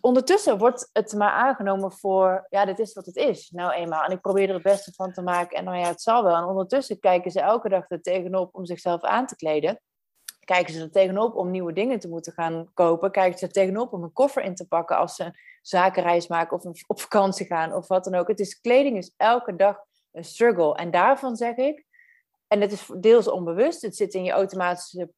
ondertussen 0.00 0.58
wordt 0.58 0.90
het 0.92 1.12
maar 1.12 1.30
aangenomen 1.30 1.92
voor, 1.92 2.46
ja, 2.48 2.64
dit 2.64 2.78
is 2.78 2.92
wat 2.92 3.06
het 3.06 3.16
is, 3.16 3.50
nou 3.50 3.72
eenmaal. 3.72 4.04
En 4.04 4.10
ik 4.10 4.20
probeer 4.20 4.48
er 4.48 4.54
het 4.54 4.62
beste 4.62 4.92
van 4.92 5.12
te 5.12 5.22
maken 5.22 5.58
en 5.58 5.64
nou 5.64 5.78
ja, 5.78 5.86
het 5.86 6.02
zal 6.02 6.24
wel. 6.24 6.36
En 6.36 6.44
ondertussen 6.44 6.98
kijken 6.98 7.30
ze 7.30 7.40
elke 7.40 7.68
dag 7.68 7.84
er 7.88 8.02
tegenop 8.02 8.54
om 8.54 8.66
zichzelf 8.66 9.02
aan 9.02 9.26
te 9.26 9.36
kleden. 9.36 9.80
Kijken 10.44 10.74
ze 10.74 10.80
er 10.80 10.90
tegenop 10.90 11.34
om 11.34 11.50
nieuwe 11.50 11.72
dingen 11.72 11.98
te 11.98 12.08
moeten 12.08 12.32
gaan 12.32 12.70
kopen. 12.74 13.10
Kijken 13.10 13.38
ze 13.38 13.46
er 13.46 13.52
tegenop 13.52 13.92
om 13.92 14.02
een 14.02 14.12
koffer 14.12 14.42
in 14.42 14.54
te 14.54 14.68
pakken 14.68 14.96
als 14.96 15.14
ze 15.14 15.24
een 15.24 15.34
zakenreis 15.62 16.28
maken 16.28 16.56
of 16.56 16.82
op 16.86 17.00
vakantie 17.00 17.46
gaan 17.46 17.74
of 17.74 17.88
wat 17.88 18.04
dan 18.04 18.14
ook. 18.14 18.28
Het 18.28 18.40
is, 18.40 18.60
kleding 18.60 18.96
is 18.96 19.14
elke 19.16 19.56
dag 19.56 19.76
een 20.12 20.24
struggle. 20.24 20.74
En 20.74 20.90
daarvan 20.90 21.36
zeg 21.36 21.56
ik, 21.56 21.84
en 22.46 22.60
het 22.60 22.72
is 22.72 22.90
deels 22.96 23.28
onbewust, 23.28 23.82
het 23.82 23.96
zit 23.96 24.14
in 24.14 24.24
je 24.24 24.30
automatische 24.30 25.10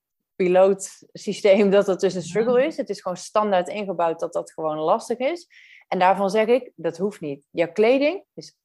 pilootsysteem 0.43 1.71
dat 1.71 1.87
dat 1.87 2.01
dus 2.01 2.15
een 2.15 2.23
struggle 2.23 2.65
is. 2.67 2.77
Het 2.77 2.89
is 2.89 3.01
gewoon 3.01 3.17
standaard 3.17 3.69
ingebouwd 3.69 4.21
dat 4.21 4.33
dat 4.33 4.53
gewoon 4.53 4.79
lastig 4.79 5.19
is. 5.19 5.49
En 5.89 5.99
daarvan 5.99 6.31
zeg 6.31 6.47
ik, 6.47 6.73
dat 6.75 6.99
hoeft 6.99 7.21
niet. 7.21 7.47
Je 7.51 7.73
kleding 7.73 8.25
is 8.35 8.57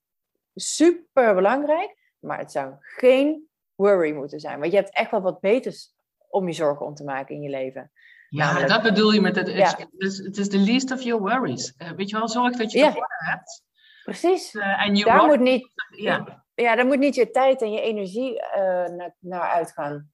super 0.55 1.35
belangrijk, 1.35 2.13
maar 2.19 2.37
het 2.37 2.51
zou 2.51 2.73
geen 2.79 3.47
worry 3.75 4.13
moeten 4.13 4.39
zijn. 4.39 4.59
Want 4.59 4.71
je 4.71 4.77
hebt 4.77 4.93
echt 4.95 5.11
wel 5.11 5.21
wat 5.21 5.39
beters 5.39 5.93
om 6.29 6.47
je 6.47 6.53
zorgen 6.53 6.85
om 6.85 6.93
te 6.95 7.03
maken 7.03 7.35
in 7.35 7.41
je 7.41 7.49
leven. 7.49 7.91
ja 8.29 8.45
namelijk- 8.45 8.69
dat 8.69 8.81
bedoel 8.81 9.11
je 9.11 9.21
met 9.21 9.35
het. 9.35 9.47
Ja. 9.47 9.77
Het 9.97 10.37
is, 10.37 10.49
the 10.49 10.57
least 10.57 10.91
of 10.91 11.01
your 11.01 11.21
worries. 11.21 11.73
Eh, 11.77 11.91
weet 11.91 12.09
je 12.09 12.17
wel, 12.17 12.29
zorg 12.29 12.57
dat 12.57 12.71
je 12.71 12.85
het 12.85 12.93
hebt. 13.07 13.63
Precies. 14.03 14.55
Eh, 14.55 14.85
en 14.85 14.95
Daar 14.95 15.25
moet 15.25 15.39
niet, 15.39 15.69
ja. 15.95 16.45
ja, 16.55 16.75
daar 16.75 16.85
moet 16.85 16.99
niet 16.99 17.15
je 17.15 17.29
tijd 17.29 17.61
en 17.61 17.71
je 17.71 17.81
energie 17.81 18.41
eh, 18.41 18.61
naar, 18.95 19.15
naar 19.19 19.41
uitgaan. 19.41 20.11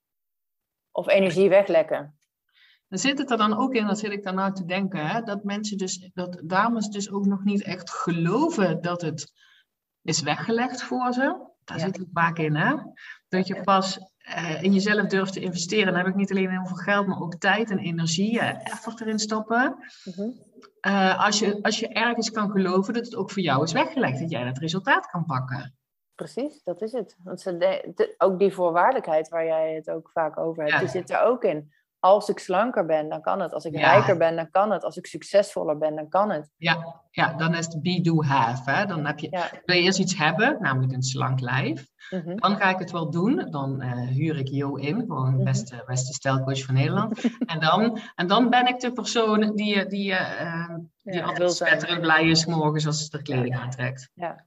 Of 0.95 1.07
energie 1.07 1.49
weglekken. 1.49 2.17
Dan 2.87 2.99
zit 2.99 3.17
het 3.17 3.31
er 3.31 3.37
dan 3.37 3.57
ook 3.57 3.73
in, 3.73 3.85
dat 3.87 3.99
zit 3.99 4.11
ik 4.11 4.23
nou 4.23 4.53
te 4.53 4.65
denken, 4.65 5.07
hè, 5.07 5.21
dat 5.21 5.43
mensen 5.43 5.77
dus, 5.77 6.09
dat 6.13 6.41
dames 6.45 6.87
dus 6.87 7.11
ook 7.11 7.25
nog 7.25 7.43
niet 7.43 7.63
echt 7.63 7.89
geloven 7.89 8.81
dat 8.81 9.01
het 9.01 9.31
is 10.01 10.21
weggelegd 10.21 10.83
voor 10.83 11.13
ze. 11.13 11.51
Daar 11.63 11.77
Ja. 11.77 11.83
zit 11.85 11.97
het 11.97 12.07
vaak 12.13 12.37
in, 12.37 12.55
hè? 12.55 12.75
Dat 13.27 13.47
je 13.47 13.61
pas 13.61 13.99
eh, 14.17 14.63
in 14.63 14.73
jezelf 14.73 15.07
durft 15.07 15.33
te 15.33 15.39
investeren. 15.39 15.85
Dan 15.85 15.95
heb 15.95 16.07
ik 16.07 16.15
niet 16.15 16.31
alleen 16.31 16.49
heel 16.49 16.65
veel 16.65 16.75
geld, 16.75 17.07
maar 17.07 17.19
ook 17.19 17.35
tijd 17.35 17.69
en 17.71 17.77
energie, 17.77 18.39
eh, 18.39 18.71
effort 18.73 19.01
erin 19.01 19.19
stoppen. 19.19 19.75
Mhm. 20.03 20.29
Eh, 20.79 21.25
als, 21.25 21.39
je, 21.39 21.59
als 21.61 21.79
je 21.79 21.87
ergens 21.87 22.31
kan 22.31 22.51
geloven 22.51 22.93
dat 22.93 23.05
het 23.05 23.15
ook 23.15 23.31
voor 23.31 23.41
jou 23.41 23.63
is 23.63 23.71
weggelegd, 23.71 24.19
dat 24.19 24.29
jij 24.29 24.43
dat 24.43 24.57
resultaat 24.57 25.05
kan 25.05 25.25
pakken. 25.25 25.75
Precies, 26.15 26.63
dat 26.63 26.81
is 26.81 26.91
het. 26.91 27.15
Want 27.23 27.41
ze 27.41 27.57
de- 27.57 27.91
de- 27.95 28.15
ook 28.17 28.39
die 28.39 28.53
voorwaardelijkheid 28.53 29.29
waar 29.29 29.45
jij 29.45 29.73
het 29.73 29.89
ook 29.89 30.09
vaak 30.13 30.37
over 30.37 30.61
hebt, 30.63 30.73
Ja. 30.75 30.79
die 30.79 30.89
zit 30.89 31.09
er 31.09 31.21
ook 31.21 31.43
in. 31.43 31.71
Als 31.99 32.29
ik 32.29 32.39
slanker 32.39 32.85
ben, 32.85 33.09
dan 33.09 33.21
kan 33.21 33.39
het. 33.41 33.53
Als 33.53 33.65
ik 33.65 33.73
Ja. 33.77 33.79
rijker 33.91 34.17
ben, 34.17 34.35
dan 34.35 34.49
kan 34.51 34.71
het. 34.71 34.83
Als 34.83 34.97
ik 34.97 35.05
succesvoller 35.05 35.77
ben, 35.77 35.95
dan 35.95 36.09
kan 36.09 36.29
het. 36.31 36.49
Ja, 36.57 37.01
ja 37.11 37.33
dan 37.33 37.55
is 37.55 37.65
het 37.65 37.81
be, 37.81 38.01
do, 38.01 38.23
have. 38.23 38.71
Hè? 38.71 38.85
Dan 38.85 39.05
heb 39.05 39.19
je, 39.19 39.27
Ja. 39.31 39.49
wil 39.65 39.75
je 39.75 39.81
eerst 39.81 39.99
iets 39.99 40.17
hebben, 40.17 40.57
namelijk 40.59 40.93
een 40.93 41.03
slank 41.03 41.39
lijf. 41.39 41.85
Mhm. 42.09 42.35
Dan 42.35 42.55
ga 42.57 42.69
ik 42.69 42.79
het 42.79 42.91
wel 42.91 43.09
doen. 43.11 43.47
Dan 43.51 43.81
eh, 43.81 43.91
huur 44.07 44.37
ik 44.37 44.47
Jo 44.47 44.75
in, 44.75 44.99
gewoon 44.99 45.25
de 45.31 45.35
Mhm. 45.35 45.43
beste, 45.43 45.83
beste 45.85 46.13
stijlcoach 46.13 46.63
van 46.65 46.73
Nederland. 46.73 47.21
en, 47.53 47.59
dan, 47.59 47.99
en 48.15 48.27
dan 48.27 48.49
ben 48.49 48.67
ik 48.67 48.79
de 48.79 48.91
persoon 48.91 49.55
die, 49.55 49.85
die, 49.85 50.13
eh, 50.13 50.75
die 51.03 51.23
altijd 51.23 51.51
spetterend 51.53 52.01
blij 52.01 52.27
is 52.27 52.45
morgens 52.45 52.85
als 52.85 53.05
ze 53.05 53.17
er 53.17 53.23
kleding 53.23 53.55
aantrekt. 53.57 54.09
Ja. 54.13 54.45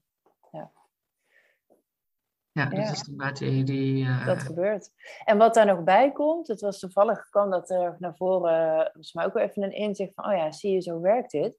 Ja, 2.56 2.64
dat 2.64 2.78
Ja. 2.78 2.90
is 2.90 3.02
inderdaad 3.08 3.38
die... 3.38 3.64
die 3.64 4.04
eh, 4.04 4.26
Dat 4.26 4.42
gebeurt. 4.42 4.90
En 5.24 5.38
wat 5.38 5.54
daar 5.54 5.66
nog 5.66 5.82
bij 5.82 6.12
komt, 6.12 6.48
het 6.48 6.60
was 6.60 6.78
toevallig 6.78 7.28
kwam 7.28 7.50
dat 7.50 7.70
er 7.70 7.96
naar 7.98 8.16
voren, 8.16 8.82
volgens 8.82 9.12
mij 9.12 9.24
ook 9.24 9.32
wel 9.32 9.42
even 9.42 9.62
een 9.62 9.72
inzicht 9.72 10.14
van, 10.14 10.24
oh 10.26 10.32
ja, 10.36 10.52
zie 10.52 10.72
je, 10.72 10.80
zo 10.80 11.00
werkt 11.00 11.30
dit. 11.30 11.58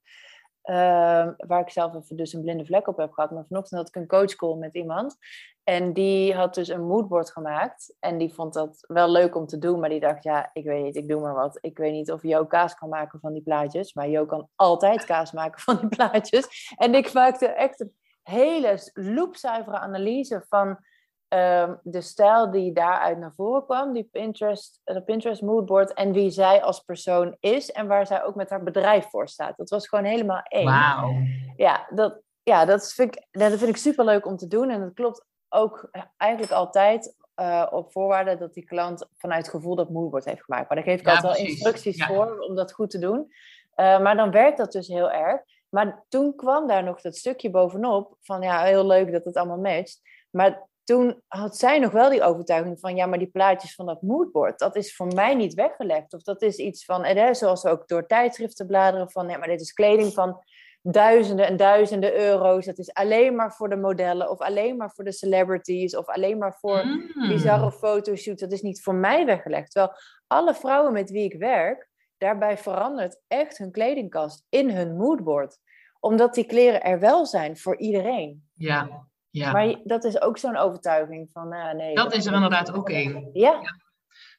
Ehm, 0.62 1.34
waar 1.38 1.60
ik 1.62 1.70
zelf 1.70 1.96
even 1.96 2.16
dus 2.16 2.34
een 2.34 2.42
blinde 2.42 2.66
vlek 2.66 2.88
op 2.88 2.98
heb 2.98 3.12
gehad. 3.12 3.32
Maar 3.32 3.46
vanochtend 3.48 3.80
had 3.80 3.88
ik 3.88 3.96
een 3.96 4.08
coachcall 4.08 4.56
met 4.56 4.74
iemand. 4.76 5.18
En 5.64 5.94
die 5.94 6.34
had 6.36 6.54
dus 6.56 6.68
een 6.68 6.86
moodboard 6.88 7.32
gemaakt. 7.32 7.96
En 8.00 8.18
die 8.18 8.34
vond 8.34 8.54
dat 8.54 8.84
wel 8.88 9.12
leuk 9.12 9.36
om 9.36 9.46
te 9.48 9.58
doen. 9.58 9.80
Maar 9.80 9.90
die 9.90 10.00
dacht, 10.00 10.24
ja, 10.24 10.50
ik 10.54 10.64
weet 10.66 10.84
niet, 10.84 10.96
ik 10.96 11.08
doe 11.08 11.22
maar 11.22 11.34
wat. 11.34 11.58
Ik 11.62 11.78
weet 11.78 11.92
niet 11.92 12.12
of 12.12 12.22
Jo 12.24 12.46
kaas 12.46 12.76
kan 12.76 12.90
maken 12.90 13.20
van 13.20 13.34
die 13.34 13.42
plaatjes. 13.44 13.94
Maar 13.94 14.10
Jo 14.10 14.26
kan 14.26 14.50
altijd 14.56 15.06
kaas 15.06 15.32
maken 15.32 15.60
van 15.62 15.78
die 15.78 15.88
plaatjes. 15.90 16.74
En 16.78 16.96
ik 16.96 17.14
maakte 17.14 17.48
echt 17.48 17.80
een 17.80 17.94
hele 18.24 18.80
loopzuivere 18.94 19.78
analyse 19.80 20.46
van 20.50 20.80
ehm, 21.28 21.76
de 21.84 22.02
stijl 22.02 22.52
die 22.52 22.74
daaruit 22.74 23.18
naar 23.18 23.34
voren 23.34 23.66
kwam, 23.66 23.94
die 23.94 24.10
Pinterest, 24.12 24.82
de 24.84 25.02
Pinterest 25.02 25.42
moodboard, 25.42 25.94
en 25.94 26.12
wie 26.12 26.30
zij 26.30 26.64
als 26.64 26.80
persoon 26.80 27.36
is 27.40 27.72
en 27.72 27.88
waar 27.88 28.08
zij 28.08 28.24
ook 28.24 28.36
met 28.36 28.50
haar 28.50 28.64
bedrijf 28.64 29.10
voor 29.10 29.30
staat. 29.30 29.58
Dat 29.58 29.70
was 29.70 29.88
gewoon 29.88 30.06
helemaal 30.06 30.42
één. 30.44 30.66
Wauw. 30.66 31.14
Ja, 31.58 31.88
dat, 31.90 32.22
ja 32.44 32.66
dat, 32.66 32.94
vind 32.94 33.16
ik, 33.16 33.28
dat 33.32 33.52
vind 33.52 33.70
ik 33.70 33.78
super 33.78 34.06
leuk 34.06 34.26
om 34.26 34.38
te 34.38 34.48
doen. 34.48 34.70
En 34.70 34.80
dat 34.80 34.94
klopt 34.94 35.26
ook 35.50 35.90
eigenlijk 36.18 36.52
altijd 36.52 37.16
eh, 37.36 37.68
op 37.70 37.92
voorwaarde 37.92 38.38
dat 38.38 38.54
die 38.54 38.66
klant 38.66 39.08
vanuit 39.18 39.50
gevoel 39.50 39.76
dat 39.76 39.90
moodboard 39.90 40.26
heeft 40.26 40.44
gemaakt. 40.44 40.68
Maar 40.68 40.78
daar 40.78 40.88
geef 40.88 41.00
ik 41.00 41.06
Ja, 41.06 41.14
altijd 41.14 41.38
wel 41.38 41.46
instructies 41.46 41.98
Ja. 41.98 42.08
voor 42.08 42.40
om 42.40 42.56
dat 42.56 42.74
goed 42.74 42.90
te 42.90 43.00
doen. 43.00 43.32
Eh, 43.74 44.00
maar 44.00 44.16
dan 44.16 44.32
werkt 44.32 44.58
dat 44.58 44.72
dus 44.72 44.88
heel 44.88 45.12
erg. 45.12 45.42
Maar 45.70 46.06
toen 46.10 46.36
kwam 46.36 46.68
daar 46.68 46.84
nog 46.84 47.02
dat 47.02 47.16
stukje 47.16 47.50
bovenop 47.50 48.16
van 48.22 48.42
ja, 48.42 48.64
heel 48.64 48.86
leuk 48.86 49.12
dat 49.12 49.26
het 49.26 49.36
allemaal 49.36 49.58
matcht. 49.58 50.02
Maar 50.30 50.68
toen 50.88 51.22
had 51.28 51.58
zij 51.58 51.80
nog 51.80 51.92
wel 51.92 52.10
die 52.10 52.24
overtuiging 52.24 52.80
van 52.80 52.96
ja, 52.96 53.06
maar 53.06 53.20
die 53.20 53.32
plaatjes 53.32 53.76
van 53.76 53.86
dat 53.86 54.02
moodboard, 54.02 54.60
dat 54.60 54.76
is 54.76 54.96
voor 54.96 55.08
mij 55.14 55.36
niet 55.36 55.54
weggelegd. 55.54 56.14
Of 56.14 56.22
dat 56.22 56.42
is 56.42 56.58
iets 56.58 56.86
van, 56.86 57.04
en 57.04 57.18
hè, 57.18 57.34
zoals 57.34 57.64
we 57.64 57.70
ook 57.70 57.88
door 57.88 58.06
tijdschriften 58.08 58.68
bladeren 58.68 59.12
van 59.12 59.30
ja, 59.30 59.38
maar 59.38 59.48
dit 59.48 59.62
is 59.62 59.74
kleding 59.74 60.14
van 60.14 60.44
duizenden 60.82 61.48
en 61.48 61.58
duizenden 61.58 62.16
euro's. 62.20 62.66
Dat 62.66 62.78
is 62.78 62.94
alleen 62.94 63.36
maar 63.36 63.54
voor 63.54 63.70
de 63.70 63.76
modellen 63.76 64.30
of 64.30 64.40
alleen 64.40 64.78
maar 64.78 64.92
voor 64.92 65.04
de 65.04 65.12
celebrities 65.12 65.96
of 65.96 66.06
alleen 66.06 66.38
maar 66.38 66.58
voor 66.60 66.86
Mm. 66.86 67.28
bizarre 67.28 67.72
fotoshoots. 67.72 68.42
Dat 68.42 68.52
is 68.52 68.62
niet 68.62 68.82
voor 68.82 68.96
mij 68.96 69.26
weggelegd. 69.26 69.72
Terwijl 69.72 69.94
alle 70.28 70.54
vrouwen 70.54 70.94
met 70.94 71.10
wie 71.12 71.24
ik 71.24 71.40
werk, 71.40 71.90
daarbij 72.18 72.58
verandert 72.58 73.22
echt 73.28 73.58
hun 73.58 73.72
kledingkast 73.72 74.46
in 74.50 74.70
hun 74.70 74.96
moodboard. 74.96 75.58
Omdat 76.00 76.34
die 76.34 76.46
kleren 76.46 76.84
er 76.84 77.00
wel 77.00 77.26
zijn 77.26 77.58
voor 77.58 77.78
iedereen. 77.78 78.48
Ja, 78.54 79.08
ja. 79.38 79.52
Maar 79.52 79.76
dat 79.84 80.04
is 80.04 80.22
ook 80.22 80.38
zo'n 80.38 80.58
overtuiging 80.58 81.30
van, 81.32 81.48
nou 81.50 81.76
nee. 81.76 81.96
dat 81.96 82.14
is 82.14 82.26
er 82.26 82.34
inderdaad 82.34 82.72
ook 82.74 82.90
één. 82.90 83.30
Ja, 83.34 83.62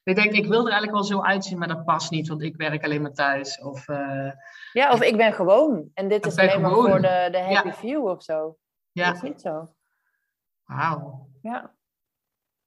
Ik 0.02 0.14
denk, 0.16 0.32
ik 0.32 0.46
wil 0.46 0.58
er 0.60 0.72
eigenlijk 0.72 0.92
wel 0.92 1.04
zo 1.04 1.22
uitzien, 1.22 1.58
maar 1.58 1.68
dat 1.68 1.84
past 1.84 2.10
niet, 2.10 2.28
want 2.28 2.42
ik 2.42 2.56
werk 2.56 2.84
alleen 2.84 3.02
maar 3.02 3.12
thuis. 3.12 3.60
Of, 3.60 3.88
eh, 3.88 4.30
ja, 4.72 4.92
of 4.92 5.02
ik 5.02 5.16
ben 5.16 5.32
gewoon. 5.32 5.90
En 5.94 6.08
dit 6.08 6.26
is 6.26 6.36
alleen 6.36 6.60
maar 6.60 6.70
voor 6.70 7.00
de, 7.00 7.28
de 7.30 7.38
happy 7.40 7.68
Ja. 7.68 7.74
view 7.74 8.06
of 8.06 8.22
zo. 8.22 8.42
Dat 8.44 8.56
ja, 9.06 9.12
is 9.12 9.20
niet 9.22 9.40
zo. 9.40 9.74
wauw. 10.64 11.28
Ja. 11.42 11.74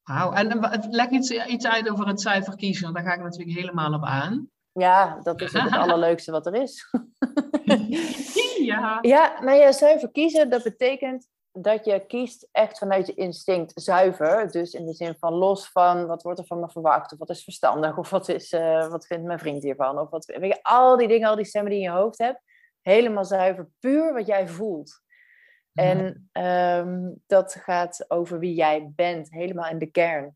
Wauw. 0.03 0.31
En 0.33 0.61
eh, 0.61 0.83
leg 0.89 1.09
iets, 1.09 1.31
iets 1.31 1.67
uit 1.67 1.89
over 1.89 2.07
het 2.07 2.21
cijfer 2.21 2.55
kiezen, 2.55 2.83
want 2.83 2.95
daar 2.95 3.05
ga 3.05 3.13
ik 3.13 3.23
natuurlijk 3.23 3.57
helemaal 3.57 3.93
op 3.93 4.03
aan. 4.03 4.49
ja, 4.71 5.19
dat 5.23 5.41
is 5.41 5.55
ook 5.55 5.63
het 5.63 5.73
allerleukste 5.83 6.31
wat 6.31 6.45
er 6.45 6.55
is. 6.55 6.89
ja. 8.61 8.99
Ja, 9.13 9.41
nou 9.41 9.57
ja, 9.57 9.71
zuiver 9.71 10.11
kiezen, 10.11 10.49
dat 10.49 10.63
betekent 10.63 11.27
dat 11.51 11.85
je 11.85 12.05
kiest 12.05 12.47
echt 12.51 12.77
vanuit 12.77 13.07
je 13.07 13.13
instinct 13.13 13.71
zuiver. 13.75 14.51
Dus 14.51 14.73
in 14.73 14.85
de 14.85 14.93
zin 14.93 15.15
van 15.19 15.33
los 15.33 15.69
van 15.71 16.07
wat 16.07 16.23
wordt 16.23 16.39
er 16.39 16.45
van 16.45 16.59
me 16.59 16.69
verwacht, 16.69 17.11
of 17.11 17.19
wat 17.19 17.29
is 17.29 17.43
verstandig, 17.43 17.97
of 17.97 18.09
wat, 18.09 18.29
is, 18.29 18.51
eh, 18.51 18.87
wat 18.87 19.05
vindt 19.05 19.25
mijn 19.25 19.39
vriend 19.39 19.63
hiervan, 19.63 19.99
of 19.99 20.09
wat, 20.09 20.25
weet 20.25 20.53
je, 20.53 20.63
al 20.63 20.97
die 20.97 21.07
dingen, 21.07 21.29
al 21.29 21.35
die 21.35 21.45
stemmen 21.45 21.71
die 21.71 21.81
in 21.81 21.91
je 21.91 21.97
hoofd 21.97 22.17
hebt, 22.17 22.41
helemaal 22.81 23.25
zuiver, 23.25 23.69
puur 23.79 24.13
wat 24.13 24.25
jij 24.25 24.47
voelt. 24.47 25.01
En 25.73 26.29
ehm, 26.31 27.09
dat 27.27 27.53
gaat 27.53 28.05
over 28.07 28.39
wie 28.39 28.53
jij 28.53 28.91
bent, 28.95 29.31
helemaal 29.31 29.69
in 29.69 29.79
de 29.79 29.91
kern. 29.91 30.35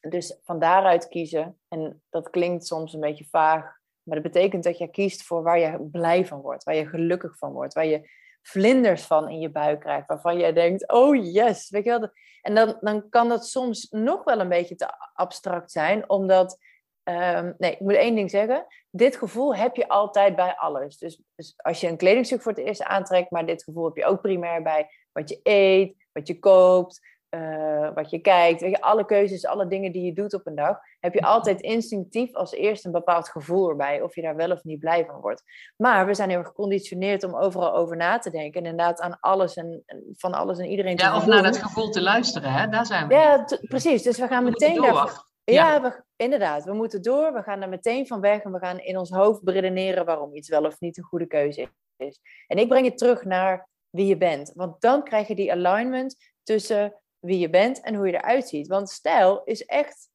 Dus 0.00 0.38
van 0.42 0.58
daaruit 0.58 1.08
kiezen, 1.08 1.58
en 1.68 2.02
dat 2.10 2.30
klinkt 2.30 2.66
soms 2.66 2.92
een 2.92 3.00
beetje 3.00 3.26
vaag, 3.30 3.62
maar 4.02 4.22
dat 4.22 4.32
betekent 4.32 4.64
dat 4.64 4.78
je 4.78 4.90
kiest 4.90 5.22
voor 5.22 5.42
waar 5.42 5.58
je 5.58 5.88
blij 5.90 6.26
van 6.26 6.40
wordt, 6.40 6.64
waar 6.64 6.74
je 6.74 6.88
gelukkig 6.88 7.38
van 7.38 7.52
wordt, 7.52 7.74
waar 7.74 7.86
je 7.86 8.08
vlinders 8.42 9.02
van 9.02 9.28
in 9.28 9.38
je 9.38 9.50
buik 9.50 9.80
krijgt, 9.80 10.06
waarvan 10.06 10.38
je 10.38 10.52
denkt, 10.52 10.92
oh 10.92 11.32
yes, 11.32 11.70
weet 11.70 11.84
je 11.84 11.90
wel. 11.90 12.08
En 12.42 12.54
dan, 12.54 12.76
dan 12.80 13.08
kan 13.08 13.28
dat 13.28 13.46
soms 13.46 13.86
nog 13.90 14.24
wel 14.24 14.40
een 14.40 14.48
beetje 14.48 14.74
te 14.74 14.88
abstract 15.14 15.72
zijn, 15.72 16.10
omdat, 16.10 16.58
ehm, 17.02 17.52
nee, 17.58 17.72
ik 17.72 17.80
moet 17.80 17.94
één 17.94 18.14
ding 18.14 18.30
zeggen, 18.30 18.66
dit 18.90 19.16
gevoel 19.16 19.54
heb 19.54 19.76
je 19.76 19.88
altijd 19.88 20.36
bij 20.36 20.56
alles. 20.56 20.98
Dus, 20.98 21.22
dus 21.34 21.54
als 21.56 21.80
je 21.80 21.88
een 21.88 21.96
kledingstuk 21.96 22.42
voor 22.42 22.52
het 22.52 22.60
eerst 22.60 22.82
aantrekt, 22.82 23.30
maar 23.30 23.46
dit 23.46 23.62
gevoel 23.62 23.84
heb 23.84 23.96
je 23.96 24.04
ook 24.04 24.20
primair 24.20 24.62
bij 24.62 24.90
wat 25.12 25.28
je 25.28 25.40
eet, 25.42 25.94
wat 26.12 26.26
je 26.26 26.38
koopt, 26.38 27.00
eh, 27.30 27.94
wat 27.94 28.10
je 28.10 28.18
kijkt, 28.18 28.60
weet 28.60 28.70
je, 28.70 28.80
alle 28.80 29.04
keuzes, 29.04 29.46
alle 29.46 29.66
dingen 29.66 29.92
die 29.92 30.04
je 30.04 30.12
doet 30.12 30.34
op 30.34 30.46
een 30.46 30.54
dag, 30.54 30.78
heb 31.00 31.14
je 31.14 31.22
altijd 31.22 31.60
instinctief 31.60 32.34
als 32.34 32.52
eerste 32.52 32.86
een 32.86 32.92
bepaald 32.92 33.28
gevoel 33.28 33.68
erbij, 33.68 34.02
of 34.02 34.14
je 34.14 34.22
daar 34.22 34.36
wel 34.36 34.50
of 34.50 34.64
niet 34.64 34.78
blij 34.78 35.04
van 35.04 35.20
wordt. 35.20 35.42
Maar 35.76 36.06
we 36.06 36.14
zijn 36.14 36.28
heel 36.28 36.38
erg 36.38 36.46
geconditioneerd 36.48 37.24
om 37.24 37.36
overal 37.36 37.74
over 37.74 37.96
na 37.96 38.18
te 38.18 38.30
denken 38.30 38.60
en 38.64 38.70
inderdaad 38.70 39.00
aan 39.00 39.16
alles 39.20 39.54
en 39.56 39.82
van 40.12 40.32
alles 40.32 40.58
en 40.58 40.64
iedereen 40.70 40.96
te 40.96 41.04
Ja, 41.04 41.16
of 41.16 41.26
naar 41.26 41.42
dat 41.42 41.56
gevoel 41.62 41.90
te 41.90 42.02
luisteren, 42.02 42.52
hè? 42.52 42.68
daar 42.68 42.86
zijn 42.86 43.08
we. 43.08 43.14
Ja, 43.14 43.44
precies. 43.60 44.02
Dus 44.02 44.18
we 44.18 44.26
gaan 44.26 44.44
We 44.44 44.50
meteen 44.50 44.74
door. 44.74 44.84
daarvan- 44.84 45.28
Ja, 45.44 45.82
we, 45.82 46.02
inderdaad. 46.16 46.64
We 46.64 46.72
moeten 46.72 47.02
door. 47.02 47.32
We 47.32 47.42
gaan 47.42 47.62
er 47.62 47.68
meteen 47.68 48.06
van 48.06 48.20
weg 48.20 48.42
en 48.42 48.52
we 48.52 48.58
gaan 48.58 48.78
in 48.78 48.98
ons 48.98 49.10
hoofd 49.10 49.42
beredeneren 49.42 50.04
waarom 50.04 50.34
iets 50.34 50.48
wel 50.48 50.64
of 50.64 50.80
niet 50.80 50.98
een 50.98 51.04
goede 51.04 51.26
keuze 51.26 51.68
is. 51.96 52.20
En 52.46 52.58
ik 52.58 52.68
breng 52.68 52.86
je 52.86 52.94
terug 52.94 53.24
naar 53.24 53.68
wie 53.90 54.06
je 54.06 54.16
bent. 54.16 54.52
Want 54.54 54.80
dan 54.80 55.02
krijg 55.04 55.28
je 55.28 55.34
die 55.34 55.52
alignment 55.52 56.16
tussen 56.42 56.94
wie 57.20 57.38
je 57.38 57.50
bent 57.50 57.80
en 57.80 57.94
hoe 57.94 58.06
je 58.06 58.12
eruit 58.12 58.48
ziet. 58.48 58.66
Want 58.66 58.90
stijl 58.90 59.42
is 59.44 59.64
echt 59.64 60.08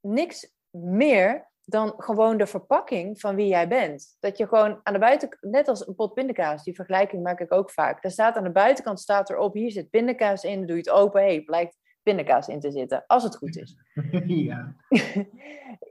niks 0.00 0.52
meer 0.70 1.50
dan 1.64 1.94
gewoon 1.96 2.36
de 2.36 2.46
verpakking 2.46 3.20
van 3.20 3.34
wie 3.34 3.46
jij 3.46 3.68
bent. 3.68 4.16
Dat 4.20 4.38
je 4.38 4.46
gewoon 4.46 4.80
aan 4.82 4.92
de 4.92 4.98
buitenkant, 4.98 5.52
net 5.52 5.68
als 5.68 5.86
een 5.86 5.94
pot 5.94 6.14
pindakaas, 6.14 6.64
die 6.64 6.74
vergelijking 6.74 7.22
maak 7.22 7.40
ik 7.40 7.52
ook 7.52 7.70
vaak. 7.70 8.04
Er 8.04 8.10
staat 8.10 8.36
aan 8.36 8.44
de 8.44 8.50
buitenkant 8.50 9.00
staat 9.00 9.30
erop, 9.30 9.54
hier 9.54 9.70
zit 9.70 9.90
pindakaas 9.90 10.44
in, 10.44 10.66
doe 10.66 10.76
je 10.76 10.82
het 10.82 10.90
open, 10.90 11.20
hey, 11.20 11.42
blijkt 11.42 11.76
pindakaas 12.02 12.48
in 12.48 12.60
te 12.60 12.70
zitten, 12.70 13.04
als 13.06 13.22
het 13.22 13.36
goed 13.36 13.56
is. 13.56 13.76
ja. 14.26 14.74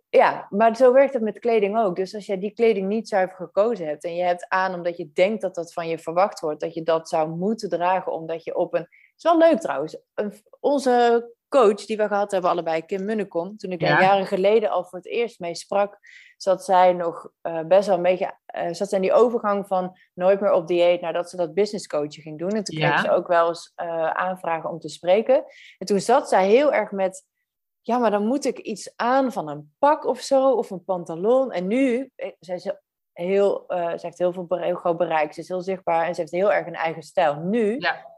Ja, 0.09 0.47
maar 0.49 0.75
zo 0.75 0.93
werkt 0.93 1.13
het 1.13 1.23
met 1.23 1.39
kleding 1.39 1.77
ook. 1.77 1.95
Dus 1.95 2.15
als 2.15 2.25
jij 2.25 2.39
die 2.39 2.53
kleding 2.53 2.87
niet 2.87 3.07
zuiver 3.07 3.35
gekozen 3.35 3.87
hebt 3.87 4.03
en 4.03 4.15
je 4.15 4.23
hebt 4.23 4.45
aan 4.49 4.73
omdat 4.73 4.97
je 4.97 5.11
denkt 5.13 5.41
dat 5.41 5.55
dat 5.55 5.73
van 5.73 5.87
je 5.87 5.99
verwacht 5.99 6.39
wordt, 6.39 6.61
dat 6.61 6.73
je 6.73 6.83
dat 6.83 7.09
zou 7.09 7.29
moeten 7.29 7.69
dragen 7.69 8.11
omdat 8.11 8.43
je 8.43 8.55
op 8.55 8.73
een... 8.73 8.87
Het 9.17 9.25
is 9.25 9.31
wel 9.31 9.49
leuk 9.49 9.59
trouwens. 9.59 9.97
Onze 10.59 11.35
coach 11.49 11.85
die 11.85 11.97
we 11.97 12.07
gehad 12.07 12.31
hebben 12.31 12.49
allebei, 12.49 12.85
Kim 12.85 13.05
Munnekom, 13.05 13.57
toen 13.57 13.71
ik 13.71 13.79
daar 13.79 13.89
Ja. 13.89 14.01
jaren 14.01 14.25
geleden 14.25 14.69
al 14.69 14.85
voor 14.85 14.97
het 14.99 15.07
eerst 15.07 15.39
mee 15.39 15.55
sprak, 15.55 15.97
zat 16.37 16.65
zij 16.65 16.93
nog 16.93 17.29
eh, 17.41 17.59
best 17.61 17.87
wel 17.87 17.95
een 17.97 18.01
beetje, 18.03 18.37
eh, 18.45 18.73
zat 18.73 18.89
zij 18.89 18.97
in 18.97 19.03
die 19.03 19.13
overgang 19.13 19.67
van 19.67 19.97
nooit 20.13 20.39
meer 20.39 20.51
op 20.51 20.67
dieet 20.67 21.01
naar 21.01 21.13
dat 21.13 21.29
ze 21.29 21.37
dat 21.37 21.53
business 21.53 21.87
coaching 21.87 22.23
ging 22.23 22.39
doen. 22.39 22.49
En 22.49 22.63
toen 22.63 22.75
kreeg 22.77 22.99
ze 22.99 23.11
ook 23.11 23.27
wel 23.27 23.47
eens 23.47 23.71
eh, 23.75 24.09
aanvragen 24.09 24.69
om 24.69 24.79
te 24.79 24.89
spreken. 24.89 25.43
En 25.77 25.85
toen 25.87 25.99
zat 25.99 26.29
zij 26.29 26.47
heel 26.47 26.73
erg 26.73 26.91
met 26.91 27.25
ja, 27.81 27.97
maar 27.97 28.11
dan 28.11 28.25
moet 28.25 28.45
ik 28.45 28.57
iets 28.57 28.93
aan 28.95 29.31
van 29.31 29.49
een 29.49 29.73
pak 29.79 30.05
of 30.05 30.19
zo, 30.19 30.51
of 30.51 30.69
een 30.69 30.83
pantalon. 30.83 31.51
En 31.51 31.67
nu, 31.67 32.11
zij 32.39 32.55
is 32.55 32.71
heel, 33.13 33.63
ze 33.67 33.99
heeft 34.01 34.17
heel 34.17 34.33
veel 34.33 34.47
heel 34.49 34.75
groot 34.75 34.97
bereik, 34.97 35.33
ze 35.33 35.39
is 35.39 35.47
heel 35.47 35.61
zichtbaar 35.61 36.05
en 36.05 36.15
ze 36.15 36.21
heeft 36.21 36.33
heel 36.33 36.53
erg 36.53 36.67
een 36.67 36.75
eigen 36.75 37.03
stijl. 37.03 37.35
Nu, 37.35 37.75
Ja. 37.79 38.15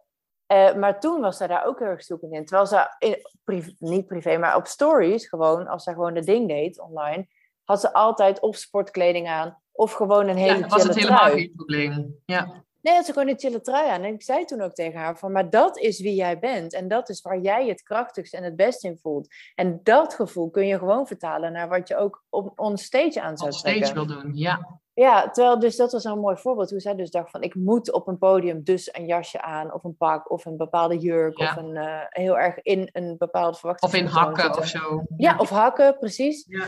Eh, 0.49 0.75
maar 0.75 0.99
toen 0.99 1.21
was 1.21 1.37
zij 1.37 1.47
daar 1.47 1.65
ook 1.65 1.79
heel 1.79 1.87
erg 1.87 2.03
zoekend 2.03 2.33
in. 2.33 2.45
Terwijl 2.45 2.67
ze, 2.67 2.95
in, 2.99 3.75
niet 3.79 4.07
privé, 4.07 4.37
maar 4.37 4.55
op 4.55 4.67
stories 4.67 5.27
gewoon, 5.27 5.67
als 5.67 5.83
ze 5.83 5.93
gewoon 5.93 6.13
de 6.13 6.23
ding 6.23 6.47
deed 6.47 6.79
online, 6.79 7.27
had 7.63 7.79
ze 7.79 7.93
altijd 7.93 8.39
of 8.39 8.57
sportkleding 8.57 9.27
aan, 9.27 9.61
of 9.71 9.93
gewoon 9.93 10.27
een 10.27 10.37
hele 10.37 10.59
Ja, 10.59 10.67
was 10.67 10.83
het 10.83 10.95
helemaal 10.95 11.17
trui. 11.17 11.39
geen 11.39 11.51
probleem. 11.55 12.15
Ja. 12.25 12.63
Nee, 12.81 12.93
had 12.95 13.05
ze 13.05 13.13
gewoon 13.13 13.27
een 13.27 13.39
chille 13.39 13.61
trui 13.61 13.89
aan. 13.89 14.03
En 14.03 14.13
ik 14.13 14.23
zei 14.23 14.45
toen 14.45 14.61
ook 14.61 14.73
tegen 14.73 14.99
haar 14.99 15.17
van, 15.17 15.31
maar 15.31 15.49
dat 15.49 15.77
is 15.77 15.99
wie 15.99 16.15
jij 16.15 16.39
bent. 16.39 16.73
En 16.73 16.87
dat 16.87 17.09
is 17.09 17.21
waar 17.21 17.39
jij 17.39 17.67
het 17.67 17.83
krachtigst 17.83 18.33
en 18.33 18.43
het 18.43 18.55
best 18.55 18.83
in 18.83 18.97
voelt. 18.97 19.27
En 19.55 19.79
dat 19.83 20.13
gevoel 20.13 20.49
kun 20.49 20.67
je 20.67 20.77
gewoon 20.77 21.07
vertalen 21.07 21.51
naar 21.51 21.69
wat 21.69 21.87
je 21.87 21.95
ook 21.95 22.23
op 22.29 22.59
on 22.59 22.77
stage 22.77 23.21
aan 23.21 23.37
zou 23.37 23.51
trekken. 23.51 23.93
wil 23.93 24.07
doen, 24.07 24.31
ja. 24.33 24.79
Ja, 24.93 25.29
terwijl 25.29 25.59
dus 25.59 25.75
dat 25.75 25.91
was 25.91 26.03
een 26.03 26.19
mooi 26.19 26.37
voorbeeld. 26.37 26.69
Hoe 26.69 26.79
zij 26.79 26.95
dus 26.95 27.11
dacht 27.11 27.31
van, 27.31 27.41
ik 27.41 27.55
moet 27.55 27.91
op 27.91 28.07
een 28.07 28.17
podium 28.17 28.63
dus 28.63 28.93
een 28.93 29.05
jasje 29.05 29.41
aan. 29.41 29.73
Of 29.73 29.83
een 29.83 29.97
pak, 29.97 30.31
of 30.31 30.45
een 30.45 30.57
bepaalde 30.57 30.97
jurk. 30.97 31.37
Ja. 31.37 31.49
Of 31.49 31.55
een, 31.55 31.75
eh, 31.77 31.99
heel 32.09 32.37
erg 32.37 32.59
in 32.61 32.89
een 32.91 33.15
bepaald 33.17 33.53
Of 33.53 33.59
verwachting. 33.59 33.93
in 33.93 34.05
hakken 34.05 34.57
of 34.57 34.67
zo. 34.67 35.03
Ja, 35.17 35.37
of 35.37 35.49
hakken, 35.49 35.97
precies. 35.99 36.45
Ja. 36.47 36.65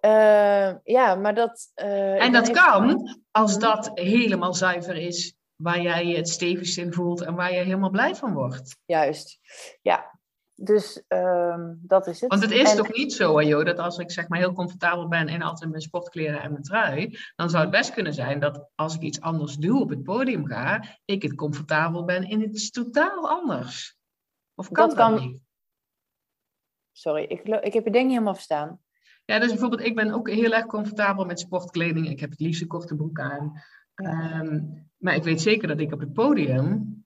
Eh, 0.00 0.74
ja, 0.84 1.14
maar 1.14 1.34
dat... 1.34 1.70
eh, 1.74 2.24
En 2.24 2.32
dat 2.32 2.50
kan 2.50 3.10
als 3.30 3.52
Mhm. 3.52 3.60
dat 3.60 3.90
helemaal 3.94 4.54
zuiver 4.54 4.96
is, 4.96 5.36
waar 5.56 5.80
jij 5.80 6.06
je 6.06 6.16
het 6.16 6.28
stevigst 6.28 6.78
in 6.78 6.92
voelt 6.92 7.20
en 7.20 7.34
waar 7.34 7.52
je 7.52 7.58
helemaal 7.58 7.90
blij 7.90 8.14
van 8.14 8.32
wordt. 8.34 8.76
Juist, 8.84 9.38
ja. 9.82 10.11
Dus 10.64 11.02
ehm, 11.08 11.74
dat 11.78 12.06
is 12.06 12.20
het. 12.20 12.30
Want 12.30 12.42
het 12.42 12.50
is 12.50 12.70
En- 12.70 12.76
toch 12.76 12.92
niet 12.92 13.12
zo, 13.12 13.42
Jo, 13.42 13.64
dat 13.64 13.78
als 13.78 13.98
ik 13.98 14.10
zeg 14.10 14.28
maar 14.28 14.38
heel 14.38 14.52
comfortabel 14.52 15.08
ben 15.08 15.28
in 15.28 15.42
altijd 15.42 15.70
mijn 15.70 15.82
sportkleren 15.82 16.42
en 16.42 16.50
mijn 16.50 16.62
trui, 16.62 17.18
dan 17.36 17.50
zou 17.50 17.62
het 17.62 17.70
best 17.72 17.92
kunnen 17.92 18.14
zijn 18.14 18.40
dat 18.40 18.68
als 18.74 18.94
ik 18.94 19.00
iets 19.00 19.20
anders 19.20 19.56
doe 19.56 19.80
op 19.80 19.88
het 19.88 20.02
podium 20.02 20.46
ga, 20.46 20.84
ik 21.04 21.22
het 21.22 21.34
comfortabel 21.34 22.04
ben 22.04 22.28
in 22.28 22.42
iets 22.42 22.70
totaal 22.70 23.28
anders. 23.28 23.96
Of 24.54 24.70
kan 24.70 24.88
Dat 24.88 24.96
dat, 24.96 25.06
kan- 25.08 25.20
niet? 25.20 25.40
Sorry, 26.92 27.22
ik, 27.22 27.40
ik 27.48 27.72
heb 27.72 27.84
je 27.84 27.90
denk 27.90 28.04
niet 28.04 28.12
helemaal 28.12 28.34
verstaan. 28.34 28.80
Ja, 29.24 29.38
dus 29.38 29.48
bijvoorbeeld, 29.50 29.82
ik 29.82 29.94
ben 29.94 30.12
ook 30.12 30.30
heel 30.30 30.52
erg 30.52 30.66
comfortabel 30.66 31.24
met 31.24 31.40
sportkleding. 31.40 32.08
Ik 32.08 32.20
heb 32.20 32.30
het 32.30 32.40
liefst 32.40 32.60
een 32.62 32.66
korte 32.68 32.96
broek 32.96 33.20
aan. 33.20 33.62
Ehm, 33.94 34.60
maar 34.96 35.14
ik 35.14 35.22
weet 35.24 35.40
zeker 35.40 35.68
dat 35.68 35.80
ik 35.80 35.92
op 35.92 36.00
het 36.00 36.12
podium 36.12 37.04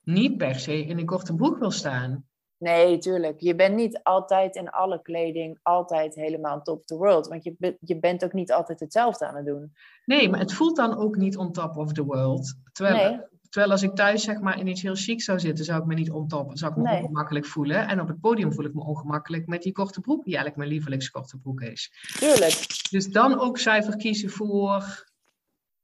niet 0.00 0.36
per 0.36 0.54
se 0.54 0.84
in 0.84 0.98
een 0.98 1.06
korte 1.06 1.34
broek 1.34 1.58
wil 1.58 1.70
staan. 1.70 2.27
Nee, 2.58 2.98
tuurlijk. 2.98 3.40
Je 3.40 3.54
bent 3.54 3.74
niet 3.74 4.00
altijd 4.02 4.56
in 4.56 4.70
alle 4.70 5.02
kleding 5.02 5.58
altijd 5.62 6.14
helemaal 6.14 6.62
top 6.62 6.78
of 6.78 6.84
the 6.84 6.96
world. 6.96 7.28
Want 7.28 7.44
je, 7.44 7.76
je 7.80 7.98
bent 7.98 8.24
ook 8.24 8.32
niet 8.32 8.52
altijd 8.52 8.80
hetzelfde 8.80 9.26
aan 9.26 9.36
het 9.36 9.46
doen. 9.46 9.72
Nee, 10.04 10.28
maar 10.30 10.40
het 10.40 10.52
voelt 10.52 10.76
dan 10.76 10.96
ook 10.96 11.16
niet 11.16 11.36
on 11.36 11.52
top 11.52 11.76
of 11.76 11.92
the 11.92 12.04
world. 12.04 12.54
Terwijl, 12.72 13.10
Nee. 13.10 13.20
terwijl 13.50 13.72
als 13.72 13.82
ik 13.82 13.94
thuis 13.94 14.22
zeg 14.22 14.40
maar 14.40 14.58
in 14.58 14.66
iets 14.66 14.82
heel 14.82 14.94
chic 14.94 15.22
zou 15.22 15.38
zitten, 15.40 15.64
zou 15.64 15.80
ik 15.80 15.86
me 15.86 15.94
niet 15.94 16.10
on 16.10 16.28
top, 16.28 16.50
zou 16.58 16.70
ik 16.72 16.76
me 16.76 16.82
Nee. 16.82 17.00
ongemakkelijk 17.02 17.46
voelen. 17.46 17.88
En 17.88 18.00
op 18.00 18.08
het 18.08 18.20
podium 18.20 18.52
voel 18.52 18.64
ik 18.64 18.74
me 18.74 18.84
ongemakkelijk 18.84 19.46
met 19.46 19.62
die 19.62 19.72
korte 19.72 20.00
broek, 20.00 20.24
die 20.24 20.34
eigenlijk 20.34 20.56
mijn 20.56 20.70
lievelingskorte 20.70 21.38
broek 21.38 21.60
is. 21.60 21.92
Tuurlijk. 22.18 22.66
Dus 22.90 23.10
dan 23.10 23.38
ook 23.40 23.58
zuiver 23.58 23.96
kiezen 23.96 24.30
voor 24.30 25.06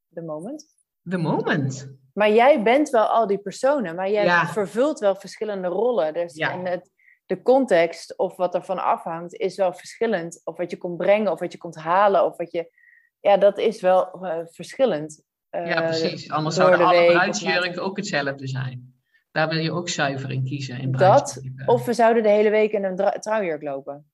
De 0.09 0.23
moment. 0.23 0.67
the 1.09 1.17
moment. 1.17 1.91
Maar 2.15 2.31
jij 2.31 2.63
bent 2.63 2.91
wel 2.91 3.05
al 3.07 3.27
die 3.27 3.39
personen, 3.39 3.95
maar 3.95 4.11
jij 4.11 4.25
Ja. 4.25 4.47
vervult 4.47 4.99
wel 4.99 5.15
verschillende 5.17 5.69
rollen. 5.69 6.15
Dus, 6.15 6.35
Ja. 6.35 6.51
En 6.51 6.67
het, 6.67 6.91
de 7.27 7.43
context 7.43 8.19
of 8.19 8.37
wat 8.37 8.55
ervan 8.55 8.83
afhangt 8.83 9.35
is 9.35 9.57
wel 9.57 9.73
verschillend. 9.73 10.41
Of 10.45 10.57
wat 10.57 10.71
je 10.71 10.77
komt 10.77 10.97
brengen, 10.97 11.33
of 11.33 11.41
wat 11.41 11.53
je 11.53 11.59
komt 11.59 11.77
halen, 11.77 12.25
of 12.25 12.37
wat 12.37 12.53
je... 12.53 12.73
Ja, 13.21 13.37
dat 13.37 13.59
is 13.59 13.81
wel 13.81 14.13
eh, 14.13 14.39
verschillend. 14.45 15.23
Uh, 15.51 15.67
ja, 15.67 15.83
precies. 15.83 16.31
Anders 16.31 16.57
zouden 16.57 16.87
alle 16.87 17.07
bruidsjurken 17.07 17.83
ook 17.83 17.97
hetzelfde 17.97 18.47
zijn. 18.47 18.95
Daar 19.31 19.49
wil 19.49 19.59
je 19.59 19.73
ook 19.73 19.89
zuiver 19.89 20.31
in 20.31 20.45
kiezen. 20.45 20.79
In 20.79 20.93
dat, 20.93 21.43
of 21.67 21.85
we 21.85 21.93
zouden 21.93 22.23
de 22.23 22.29
hele 22.29 22.51
week 22.51 22.73
in 22.73 22.85
een 22.85 23.21
trouwjurk 23.21 23.63
lopen. 23.63 24.11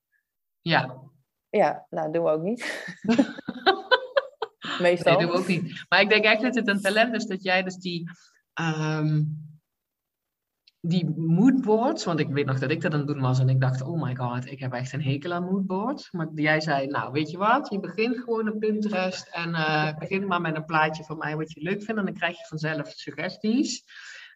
Ja. 0.61 0.97
Ja, 1.51 1.87
nou, 1.91 2.13
doen 2.13 2.25
we 2.25 2.31
ook 2.31 2.43
niet. 2.43 2.65
Meestal. 4.81 5.17
Nee, 5.17 5.27
doen 5.27 5.35
we 5.35 5.41
ook 5.41 5.47
niet. 5.47 5.85
Maar 5.89 6.01
ik 6.01 6.09
denk 6.09 6.25
eigenlijk 6.25 6.55
dat 6.55 6.67
het 6.67 6.77
een 6.77 6.83
talent 6.83 7.15
is 7.15 7.27
dat 7.27 7.43
jij 7.43 7.63
dus 7.63 7.77
die... 7.77 8.11
Um, 8.61 9.49
die 10.83 11.11
moodboards, 11.17 12.05
want 12.05 12.21
ik 12.21 12.29
weet 12.29 12.47
nog 12.47 12.59
dat 12.59 12.71
ik 12.71 12.81
dat 12.81 12.93
aan 12.93 12.99
het 12.99 13.09
doen 13.09 13.21
was 13.21 13.39
en 13.39 13.49
ik 13.49 13.61
dacht, 13.61 13.83
oh 13.83 14.03
my 14.03 14.17
god, 14.17 14.51
ik 14.51 14.61
heb 14.61 14.73
echt 14.73 14.93
een 14.93 15.03
hekel 15.03 15.33
aan 15.33 15.45
moodboards. 15.45 16.11
Maar 16.11 16.29
jij 16.35 16.61
zei, 16.61 16.87
nou 16.87 17.13
weet 17.13 17.31
je 17.31 17.39
wat, 17.39 17.69
je 17.71 17.81
begint 17.81 18.19
gewoon 18.19 18.49
op 18.49 18.61
Pinterest 18.61 19.29
en 19.29 19.49
uh, 19.49 19.99
begin 19.99 20.27
maar 20.27 20.41
met 20.41 20.57
een 20.57 20.65
plaatje 20.65 21.05
van 21.05 21.19
mij 21.19 21.37
wat 21.37 21.53
je 21.53 21.63
leuk 21.63 21.83
vindt 21.83 22.01
en 22.01 22.05
dan 22.05 22.15
krijg 22.15 22.39
je 22.39 22.47
vanzelf 22.47 22.89
suggesties. 22.89 23.85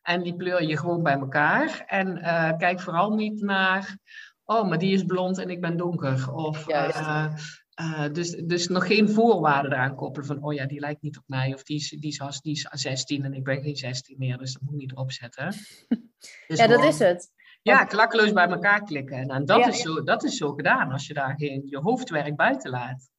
En 0.02 0.22
die 0.22 0.36
pleur 0.36 0.62
je 0.62 0.78
gewoon 0.78 1.02
bij 1.02 1.18
elkaar 1.18 1.82
en 1.86 2.18
uh, 2.18 2.56
kijk 2.56 2.80
vooral 2.80 3.14
niet 3.14 3.40
naar, 3.40 3.96
oh 4.44 4.68
maar 4.68 4.78
die 4.78 4.94
is 4.94 5.04
blond 5.04 5.38
en 5.38 5.50
ik 5.50 5.60
ben 5.60 5.76
donker. 5.76 6.32
Of 6.32 6.68
uh, 6.68 7.34
uh, 7.80 8.12
dus, 8.12 8.30
dus 8.30 8.68
nog 8.68 8.86
geen 8.86 9.08
voorwaarden 9.08 9.72
eraan 9.72 9.94
koppelen 9.94 10.26
van, 10.26 10.42
oh 10.42 10.52
ja, 10.52 10.66
die 10.66 10.80
lijkt 10.80 11.02
niet 11.02 11.18
op 11.18 11.24
mij. 11.26 11.54
Of 11.54 11.62
die 11.62 11.76
is, 11.76 11.88
die 11.88 12.10
is, 12.28 12.40
die 12.40 12.52
is 12.52 12.68
16 12.70 13.24
en 13.24 13.34
ik 13.34 13.44
ben 13.44 13.62
geen 13.62 13.76
16 13.76 14.18
meer, 14.18 14.38
dus 14.38 14.52
dat 14.52 14.62
moet 14.62 14.72
ik 14.72 14.80
niet 14.80 14.94
opzetten. 14.94 15.54
Dus 16.46 16.58
ja, 16.58 16.66
dat 16.66 16.84
is 16.84 16.98
het. 16.98 17.30
Ja, 17.62 17.84
klakkeloos 17.84 18.32
bij 18.32 18.48
elkaar 18.48 18.82
klikken. 18.82 19.28
En 19.28 19.44
dat, 19.44 19.66
is 19.66 19.80
zo, 19.80 20.02
dat 20.02 20.24
is 20.24 20.36
zo 20.36 20.52
gedaan 20.52 20.92
als 20.92 21.06
je 21.06 21.14
daar 21.14 21.34
geen, 21.36 21.62
je 21.66 21.78
hoofdwerk 21.78 22.36
buiten 22.36 22.70
laat. 22.70 23.10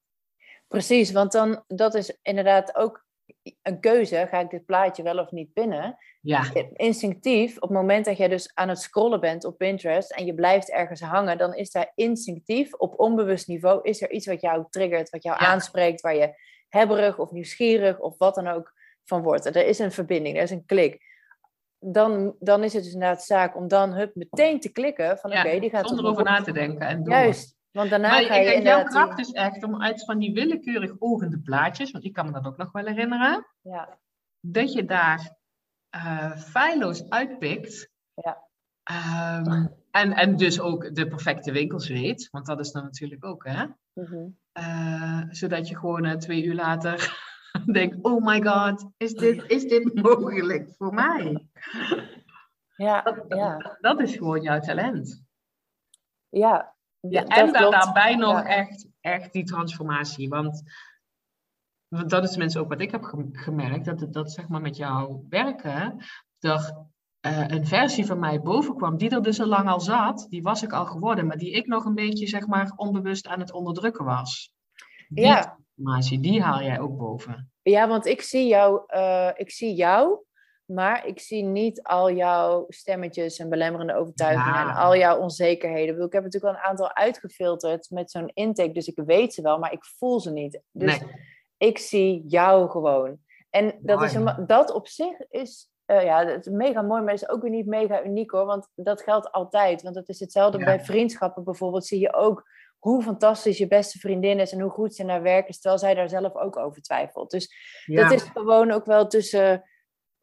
Precies, 0.67 1.11
want 1.11 1.31
dan, 1.31 1.63
dat 1.67 1.93
is 1.93 2.17
inderdaad 2.21 2.75
ook 2.75 3.04
een 3.61 3.79
keuze, 3.79 4.27
ga 4.29 4.39
ik 4.39 4.49
dit 4.49 4.65
plaatje 4.65 5.03
wel 5.03 5.17
of 5.17 5.31
niet 5.31 5.53
pinnen? 5.53 5.97
Ja. 6.21 6.43
Instinctief, 6.73 7.55
op 7.55 7.69
het 7.69 7.77
moment 7.77 8.05
dat 8.05 8.17
jij 8.17 8.27
dus 8.27 8.51
aan 8.53 8.69
het 8.69 8.79
scrollen 8.79 9.19
bent 9.19 9.45
op 9.45 9.57
Pinterest 9.57 10.11
en 10.11 10.25
je 10.25 10.33
blijft 10.33 10.71
ergens 10.71 11.01
hangen, 11.01 11.38
dan 11.38 11.53
is 11.53 11.71
daar 11.71 11.91
instinctief, 11.95 12.73
op 12.73 12.99
onbewust 12.99 13.47
niveau, 13.47 13.79
is 13.81 14.01
er 14.01 14.11
iets 14.11 14.27
wat 14.27 14.41
jou 14.41 14.65
triggert, 14.69 15.09
wat 15.09 15.23
jou 15.23 15.38
aanspreekt, 15.39 16.01
waar 16.01 16.15
je 16.15 16.33
hebberig 16.69 17.19
of 17.19 17.31
nieuwsgierig 17.31 17.99
of 17.99 18.17
wat 18.17 18.35
dan 18.35 18.47
ook 18.47 18.73
van 19.03 19.21
wordt. 19.21 19.45
Er 19.45 19.65
is 19.65 19.79
een 19.79 19.91
verbinding, 19.91 20.38
er 20.38 20.43
is 20.43 20.51
een 20.51 20.65
klik. 20.65 21.13
Dan, 21.79 22.35
dan 22.39 22.63
is 22.63 22.73
het 22.73 22.83
dus 22.83 22.93
inderdaad 22.93 23.23
zaak 23.23 23.55
om 23.55 23.67
dan 23.67 23.93
hup, 23.93 24.15
meteen 24.15 24.59
te 24.59 24.71
klikken 24.71 25.17
van 25.17 25.31
oké, 25.31 25.59
die 25.59 25.69
gaat... 25.69 25.88
Zonder 25.88 26.05
over 26.05 26.23
na 26.23 26.41
te 26.41 26.51
denken 26.51 26.88
en 26.88 27.03
door. 27.03 27.13
Juist, 27.13 27.57
want 27.75 27.89
daarna 27.89 28.09
maar 28.09 28.23
ga 28.23 28.35
je 28.35 28.49
denk, 28.49 28.63
jouw 28.63 28.83
kracht 28.83 29.19
is 29.19 29.31
echt 29.31 29.63
om 29.63 29.81
uit 29.81 30.05
van 30.05 30.19
die 30.19 30.33
willekeurig 30.33 30.91
ogende 30.99 31.39
plaatjes, 31.39 31.91
want 31.91 32.03
ik 32.03 32.13
kan 32.13 32.25
me 32.25 32.31
dat 32.31 32.45
ook 32.45 32.57
nog 32.57 32.71
wel 32.71 32.85
herinneren, 32.85 33.47
ja. 33.61 33.99
dat 34.39 34.73
je 34.73 34.85
daar 34.85 35.38
uh, 35.95 36.38
feilloos 36.38 37.09
uitpikt. 37.09 37.91
Ja. 38.13 38.43
Um, 39.39 39.73
en, 39.91 40.13
en 40.13 40.35
dus 40.35 40.59
ook 40.59 40.95
de 40.95 41.07
perfecte 41.07 41.51
winkels 41.51 41.88
weet, 41.88 42.29
want 42.31 42.45
dat 42.45 42.59
is 42.59 42.71
dan 42.71 42.83
natuurlijk 42.83 43.25
ook, 43.25 43.45
hè? 43.45 43.65
Mm 43.93 44.38
uh, 44.59 45.21
zodat 45.29 45.67
je 45.67 45.77
gewoon 45.77 46.05
uh, 46.05 46.13
twee 46.13 46.43
uur 46.43 46.55
later 46.55 47.17
denkt, 47.73 47.97
oh 48.01 48.25
my 48.25 48.41
god, 48.43 48.89
is 48.97 49.13
dit, 49.13 49.43
is 49.47 49.63
dit 49.63 49.93
mogelijk 50.03 50.69
voor 50.77 50.93
mij? 50.93 51.47
Ja, 52.75 53.01
dat, 53.01 53.25
ja. 53.27 53.57
Dat, 53.57 53.77
dat 53.81 53.99
is 53.99 54.15
gewoon 54.15 54.41
jouw 54.41 54.59
talent. 54.59 55.23
Ja, 56.29 56.74
ja, 57.09 57.23
en 57.23 57.53
daarbij 57.53 58.15
nog 58.15 58.41
echt, 58.41 58.87
echt 59.01 59.33
die 59.33 59.43
transformatie. 59.43 60.29
Want 60.29 60.63
dat 61.89 62.23
is 62.23 62.37
mensen 62.37 62.61
ook 62.61 62.69
wat 62.69 62.81
ik 62.81 62.91
heb 62.91 63.03
gemerkt. 63.31 63.85
Dat, 63.85 64.13
dat 64.13 64.31
zeg 64.31 64.47
maar 64.47 64.61
met 64.61 64.77
jouw 64.77 65.25
werken, 65.29 66.03
er 66.39 66.85
uh, 67.21 67.47
een 67.47 67.65
versie 67.65 68.05
van 68.05 68.19
mij 68.19 68.41
boven 68.41 68.75
kwam, 68.75 68.97
die 68.97 69.09
er 69.09 69.21
dus 69.21 69.41
al 69.41 69.47
lang 69.47 69.69
al 69.69 69.79
zat. 69.79 70.25
Die 70.29 70.41
was 70.41 70.63
ik 70.63 70.73
al 70.73 70.85
geworden, 70.85 71.27
maar 71.27 71.37
die 71.37 71.51
ik 71.51 71.67
nog 71.67 71.85
een 71.85 71.95
beetje 71.95 72.27
zeg 72.27 72.47
maar 72.47 72.73
onbewust 72.75 73.27
aan 73.27 73.39
het 73.39 73.51
onderdrukken 73.51 74.05
was. 74.05 74.53
Die 75.07 75.25
ja. 75.25 75.41
transformatie, 75.41 76.19
die 76.19 76.41
haal 76.41 76.61
jij 76.61 76.79
ook 76.79 76.97
boven. 76.97 77.51
Ja, 77.61 77.87
want 77.87 78.05
ik 78.05 78.21
zie 78.21 78.47
jou, 78.47 78.83
uh, 78.95 79.29
ik 79.35 79.51
zie 79.51 79.75
jou 79.75 80.24
maar 80.65 81.08
ik 81.08 81.19
zie 81.19 81.43
niet 81.43 81.84
al 81.84 82.12
jouw 82.12 82.65
stemmetjes 82.69 83.39
en 83.39 83.49
belemmerende 83.49 83.95
overtuigingen 83.95 84.60
en 84.60 84.75
al 84.75 84.95
jouw 84.95 85.19
onzekerheden. 85.19 86.06
Ik 86.06 86.13
heb 86.13 86.23
natuurlijk 86.23 86.54
al 86.54 86.60
een 86.60 86.69
aantal 86.69 86.95
uitgefilterd 86.95 87.89
met 87.89 88.12
zo'n 88.12 88.32
intake, 88.34 88.71
dus 88.71 88.88
ik 88.88 89.01
weet 89.06 89.34
ze 89.34 89.41
wel, 89.41 89.60
maar 89.60 89.73
ik 89.73 89.86
voel 89.86 90.19
ze 90.19 90.32
niet. 90.32 90.62
Dus 90.71 91.01
ik 91.58 91.78
zie 91.78 92.23
jou 92.28 92.69
gewoon. 92.69 93.17
En 93.49 93.73
dat, 93.82 94.01
is 94.01 94.13
een, 94.13 94.43
dat 94.47 94.71
op 94.71 94.88
zich 94.88 95.19
is, 95.30 95.69
uh, 95.86 96.04
ja, 96.04 96.21
is 96.21 96.47
mega 96.47 96.82
mooi, 96.82 97.01
maar 97.01 97.13
het 97.13 97.21
is 97.21 97.30
ook 97.30 97.41
weer 97.41 97.51
niet 97.51 97.65
mega 97.65 98.04
uniek 98.04 98.32
hoor, 98.32 98.45
want 98.45 98.67
dat 98.75 99.01
geldt 99.01 99.32
altijd. 99.32 99.82
Want 99.82 99.95
het 99.95 100.10
is 100.10 100.19
hetzelfde 100.19 100.58
bij 100.58 100.80
vriendschappen 100.80 101.43
bijvoorbeeld, 101.43 101.86
zie 101.86 101.99
je 101.99 102.13
ook 102.13 102.54
hoe 102.80 103.04
fantastisch 103.04 103.58
je 103.58 103.67
beste 103.67 103.99
vriendin 103.99 104.39
is 104.39 104.51
en 104.51 104.60
hoe 104.60 104.71
goed 104.71 104.95
ze 104.95 105.04
naar 105.04 105.21
werken, 105.21 105.54
terwijl 105.54 105.78
zij 105.78 105.93
daar 105.93 106.10
zelf 106.10 106.36
ook 106.36 106.58
over 106.58 106.82
twijfelt. 106.82 107.32
Dus 107.32 107.54
dat 107.86 108.12
is 108.12 108.23
gewoon 108.23 108.71
ook 108.71 108.86
wel 108.86 109.08
tussen 109.08 109.63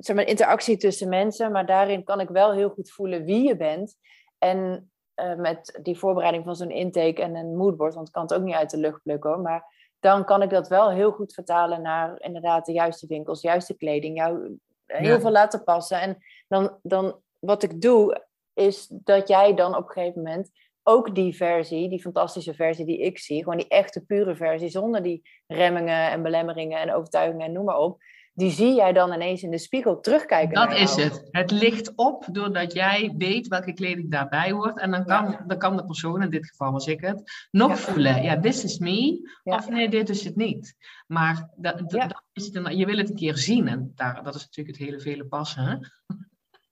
zeg 0.04 0.16
maar, 0.16 0.26
interactie 0.26 0.76
tussen 0.76 1.08
mensen, 1.08 1.52
maar 1.52 1.66
daarin 1.66 2.04
kan 2.04 2.20
ik 2.20 2.28
wel 2.28 2.52
heel 2.52 2.70
goed 2.70 2.90
voelen 2.90 3.24
wie 3.24 3.46
je 3.46 3.56
bent. 3.56 3.96
En 4.38 4.90
uh, 5.16 5.34
met 5.34 5.78
die 5.82 5.98
voorbereiding 5.98 6.44
van 6.44 6.56
zo'n 6.56 6.70
intake 6.70 7.22
en 7.22 7.34
een 7.34 7.56
moodboard, 7.56 7.94
want 7.94 8.06
ik 8.06 8.12
kan 8.12 8.22
het 8.22 8.34
ook 8.34 8.42
niet 8.42 8.54
uit 8.54 8.70
de 8.70 8.76
lucht 8.76 9.02
plukken 9.02 9.30
hoor, 9.30 9.40
maar 9.40 9.64
dan 10.00 10.24
kan 10.24 10.42
ik 10.42 10.50
dat 10.50 10.68
wel 10.68 10.90
heel 10.90 11.10
goed 11.10 11.34
vertalen 11.34 11.82
naar 11.82 12.20
inderdaad 12.20 12.66
de 12.66 12.72
juiste 12.72 13.06
winkels, 13.06 13.42
juiste 13.42 13.76
kleding, 13.76 14.16
jou 14.16 14.58
heel 14.86 15.20
veel 15.20 15.30
laten 15.30 15.64
passen. 15.64 16.00
En 16.00 16.16
dan, 16.48 16.78
dan 16.82 17.20
wat 17.38 17.62
ik 17.62 17.80
doe, 17.80 18.26
is 18.54 18.86
dat 18.90 19.28
jij 19.28 19.54
dan 19.54 19.76
op 19.76 19.86
een 19.86 19.92
gegeven 19.92 20.22
moment 20.22 20.50
ook 20.82 21.14
die 21.14 21.36
versie, 21.36 21.88
die 21.88 22.00
fantastische 22.00 22.54
versie 22.54 22.84
die 22.84 22.98
ik 22.98 23.18
zie, 23.18 23.42
gewoon 23.42 23.58
die 23.58 23.68
echte 23.68 24.04
pure 24.04 24.36
versie, 24.36 24.68
zonder 24.68 25.02
die 25.02 25.28
remmingen 25.46 26.10
en 26.10 26.22
belemmeringen 26.22 26.80
en 26.80 26.94
overtuigingen 26.94 27.46
en 27.46 27.52
noem 27.52 27.64
maar 27.64 27.78
op, 27.78 28.02
die 28.34 28.50
zie 28.50 28.74
jij 28.74 28.92
dan 28.92 29.12
ineens 29.12 29.42
in 29.42 29.50
de 29.50 29.58
spiegel 29.58 30.00
terugkijken. 30.00 30.54
Dat 30.54 30.76
is 30.76 30.94
het. 30.94 31.28
Het 31.30 31.50
ligt 31.50 31.92
op 31.96 32.26
doordat 32.32 32.72
jij 32.72 33.14
weet 33.18 33.48
welke 33.48 33.72
kleding 33.72 34.10
daarbij 34.10 34.50
hoort. 34.50 34.78
En 34.78 34.90
dan 34.90 35.04
kan, 35.04 35.38
dan 35.46 35.58
kan 35.58 35.76
de 35.76 35.84
persoon, 35.84 36.22
in 36.22 36.30
dit 36.30 36.48
geval 36.48 36.72
was 36.72 36.86
ik 36.86 37.00
het, 37.00 37.48
nog 37.50 37.80
voelen. 37.80 38.22
Ja, 38.22 38.40
this 38.40 38.64
is 38.64 38.78
me. 38.78 39.30
Of 39.44 39.68
nee, 39.68 39.88
dit 39.88 40.08
is 40.08 40.24
het 40.24 40.36
niet. 40.36 40.76
Maar 41.06 41.48
dat, 41.56 41.90
dat, 41.90 42.22
is 42.32 42.44
het, 42.52 42.76
je 42.76 42.86
wil 42.86 42.96
het 42.96 43.08
een 43.08 43.16
keer 43.16 43.36
zien. 43.36 43.68
En 43.68 43.92
daar, 43.94 44.22
dat 44.22 44.34
is 44.34 44.42
natuurlijk 44.42 44.76
het 44.78 44.86
hele 44.86 45.00
vele 45.00 45.24
passen. 45.24 45.92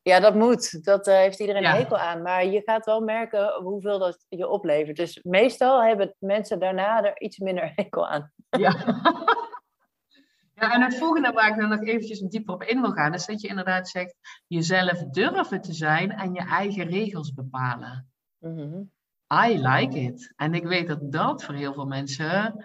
Ja, 0.03 0.21
dat 0.21 0.35
moet. 0.35 0.85
Dat 0.85 1.09
uh, 1.09 1.15
heeft 1.15 1.41
iedereen 1.41 1.65
een 1.65 1.71
hekel 1.71 1.99
aan. 1.99 2.23
Maar 2.23 2.47
je 2.47 2.63
gaat 2.65 2.85
wel 2.85 3.01
merken 3.01 3.63
hoeveel 3.63 3.99
dat 3.99 4.25
je 4.29 4.49
oplevert. 4.49 4.97
Dus 4.97 5.21
meestal 5.23 5.83
hebben 5.83 6.15
mensen 6.19 6.59
daarna 6.59 7.05
er 7.05 7.21
iets 7.21 7.39
minder 7.39 7.73
hekel 7.77 8.09
aan. 8.09 8.33
Ja. 8.51 8.75
Ja, 10.61 10.73
en 10.73 10.83
het 10.83 10.99
volgende 10.99 11.33
waar 11.33 11.49
ik 11.49 11.57
dan 11.57 11.69
nog 11.69 11.83
eventjes 11.83 12.21
dieper 12.21 12.55
op 12.55 12.63
in 12.63 12.81
wil 12.81 12.93
gaan, 12.93 13.15
is 13.15 13.27
dat 13.27 13.41
je 13.41 13.49
inderdaad 13.49 13.89
zegt 13.89 14.15
jezelf 14.47 14.99
durven 14.99 15.61
te 15.61 15.73
zijn 15.73 16.11
en 16.11 16.33
je 16.33 16.41
eigen 16.41 16.87
regels 16.87 17.33
bepalen. 17.33 18.11
Mhm. 18.39 18.83
I 19.47 19.59
like 19.59 19.99
it. 19.99 20.33
En 20.37 20.55
ik 20.55 20.65
weet 20.65 20.87
dat 20.87 21.13
dat 21.13 21.45
voor 21.45 21.55
heel 21.55 21.73
veel 21.73 21.87
mensen, 21.87 22.65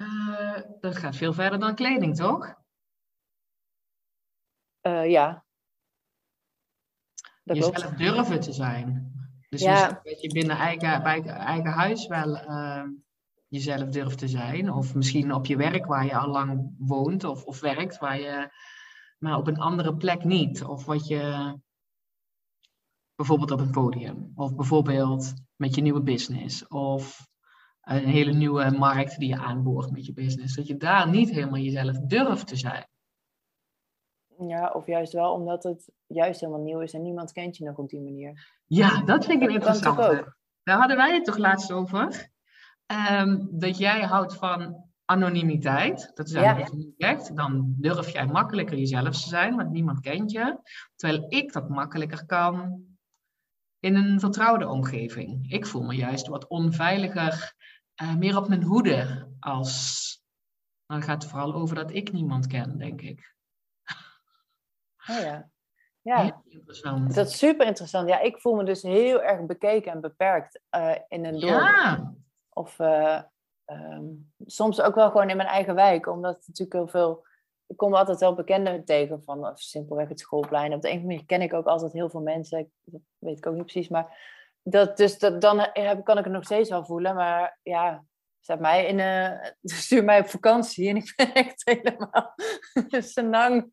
uh, 0.00 0.60
dat 0.80 0.96
gaat 0.96 1.16
veel 1.16 1.32
verder 1.32 1.58
dan 1.58 1.74
kleding, 1.74 2.16
toch? 2.16 2.54
Uh, 4.82 5.10
ja. 5.10 5.44
Dat 7.44 7.56
jezelf 7.56 7.74
klopt. 7.74 7.98
durven 7.98 8.40
te 8.40 8.52
zijn. 8.52 9.12
Dus 9.48 9.60
ja. 9.60 10.00
dat 10.02 10.20
je 10.20 10.32
binnen 10.32 10.56
eigen, 10.56 11.02
bij 11.02 11.24
eigen 11.26 11.72
huis 11.72 12.06
wel... 12.06 12.34
Uh, 12.34 12.84
jezelf 13.54 13.88
durft 13.88 14.18
te 14.18 14.28
zijn. 14.28 14.72
Of 14.72 14.94
misschien 14.94 15.34
op 15.34 15.46
je 15.46 15.56
werk 15.56 15.86
waar 15.86 16.04
je 16.04 16.16
al 16.16 16.28
lang 16.28 16.74
woont 16.78 17.24
of, 17.24 17.44
of 17.44 17.60
werkt, 17.60 17.98
waar 17.98 18.20
je, 18.20 18.48
maar 19.18 19.36
op 19.36 19.46
een 19.46 19.58
andere 19.58 19.96
plek 19.96 20.24
niet. 20.24 20.64
Of 20.64 20.84
wat 20.84 21.06
je 21.06 21.54
bijvoorbeeld 23.14 23.50
op 23.50 23.60
een 23.60 23.70
podium. 23.70 24.32
Of 24.34 24.54
bijvoorbeeld 24.54 25.32
met 25.56 25.74
je 25.74 25.82
nieuwe 25.82 26.02
business. 26.02 26.68
Of 26.68 27.28
een 27.80 28.04
hele 28.04 28.32
nieuwe 28.32 28.70
markt 28.70 29.18
die 29.18 29.28
je 29.28 29.38
aanboort 29.38 29.90
met 29.90 30.06
je 30.06 30.12
business. 30.12 30.56
Dat 30.56 30.66
je 30.66 30.76
daar 30.76 31.08
niet 31.08 31.30
helemaal 31.30 31.60
jezelf 31.60 31.98
durft 31.98 32.46
te 32.46 32.56
zijn. 32.56 32.88
Ja, 34.38 34.70
of 34.70 34.86
juist 34.86 35.12
wel 35.12 35.32
omdat 35.32 35.62
het 35.62 35.92
juist 36.06 36.40
helemaal 36.40 36.62
nieuw 36.62 36.80
is 36.80 36.92
en 36.92 37.02
niemand 37.02 37.32
kent 37.32 37.56
je 37.56 37.64
nog 37.64 37.76
op 37.76 37.88
die 37.88 38.00
manier. 38.00 38.52
Ja, 38.66 39.02
dat 39.02 39.24
vind 39.24 39.42
ik 39.42 39.48
een 39.48 39.54
interessante. 39.54 40.34
Daar 40.62 40.78
hadden 40.78 40.96
wij 40.96 41.14
het 41.14 41.24
toch 41.24 41.36
laatst 41.36 41.72
over? 41.72 42.32
Um, 42.86 43.48
dat 43.50 43.78
jij 43.78 44.02
houdt 44.02 44.34
van 44.34 44.84
anonimiteit. 45.04 46.10
Dat 46.14 46.26
is 46.28 46.34
eigenlijk 46.34 46.70
ja. 46.70 46.76
niet 46.76 46.94
echt. 46.96 47.36
Dan 47.36 47.74
durf 47.78 48.08
jij 48.08 48.26
makkelijker 48.26 48.78
jezelf 48.78 49.22
te 49.22 49.28
zijn, 49.28 49.56
want 49.56 49.70
niemand 49.70 50.00
kent 50.00 50.30
je. 50.30 50.58
Terwijl 50.94 51.26
ik 51.28 51.52
dat 51.52 51.68
makkelijker 51.68 52.26
kan 52.26 52.84
in 53.80 53.94
een 53.94 54.20
vertrouwde 54.20 54.68
omgeving. 54.68 55.52
Ik 55.52 55.66
voel 55.66 55.82
me 55.82 55.94
juist 55.94 56.26
wat 56.26 56.48
onveiliger, 56.48 57.54
uh, 58.02 58.14
meer 58.14 58.36
op 58.36 58.48
mijn 58.48 58.62
hoede 58.62 59.28
als 59.40 60.02
Dan 60.86 61.02
gaat 61.02 61.22
het 61.22 61.30
vooral 61.30 61.54
over 61.54 61.74
dat 61.74 61.90
ik 61.90 62.12
niemand 62.12 62.46
ken, 62.46 62.78
denk 62.78 63.00
ik. 63.00 63.32
Oh 65.10 65.20
ja. 65.20 65.52
Ja, 66.00 66.42
interessant. 66.44 67.14
dat 67.14 67.26
is 67.26 67.38
super 67.38 67.66
interessant. 67.66 68.08
Ja, 68.08 68.20
ik 68.20 68.40
voel 68.40 68.54
me 68.54 68.64
dus 68.64 68.82
heel 68.82 69.22
erg 69.22 69.46
bekeken 69.46 69.92
en 69.92 70.00
beperkt 70.00 70.60
eh, 70.68 70.94
in 71.08 71.24
een 71.24 71.40
dorp. 71.40 71.60
Ja, 71.60 72.14
Of 72.54 72.78
eh, 72.78 73.20
ehm, 73.64 74.04
soms 74.46 74.80
ook 74.80 74.94
wel 74.94 75.10
gewoon 75.10 75.30
in 75.30 75.36
mijn 75.36 75.48
eigen 75.48 75.74
wijk, 75.74 76.06
omdat 76.06 76.42
natuurlijk 76.46 76.72
heel 76.72 76.88
veel. 76.88 77.26
Ik 77.66 77.76
kom 77.76 77.94
altijd 77.94 78.20
wel 78.20 78.34
bekenden 78.34 78.84
tegen 78.84 79.22
van 79.22 79.46
of 79.46 79.60
simpelweg 79.60 80.08
het 80.08 80.20
schoolplein. 80.20 80.72
Op 80.72 80.82
de 80.82 80.88
een 80.88 80.94
of 80.94 81.00
andere 81.00 81.16
manier 81.16 81.26
ken 81.26 81.42
ik 81.42 81.52
ook 81.52 81.66
altijd 81.66 81.92
heel 81.92 82.10
veel 82.10 82.20
mensen. 82.20 82.70
Dat 82.84 83.00
weet 83.18 83.38
ik 83.38 83.46
ook 83.46 83.54
niet 83.54 83.62
precies. 83.62 83.88
Maar 83.88 84.32
dat, 84.62 84.96
dus 84.96 85.18
dat, 85.18 85.40
dan 85.40 85.58
heb, 85.72 86.04
kan 86.04 86.18
ik 86.18 86.24
het 86.24 86.32
nog 86.32 86.44
steeds 86.44 86.70
wel 86.70 86.84
voelen. 86.84 87.14
Maar 87.14 87.58
ja, 87.62 88.04
zet 88.40 88.60
mij 88.60 88.86
in, 88.86 89.00
eh, 89.00 89.50
stuur 89.80 90.04
mij 90.04 90.20
op 90.20 90.28
vakantie 90.28 90.88
en 90.88 90.96
ik 90.96 91.12
ben 91.16 91.34
echt 91.44 91.62
helemaal 91.64 92.34
senang. 93.14 93.70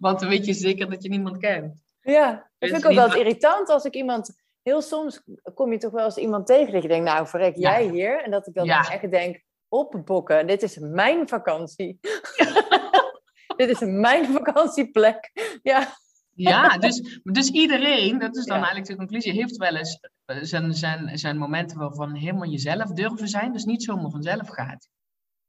want 0.00 0.20
dan 0.20 0.28
weet 0.28 0.46
je 0.46 0.52
zeker 0.52 0.90
dat 0.90 1.02
je 1.02 1.08
niemand 1.08 1.38
kent. 1.38 1.82
Ja, 2.00 2.32
dat 2.58 2.70
vind 2.70 2.84
ik 2.84 2.90
ook 2.90 2.96
wel 2.96 3.16
irritant 3.16 3.68
als 3.68 3.84
ik 3.84 3.94
iemand... 3.94 4.41
Heel 4.62 4.82
soms 4.82 5.22
kom 5.54 5.72
je 5.72 5.78
toch 5.78 5.92
wel 5.92 6.04
eens 6.04 6.16
iemand 6.16 6.46
tegen 6.46 6.72
dat 6.72 6.82
je 6.82 6.88
denkt, 6.88 7.04
nou 7.10 7.26
verrek 7.26 7.56
Ja. 7.56 7.70
jij 7.80 7.88
hier? 7.90 8.22
En 8.24 8.30
dat 8.30 8.46
ik 8.46 8.54
dan 8.54 8.64
Ja. 8.64 8.90
echt 8.90 9.10
denk, 9.10 9.42
opbokken, 9.68 10.46
dit 10.46 10.62
is 10.62 10.78
mijn 10.78 11.28
vakantie. 11.28 11.98
dit 13.56 13.68
is 13.68 13.80
mijn 13.80 14.26
vakantieplek. 14.32 15.30
Ja, 15.62 15.96
Ja, 16.34 16.78
dus, 16.78 17.20
dus 17.22 17.50
iedereen, 17.50 18.18
dat 18.18 18.36
is 18.36 18.44
dan 18.44 18.56
Ja. 18.56 18.62
eigenlijk 18.62 18.90
de 18.90 18.96
conclusie, 18.96 19.32
heeft 19.32 19.56
wel 19.56 19.76
eens 19.76 19.98
eh, 20.24 20.36
zijn, 20.40 20.74
zijn, 20.74 21.18
zijn 21.18 21.36
momenten 21.38 21.78
waarvan 21.78 22.14
helemaal 22.14 22.48
jezelf 22.48 22.90
durven 22.90 23.28
zijn, 23.28 23.52
dus 23.52 23.64
niet 23.64 23.82
zomaar 23.82 24.10
vanzelf 24.10 24.48
gaat. 24.48 24.88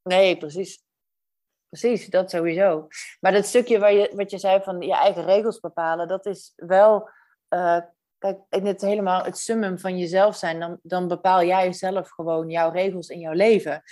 nee, 0.03 0.37
precies. 0.37 0.81
Precies, 1.69 2.07
dat 2.07 2.29
sowieso. 2.29 2.87
Maar 3.19 3.31
dat 3.31 3.45
stukje 3.45 3.79
waar 3.79 3.93
je, 3.93 4.11
wat 4.15 4.31
je 4.31 4.37
zei 4.37 4.61
van 4.63 4.81
je 4.81 4.93
eigen 4.95 5.23
regels 5.25 5.59
bepalen, 5.59 6.07
dat 6.07 6.25
is 6.25 6.53
wel... 6.55 7.09
eh, 7.47 7.77
kijk, 8.23 8.39
in 8.49 8.65
het 8.65 8.81
helemaal 8.81 9.23
het 9.23 9.37
summum 9.37 9.79
van 9.79 9.97
jezelf 9.97 10.35
zijn, 10.35 10.59
dan, 10.59 10.79
dan 10.83 11.07
bepaal 11.07 11.43
jij 11.43 11.73
zelf 11.73 12.09
gewoon 12.09 12.49
jouw 12.49 12.71
regels 12.71 13.07
in 13.07 13.19
jouw 13.19 13.33
leven. 13.33 13.83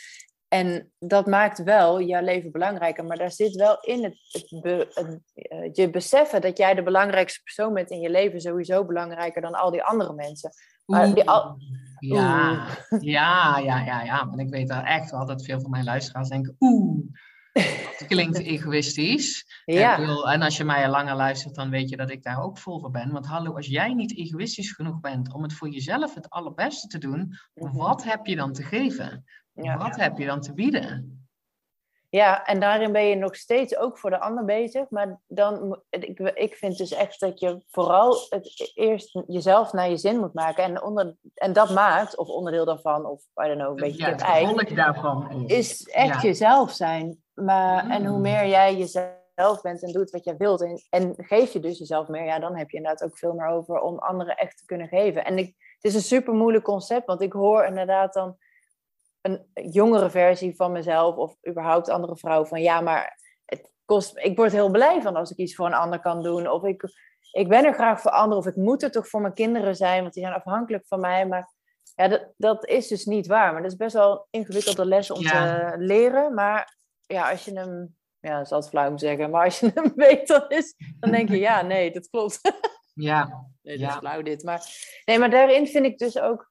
En 0.48 0.92
dat 1.00 1.26
maakt 1.26 1.64
wel 1.64 2.02
jouw 2.02 2.24
leven 2.24 2.52
belangrijker. 2.52 3.06
Maar 3.06 3.18
daar 3.18 3.32
zit 3.32 3.56
wel 3.56 3.78
in 3.80 4.04
het, 4.04 4.18
het, 4.32 4.62
be- 4.62 4.88
het, 4.94 5.20
eh, 5.34 5.70
je 5.72 5.90
beseffen 5.90 6.42
dat 6.42 6.58
jij 6.58 6.74
de 6.74 6.84
belangrijkste 6.84 7.42
persoon 7.44 7.74
bent 7.74 7.90
in 7.90 8.00
je 8.00 8.10
leven 8.10 8.42
sowieso 8.42 8.86
belangrijker 8.86 9.42
dan 9.42 9.54
al 9.54 9.72
die 9.72 9.84
andere 9.84 10.14
mensen. 10.14 10.52
Maar 10.86 11.14
die 11.14 11.30
al- 11.30 11.58
Ja, 12.00 12.68
ja, 13.00 13.58
ja, 13.58 13.86
ja, 13.86 14.04
ja. 14.04 14.26
Want 14.28 14.40
ik 14.40 14.50
weet 14.50 14.68
daar 14.68 14.86
echt 14.86 15.12
wel 15.12 15.26
dat 15.26 15.44
veel 15.46 15.62
van 15.62 15.70
mijn 15.70 15.84
luisteraars 15.84 16.30
denken, 16.30 16.56
oeh, 16.60 17.06
dat 17.54 18.06
klinkt 18.08 18.40
egoïstisch. 18.56 19.62
Ja, 19.66 19.98
bedoel, 19.98 20.32
en 20.32 20.42
als 20.42 20.58
je 20.58 20.64
mij 20.64 20.86
al 20.86 20.92
langer 20.92 21.16
luistert, 21.16 21.56
dan 21.56 21.70
weet 21.70 21.90
je 21.90 21.98
dat 21.98 22.12
ik 22.12 22.24
daar 22.24 22.44
ook 22.44 22.58
vol 22.58 22.80
voor 22.80 22.92
ben. 22.92 23.12
Want 23.12 23.26
hallo, 23.26 23.56
als 23.56 23.68
jij 23.68 23.94
niet 23.94 24.18
egoïstisch 24.18 24.72
genoeg 24.72 25.00
bent 25.00 25.34
om 25.34 25.44
het 25.44 25.54
voor 25.54 25.70
jezelf 25.70 26.14
het 26.14 26.30
allerbeste 26.30 26.88
te 26.88 26.98
doen, 26.98 27.38
wat 27.54 28.04
heb 28.04 28.26
je 28.26 28.36
dan 28.36 28.54
te 28.54 28.64
geven? 28.64 29.26
Mhm. 29.54 29.66
Ja. 29.66 29.78
Wat 29.78 29.96
heb 29.96 30.18
je 30.18 30.26
dan 30.26 30.42
te 30.42 30.54
bieden? 30.54 31.22
ja, 32.12 32.46
en 32.46 32.60
daarin 32.60 32.92
ben 32.92 33.04
je 33.06 33.16
nog 33.16 33.36
steeds 33.36 33.78
ook 33.78 33.98
voor 33.98 34.10
de 34.10 34.20
ander 34.20 34.46
bezig. 34.46 34.90
Maar 34.90 35.20
dan, 35.28 35.82
ik, 35.90 36.20
ik 36.20 36.56
vind 36.56 36.78
dus 36.78 36.92
echt 36.92 37.20
dat 37.20 37.40
je 37.40 37.64
vooral 37.70 38.18
het 38.30 38.72
eerst 38.76 39.20
jezelf 39.28 39.74
naar 39.74 39.90
je 39.90 39.98
zin 39.98 40.20
moet 40.20 40.34
maken. 40.34 40.64
En, 40.64 40.84
onder, 40.84 41.16
en 41.34 41.54
dat 41.54 41.70
maakt, 41.70 42.18
of 42.18 42.28
onderdeel 42.28 42.66
daarvan, 42.66 43.06
of 43.06 43.22
I 43.44 43.48
don't 43.48 43.60
know, 43.60 43.70
een 43.70 43.76
beetje 43.76 44.04
ja, 44.04 44.10
het 44.10 44.22
het 44.22 44.30
ei. 44.30 44.76
daarvan 44.76 45.46
is. 45.48 45.58
is 45.58 45.88
echt 45.88 46.22
Ja. 46.22 46.28
jezelf 46.28 46.72
zijn. 46.72 47.24
Maar, 47.46 47.90
En 47.90 48.06
hoe 48.06 48.16
Mm. 48.16 48.22
meer 48.22 48.48
jij 48.48 48.76
jezelf 48.78 49.62
bent 49.62 49.84
en 49.84 49.92
doet 49.92 50.10
wat 50.12 50.24
je 50.24 50.36
wilt 50.38 50.62
en, 50.62 50.82
en 50.90 51.14
geef 51.18 51.54
je 51.54 51.60
dus 51.60 51.78
jezelf 51.78 52.08
meer, 52.08 52.24
ja, 52.24 52.40
dan 52.40 52.56
heb 52.58 52.70
je 52.70 52.78
inderdaad 52.78 53.04
ook 53.04 53.18
veel 53.18 53.34
meer 53.34 53.48
over 53.48 53.80
om 53.80 54.00
anderen 54.00 54.36
echt 54.36 54.58
te 54.58 54.66
kunnen 54.66 54.88
geven. 54.88 55.26
En 55.26 55.38
ik, 55.38 55.46
het 55.76 55.84
is 55.84 55.94
een 55.94 56.02
super 56.02 56.34
moeilijk 56.34 56.64
concept, 56.64 57.06
want 57.06 57.22
ik 57.22 57.34
hoor 57.34 57.66
inderdaad 57.66 58.14
dan 58.14 58.38
een 59.22 59.46
jongere 59.54 60.10
versie 60.10 60.56
van 60.56 60.72
mezelf 60.72 61.16
of 61.16 61.36
überhaupt 61.48 61.90
andere 61.90 62.18
vrouwen 62.18 62.48
van 62.48 62.62
ja, 62.62 62.82
maar 62.82 63.18
het 63.46 63.74
kost, 63.86 64.18
ik 64.18 64.38
word 64.38 64.52
heel 64.52 64.72
blij 64.72 65.02
van 65.02 65.16
als 65.16 65.32
ik 65.32 65.38
iets 65.38 65.56
voor 65.56 65.66
een 65.66 65.74
ander 65.74 66.00
kan 66.00 66.24
doen. 66.24 66.50
Of 66.50 66.64
ik, 66.64 66.84
ik 67.32 67.48
ben 67.50 67.66
er 67.66 67.74
graag 67.74 68.02
voor 68.02 68.12
anderen, 68.12 68.38
of 68.38 68.46
ik 68.50 68.56
moet 68.56 68.84
er 68.84 68.92
toch 68.92 69.08
voor 69.08 69.22
mijn 69.22 69.34
kinderen 69.34 69.76
zijn, 69.76 70.02
want 70.02 70.14
die 70.14 70.24
zijn 70.24 70.36
afhankelijk 70.36 70.88
van 70.88 71.00
mij. 71.00 71.28
Maar 71.28 71.52
ja, 71.96 72.08
dat, 72.08 72.28
dat 72.38 72.66
is 72.68 72.88
dus 72.88 73.06
niet 73.06 73.28
waar. 73.28 73.52
Maar 73.54 73.62
dat 73.62 73.72
is 73.72 73.78
best 73.78 73.94
wel 73.94 74.12
een 74.12 74.40
ingewikkelde 74.40 74.86
les 74.86 75.12
om 75.12 75.22
Ja. 75.22 75.30
te 75.70 75.78
leren. 75.78 76.34
Maar 76.34 76.78
ja, 77.12 77.30
als 77.32 77.46
je 77.46 77.54
hem, 77.60 77.96
ja, 78.20 78.38
dat 78.38 78.46
is 78.46 78.52
altijd 78.52 78.72
flauw 78.72 78.90
om 78.90 78.98
te 78.98 79.06
zeggen, 79.06 79.30
maar 79.30 79.44
als 79.46 79.60
je 79.60 79.72
hem 79.74 79.92
weet, 79.96 80.28
dan, 80.28 80.46
is, 80.50 80.76
dan 81.00 81.12
denk 81.12 81.30
je, 81.30 81.38
ja, 81.40 81.62
nee, 81.62 81.92
dat 81.92 82.10
klopt. 82.10 82.40
Ja, 82.94 83.46
Nee, 83.62 83.78
dat 83.78 83.88
Ja. 83.88 83.94
is 83.94 83.98
flauw 84.00 84.22
dit. 84.22 84.44
Maar, 84.44 84.66
nee, 85.06 85.20
maar 85.20 85.30
daarin 85.30 85.68
vind 85.68 85.86
ik 85.86 85.98
dus 85.98 86.20
ook 86.20 86.50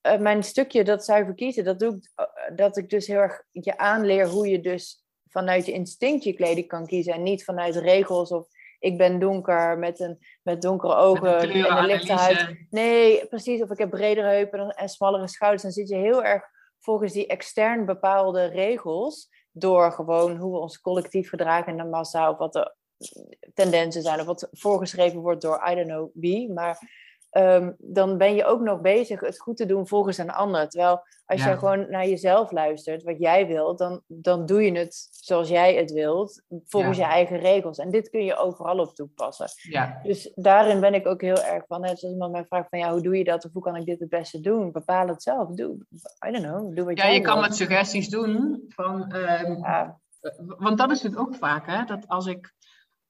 eh, 0.00 0.18
mijn 0.18 0.42
stukje, 0.42 0.84
dat 0.84 1.04
zuiver 1.04 1.34
kiezen, 1.34 1.64
dat 1.64 1.78
doe 1.78 1.96
ik, 1.96 2.10
eh, 2.14 2.56
dat 2.56 2.76
ik 2.76 2.90
dus 2.90 3.06
heel 3.06 3.18
erg 3.18 3.42
je 3.52 3.78
aanleer 3.78 4.26
hoe 4.28 4.48
je 4.48 4.60
dus 4.60 5.04
vanuit 5.28 5.66
je 5.66 5.72
instinct 5.72 6.24
je 6.24 6.32
kleding 6.32 6.66
kan 6.68 6.86
kiezen 6.86 7.12
en 7.12 7.22
niet 7.22 7.44
vanuit 7.44 7.76
regels 7.76 8.30
of 8.30 8.46
ik 8.78 8.98
ben 8.98 9.18
donker 9.18 9.78
met, 9.78 10.00
een, 10.00 10.18
met 10.42 10.62
donkere 10.62 10.94
ogen 10.94 11.22
met 11.34 11.42
en 11.42 11.76
een 11.76 11.86
lichte 11.86 12.12
huid. 12.12 12.66
Nee, 12.70 13.26
precies. 13.26 13.62
Of 13.62 13.70
ik 13.70 13.78
heb 13.78 13.90
bredere 13.90 14.28
heupen 14.28 14.58
dan- 14.58 14.70
en 14.70 14.88
smallere 14.88 15.28
schouders. 15.28 15.62
Dan 15.62 15.70
zit 15.72 15.88
je 15.88 15.96
heel 15.96 16.24
erg 16.24 16.44
volgens 16.80 17.12
die 17.12 17.26
extern 17.26 17.84
bepaalde 17.86 18.44
regels. 18.44 19.28
Door 19.58 19.92
gewoon 19.92 20.36
hoe 20.36 20.52
we 20.52 20.58
ons 20.58 20.80
collectief 20.80 21.28
gedragen 21.28 21.72
in 21.72 21.78
de 21.78 21.84
massa. 21.84 22.30
Of 22.30 22.38
wat 22.38 22.52
de 22.52 22.74
tendensen 23.54 24.02
zijn. 24.02 24.20
Of 24.20 24.26
wat 24.26 24.48
voorgeschreven 24.52 25.20
wordt 25.20 25.42
door 25.42 25.68
I 25.70 25.74
don't 25.74 25.88
know 25.88 26.10
wie. 26.14 26.52
Maar 26.52 27.04
ehm, 27.36 27.72
dan 27.78 28.18
ben 28.18 28.34
je 28.34 28.44
ook 28.44 28.60
nog 28.60 28.80
bezig 28.80 29.20
het 29.20 29.40
goed 29.40 29.56
te 29.56 29.66
doen 29.66 29.88
volgens 29.88 30.18
een 30.18 30.30
ander. 30.30 30.68
Terwijl 30.68 31.02
als 31.26 31.42
Ja. 31.44 31.50
je 31.50 31.58
gewoon 31.58 31.90
naar 31.90 32.06
jezelf 32.08 32.50
luistert, 32.50 33.02
wat 33.02 33.18
jij 33.18 33.46
wilt, 33.46 33.78
dan, 33.78 34.02
dan 34.06 34.46
doe 34.46 34.62
je 34.62 34.78
het 34.78 35.08
zoals 35.10 35.48
jij 35.48 35.74
het 35.74 35.92
wilt. 35.92 36.42
Volgens 36.66 36.98
Ja. 36.98 37.06
je 37.06 37.12
eigen 37.12 37.38
regels. 37.38 37.78
En 37.78 37.90
dit 37.90 38.10
kun 38.10 38.24
je 38.24 38.36
overal 38.36 38.78
op 38.78 38.94
toepassen. 38.94 39.46
Ja, 39.70 40.00
Dus 40.02 40.32
daarin 40.34 40.80
ben 40.80 40.94
ik 40.94 41.06
ook 41.06 41.20
heel 41.20 41.42
erg 41.42 41.64
van, 41.66 41.80
net 41.80 41.90
als 41.90 42.02
iemand 42.02 42.32
mij 42.32 42.44
vraagt 42.44 42.68
van, 42.68 42.78
ja, 42.78 42.90
hoe 42.92 43.00
doe 43.02 43.18
je 43.18 43.24
dat? 43.24 43.44
Of 43.44 43.52
hoe 43.52 43.62
kan 43.62 43.76
ik 43.76 43.86
dit 43.86 44.00
het 44.00 44.08
beste 44.08 44.40
doen? 44.40 44.72
Bepaal 44.72 45.08
het 45.08 45.22
zelf. 45.22 45.48
Doe, 45.48 45.76
I 46.26 46.30
don't 46.30 46.44
know, 46.44 46.74
doe 46.76 46.84
wat 46.84 46.96
ja 46.98 47.04
jij 47.04 47.14
je 47.14 47.20
kan 47.20 47.40
met 47.40 47.56
suggesties 47.56 48.08
doen 48.08 48.64
van... 48.68 49.04
Ja, 49.62 49.98
Want 50.58 50.78
dat 50.78 50.90
is 50.90 51.02
het 51.02 51.16
ook 51.16 51.34
vaak, 51.34 51.66
hè? 51.66 51.84
dat 51.84 52.08
als 52.08 52.26
ik, 52.26 52.54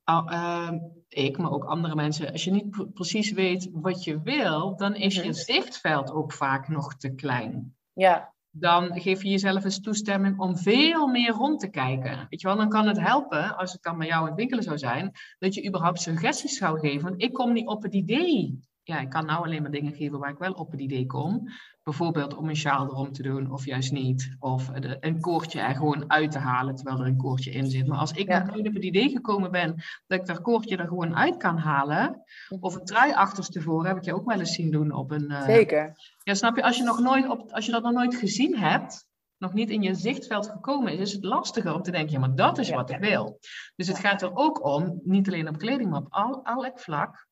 ehm, 0.07 0.79
ik, 1.09 1.39
maar 1.39 1.51
ook 1.51 1.65
andere 1.65 1.95
mensen, 1.95 2.33
als 2.33 2.45
je 2.45 2.51
niet 2.51 2.71
pre- 2.71 2.87
precies 2.87 3.31
weet 3.33 3.69
wat 3.73 4.05
je 4.05 4.21
wil, 4.23 4.77
dan 4.77 4.95
is 4.95 5.17
Mhm. 5.17 5.27
je 5.27 5.33
zichtveld 5.33 6.11
ook 6.13 6.33
vaak 6.33 6.69
nog 6.69 6.95
te 6.97 7.15
klein. 7.15 7.77
ja, 7.93 8.35
Dan 8.51 9.01
geef 9.01 9.23
je 9.23 9.29
jezelf 9.29 9.65
eens 9.65 9.81
toestemming 9.81 10.39
om 10.39 10.57
veel 10.57 11.07
meer 11.07 11.31
rond 11.31 11.61
te 11.61 11.69
kijken. 11.71 12.27
Weet 12.29 12.41
je 12.41 12.47
wel, 12.47 12.57
dan 12.57 12.69
kan 12.69 12.87
het 12.87 13.01
helpen, 13.01 13.57
als 13.57 13.73
het 13.73 13.83
dan 13.83 13.99
bij 13.99 14.07
jou 14.07 14.21
in 14.23 14.27
het 14.29 14.37
winkelen 14.37 14.63
zou 14.65 14.79
zijn, 14.79 15.13
dat 15.39 15.55
je 15.55 15.67
überhaupt 15.67 16.01
suggesties 16.01 16.57
zou 16.59 16.79
geven. 16.79 17.09
Want 17.09 17.23
ik 17.23 17.33
kom 17.33 17.53
niet 17.53 17.67
op 17.67 17.83
het 17.83 17.95
idee. 17.95 18.61
Ja, 18.87 19.01
ik 19.01 19.09
kan 19.11 19.27
nou 19.27 19.45
alleen 19.45 19.63
maar 19.63 19.71
dingen 19.71 19.93
geven 19.93 20.19
waar 20.19 20.31
ik 20.31 20.39
wel 20.39 20.53
op 20.53 20.71
het 20.71 20.81
idee 20.81 21.07
kom. 21.07 21.49
Bijvoorbeeld 21.83 22.35
om 22.37 22.49
een 22.49 22.57
sjaal 22.57 22.87
erom 22.87 23.13
te 23.13 23.23
doen, 23.23 23.53
of 23.53 23.65
juist 23.65 23.93
niet. 23.93 24.37
Of 24.39 24.67
de- 24.67 24.97
een 25.01 25.21
koordje 25.21 25.61
er 25.61 25.75
gewoon 25.75 26.11
uit 26.11 26.31
te 26.31 26.39
halen, 26.39 26.75
terwijl 26.75 27.01
er 27.01 27.07
een 27.07 27.17
koordje 27.17 27.51
in 27.51 27.71
zit. 27.71 27.87
Maar 27.87 27.99
als 27.99 28.13
ik 28.13 28.29
Ja. 28.29 28.39
nog 28.39 28.55
nooit 28.55 28.67
op 28.69 28.75
het 28.75 28.85
idee 28.85 29.09
gekomen 29.09 29.51
ben 29.51 29.75
dat 30.07 30.21
ik 30.21 30.27
dat 30.27 30.41
koordje 30.41 30.77
er 30.77 30.89
gewoon 30.89 31.17
uit 31.17 31.37
kan 31.37 31.57
halen. 31.59 32.23
Of 32.61 32.75
een 32.75 32.85
trui 32.85 33.13
achterstevoren, 33.13 33.87
heb 33.87 33.97
ik 33.97 34.05
je 34.05 34.15
ook 34.15 34.27
wel 34.27 34.39
eens 34.39 34.55
zien 34.55 34.71
doen 34.71 34.93
op 34.93 35.11
een... 35.11 35.31
eh, 35.31 35.43
zeker. 35.43 35.93
ja, 36.23 36.35
snap 36.35 36.57
je? 36.57 36.63
Als 36.63 36.77
je, 36.77 36.83
nog 36.83 37.01
nooit 37.01 37.29
op, 37.29 37.51
als 37.53 37.67
je 37.67 37.73
dat 37.73 37.83
nog 37.83 37.93
nooit 37.93 38.15
gezien 38.15 38.57
hebt, 38.59 39.07
nog 39.39 39.53
niet 39.53 39.71
in 39.71 39.83
je 39.83 39.95
zichtveld 39.95 40.49
gekomen 40.51 40.93
is, 40.93 40.99
is 40.99 41.13
het 41.13 41.25
lastiger 41.25 41.75
om 41.75 41.83
te 41.83 41.91
denken, 41.91 42.13
ja, 42.13 42.19
maar 42.19 42.35
dat 42.35 42.59
is 42.59 42.69
Ja. 42.69 42.75
wat 42.77 42.91
ik 42.91 42.99
wil. 42.99 43.39
Dus 43.77 43.87
het 43.89 43.99
gaat 43.99 44.23
er 44.23 44.35
ook 44.37 44.65
om, 44.65 45.01
niet 45.05 45.27
alleen 45.29 45.49
op 45.49 45.59
kleding, 45.59 45.91
maar 45.91 46.01
op 46.01 46.07
al, 46.13 46.43
elk 46.45 46.81
vlak, 46.81 47.26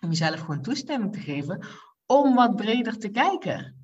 om 0.00 0.08
jezelf 0.08 0.40
gewoon 0.40 0.62
toestemming 0.62 1.12
te 1.12 1.20
geven 1.20 1.66
om 2.06 2.34
wat 2.34 2.56
breder 2.56 2.98
te 2.98 3.08
kijken. 3.10 3.74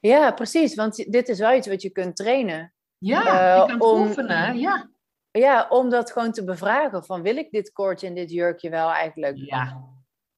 Ja, 0.00 0.30
precies, 0.32 0.74
want 0.74 0.96
dit 1.12 1.28
is 1.28 1.38
wel 1.38 1.52
iets 1.56 1.66
wat 1.68 1.82
je 1.82 1.90
kunt 1.90 2.16
trainen. 2.16 2.74
Ja, 2.98 3.54
Eh, 3.54 3.60
je 3.60 3.66
kunt 3.66 3.82
om- 3.82 4.00
oefenen, 4.00 4.58
ja. 4.58 4.90
Ja, 5.30 5.66
om 5.68 5.90
dat 5.90 6.12
gewoon 6.12 6.32
te 6.32 6.44
bevragen 6.44 7.04
van, 7.04 7.22
wil 7.22 7.36
ik 7.36 7.50
dit 7.50 7.72
koordje 7.72 8.06
en 8.06 8.14
dit 8.14 8.30
jurkje 8.30 8.70
wel 8.70 8.90
eigenlijk? 8.90 9.36
Ja, 9.36 9.82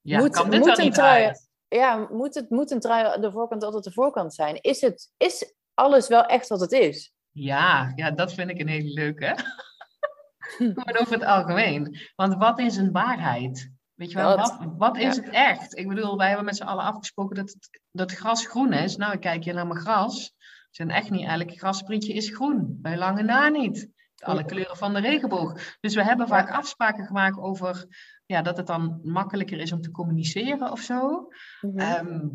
ja 0.00 0.18
Moet- 0.18 0.30
kan 0.30 0.50
dit 0.50 0.60
moet 0.60 0.78
een 0.78 0.84
niet 0.84 0.94
trui- 0.94 1.24
uit? 1.24 1.48
Ja, 1.68 2.08
moet, 2.10 2.34
het, 2.34 2.50
moet 2.50 2.70
een 2.70 2.80
trui 2.80 3.20
de 3.20 3.32
voorkant 3.32 3.62
altijd 3.62 3.84
de 3.84 3.92
voorkant 3.92 4.34
zijn? 4.34 4.60
Is, 4.60 4.80
het, 4.80 5.10
is 5.16 5.54
alles 5.74 6.08
wel 6.08 6.24
echt 6.24 6.48
wat 6.48 6.60
het 6.60 6.72
is? 6.72 7.12
Ja, 7.30 7.92
ja, 7.94 8.10
dat 8.10 8.32
vind 8.32 8.50
ik 8.50 8.60
een 8.60 8.68
hele 8.68 8.92
leuke. 8.92 9.36
Maar 10.74 10.96
over 11.00 11.12
het 11.12 11.24
algemeen. 11.24 11.98
Want 12.16 12.34
wat 12.34 12.58
is 12.58 12.76
een 12.76 12.92
waarheid? 12.92 13.72
Weet 13.94 14.10
je 14.10 14.16
wel, 14.16 14.36
wat, 14.36 14.58
wat 14.76 14.96
is 14.96 15.16
ja. 15.16 15.22
het 15.22 15.30
echt? 15.30 15.78
Ik 15.78 15.88
bedoel, 15.88 16.16
wij 16.16 16.26
hebben 16.26 16.44
met 16.44 16.56
z'n 16.56 16.62
allen 16.62 16.84
afgesproken 16.84 17.36
dat 17.36 17.48
het, 17.48 17.80
dat 17.90 18.12
gras 18.12 18.46
groen 18.46 18.72
is. 18.72 18.96
Nou, 18.96 19.12
ik 19.12 19.20
kijk 19.20 19.42
je 19.42 19.52
naar 19.52 19.66
mijn 19.66 19.80
gras. 19.80 20.34
zijn 20.70 20.90
echt 20.90 21.10
niet 21.10 21.26
elk 21.26 21.58
grasprietje 21.58 22.12
is 22.12 22.34
groen. 22.34 22.78
Bij 22.80 22.96
lange 22.96 23.22
na 23.22 23.48
niet. 23.48 23.92
Alle 24.22 24.44
kleuren 24.44 24.76
van 24.76 24.94
de 24.94 25.00
regenboog. 25.00 25.76
Dus 25.80 25.94
we 25.94 26.04
hebben 26.04 26.28
vaak 26.28 26.50
afspraken 26.50 27.06
gemaakt 27.06 27.38
over 27.38 27.86
ja, 28.26 28.42
dat 28.42 28.56
het 28.56 28.66
dan 28.66 29.00
makkelijker 29.02 29.58
is 29.58 29.72
om 29.72 29.80
te 29.80 29.90
communiceren 29.90 30.70
of 30.70 30.80
zo. 30.80 31.28
Mhm. 31.60 31.78
Ehm, 31.78 32.28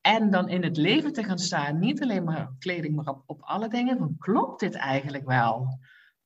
en 0.00 0.30
dan 0.30 0.48
in 0.48 0.62
het 0.62 0.76
leven 0.76 1.12
te 1.12 1.24
gaan 1.24 1.38
staan, 1.38 1.78
niet 1.78 2.02
alleen 2.02 2.24
maar 2.24 2.48
op 2.48 2.58
kleding, 2.58 2.94
maar 2.94 3.06
op, 3.06 3.22
op 3.26 3.42
alle 3.42 3.68
dingen. 3.68 3.98
Van, 3.98 4.16
klopt 4.18 4.60
dit 4.60 4.74
eigenlijk 4.74 5.26
wel? 5.26 5.78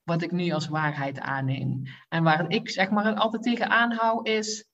Wat 0.02 0.22
ik 0.22 0.30
nu 0.30 0.50
als 0.50 0.68
waarheid 0.68 1.20
aanneem. 1.20 1.82
En 2.08 2.22
waar 2.22 2.50
ik 2.50 2.70
zeg 2.70 2.90
maar 2.90 3.14
altijd 3.14 3.42
tegen 3.42 3.70
aanhoud 3.70 4.26
is, 4.26 4.68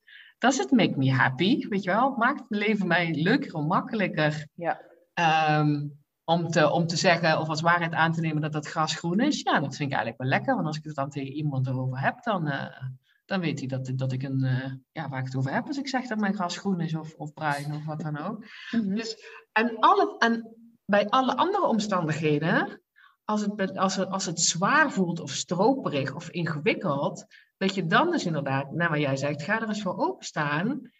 does 0.45 0.59
it 0.59 0.71
make 0.71 0.99
me 0.99 1.11
happy? 1.11 1.69
Weet 1.69 1.83
je 1.83 1.91
wel, 1.91 2.09
het 2.09 2.17
maakt 2.17 2.39
het 2.49 2.59
leven 2.59 2.87
mij 2.87 3.15
leuker 3.15 3.55
en 3.55 3.67
makkelijker. 3.67 4.47
Ja. 4.55 4.81
Ehm, 5.15 5.87
om, 6.25 6.49
te, 6.49 6.71
om 6.71 6.87
te 6.87 6.97
zeggen 6.97 7.39
of 7.41 7.49
als 7.49 7.61
waarheid 7.61 7.93
aan 7.93 8.13
te 8.13 8.21
nemen 8.21 8.43
dat 8.43 8.53
dat 8.53 8.67
gras 8.67 8.95
groen 8.95 9.21
is. 9.21 9.41
Ja, 9.41 9.61
dat 9.61 9.77
vind 9.77 9.91
ik 9.91 9.97
eigenlijk 9.97 10.19
wel 10.19 10.29
lekker. 10.29 10.55
Want 10.55 10.67
als 10.67 10.77
ik 10.77 10.85
het 10.85 10.95
dan 10.95 11.11
tegen 11.11 11.33
iemand 11.33 11.67
erover 11.67 12.01
heb, 12.01 12.23
dan, 12.23 12.49
eh, 12.49 12.83
dan 13.25 13.41
weet 13.41 13.59
hij 13.59 13.69
dat, 13.69 13.93
dat 13.95 14.13
ik 14.13 14.23
een, 14.23 14.45
eh, 14.45 14.73
ja, 14.93 15.09
waar 15.09 15.19
ik 15.19 15.25
het 15.25 15.37
over 15.37 15.53
heb. 15.53 15.67
Als 15.67 15.79
ik 15.79 15.89
zeg 15.89 16.07
dat 16.07 16.19
mijn 16.19 16.35
gras 16.35 16.57
groen 16.57 16.81
is 16.81 16.95
of, 16.95 17.15
of 17.15 17.33
bruin 17.33 17.75
of 17.75 17.85
wat 17.85 18.01
dan 18.01 18.19
ook. 18.19 18.45
Mhm. 18.71 18.95
Dus, 18.95 19.17
en, 19.53 19.79
alle, 19.79 20.17
en 20.19 20.57
bij 20.85 21.09
alle 21.09 21.37
andere 21.37 21.67
omstandigheden, 21.67 22.83
als 23.25 23.41
het, 23.41 23.77
als, 23.77 23.97
het, 23.97 24.09
als 24.09 24.27
het 24.27 24.41
zwaar 24.41 24.93
voelt 24.93 25.21
of 25.21 25.31
stroperig 25.31 26.15
of 26.15 26.31
ingewikkeld, 26.31 27.27
dat 27.57 27.75
je 27.75 27.87
dan 27.87 28.11
dus 28.11 28.27
inderdaad, 28.27 28.73
nou 28.73 28.91
wat 28.91 29.01
jij 29.01 29.17
zegt, 29.17 29.43
ga 29.43 29.61
er 29.61 29.69
eens 29.69 29.83
voor 29.83 29.97
openstaan. 29.97 30.93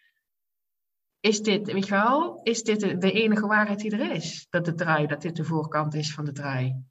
Is 1.19 1.41
dit, 1.41 1.71
weet 1.71 1.87
je 1.87 1.91
wel, 1.91 2.41
is 2.43 2.63
dit 2.63 3.01
de, 3.01 3.11
enige 3.11 3.47
waarheid 3.47 3.79
die 3.79 3.91
er 3.91 4.11
is? 4.11 4.47
Dat 4.49 4.65
de 4.65 4.73
trui, 4.73 5.07
dat 5.07 5.21
dit 5.21 5.35
de 5.35 5.43
voorkant 5.43 5.93
is 5.93 6.13
van 6.13 6.25
de 6.25 6.31
trui. 6.31 6.83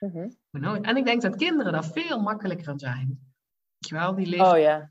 Mhm. 0.00 0.28
En 0.82 0.96
ik 0.96 1.04
denk 1.04 1.22
dat 1.22 1.36
kinderen 1.36 1.72
daar 1.72 1.84
veel 1.84 2.20
makkelijker 2.20 2.68
aan 2.68 2.78
zijn. 2.78 3.06
Weet 3.78 3.88
je 3.88 3.94
wel, 3.94 4.14
die 4.14 4.26
leven 4.26 4.50
Oh 4.50 4.58
ja. 4.58 4.90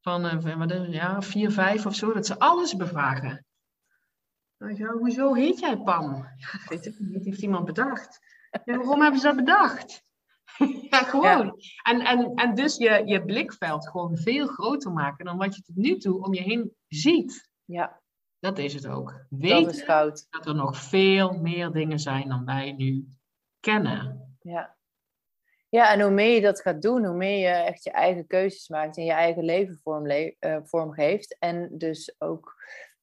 van, 0.00 0.26
eh, 0.26 0.40
van 0.40 0.58
wat 0.58 0.70
is 0.70 0.94
ja, 0.94 1.22
vier, 1.22 1.50
vijf 1.50 1.86
of 1.86 1.94
zo, 1.94 2.12
dat 2.12 2.26
ze 2.26 2.38
alles 2.38 2.76
bevragen. 2.76 3.44
Hoezo 4.98 5.34
heet 5.34 5.58
jij 5.58 5.76
Pam? 5.76 6.14
Ja, 6.14 6.48
weet 6.68 6.86
ik 6.86 6.98
niet, 6.98 7.24
heeft 7.24 7.42
iemand 7.42 7.64
bedacht. 7.64 8.18
Ja, 8.64 8.76
waarom 8.76 9.00
hebben 9.00 9.20
ze 9.20 9.26
dat 9.26 9.36
bedacht? 9.36 10.04
ja, 10.90 10.98
gewoon. 10.98 11.56
En, 11.82 12.00
en, 12.00 12.34
en 12.34 12.54
dus 12.54 12.76
je, 12.76 13.02
je 13.04 13.24
blikveld 13.24 13.88
gewoon 13.88 14.16
veel 14.16 14.46
groter 14.46 14.92
maken 14.92 15.24
dan 15.24 15.36
wat 15.36 15.56
je 15.56 15.62
tot 15.62 15.76
nu 15.76 15.96
toe 15.96 16.24
om 16.24 16.34
je 16.34 16.40
heen 16.42 16.74
ziet. 16.88 17.50
Ja, 17.64 18.00
Dat 18.38 18.58
is 18.58 18.74
het 18.74 18.86
ook. 18.86 19.26
dat 19.28 19.82
goud. 19.82 20.26
dat 20.30 20.46
er 20.46 20.54
nog 20.54 20.76
veel 20.76 21.32
meer 21.32 21.70
dingen 21.72 21.98
zijn 21.98 22.28
dan 22.28 22.44
wij 22.44 22.72
nu 22.72 23.08
kennen. 23.60 24.34
Ja. 24.40 24.78
Ja, 25.68 25.92
en 25.92 26.00
hoe 26.00 26.10
meer 26.10 26.34
je 26.34 26.40
dat 26.40 26.60
gaat 26.60 26.82
doen, 26.82 27.04
hoe 27.04 27.16
meer 27.16 27.38
je 27.38 27.54
echt 27.54 27.84
je 27.84 27.90
eigen 27.90 28.26
keuzes 28.26 28.68
maakt 28.68 28.96
en 28.96 29.04
je 29.04 29.12
eigen 29.12 29.44
leven 29.44 29.78
vormle- 29.82 30.36
eh, 30.38 30.58
vormgeeft. 30.64 31.36
En 31.38 31.68
dus 31.78 32.14
ook, 32.18 32.54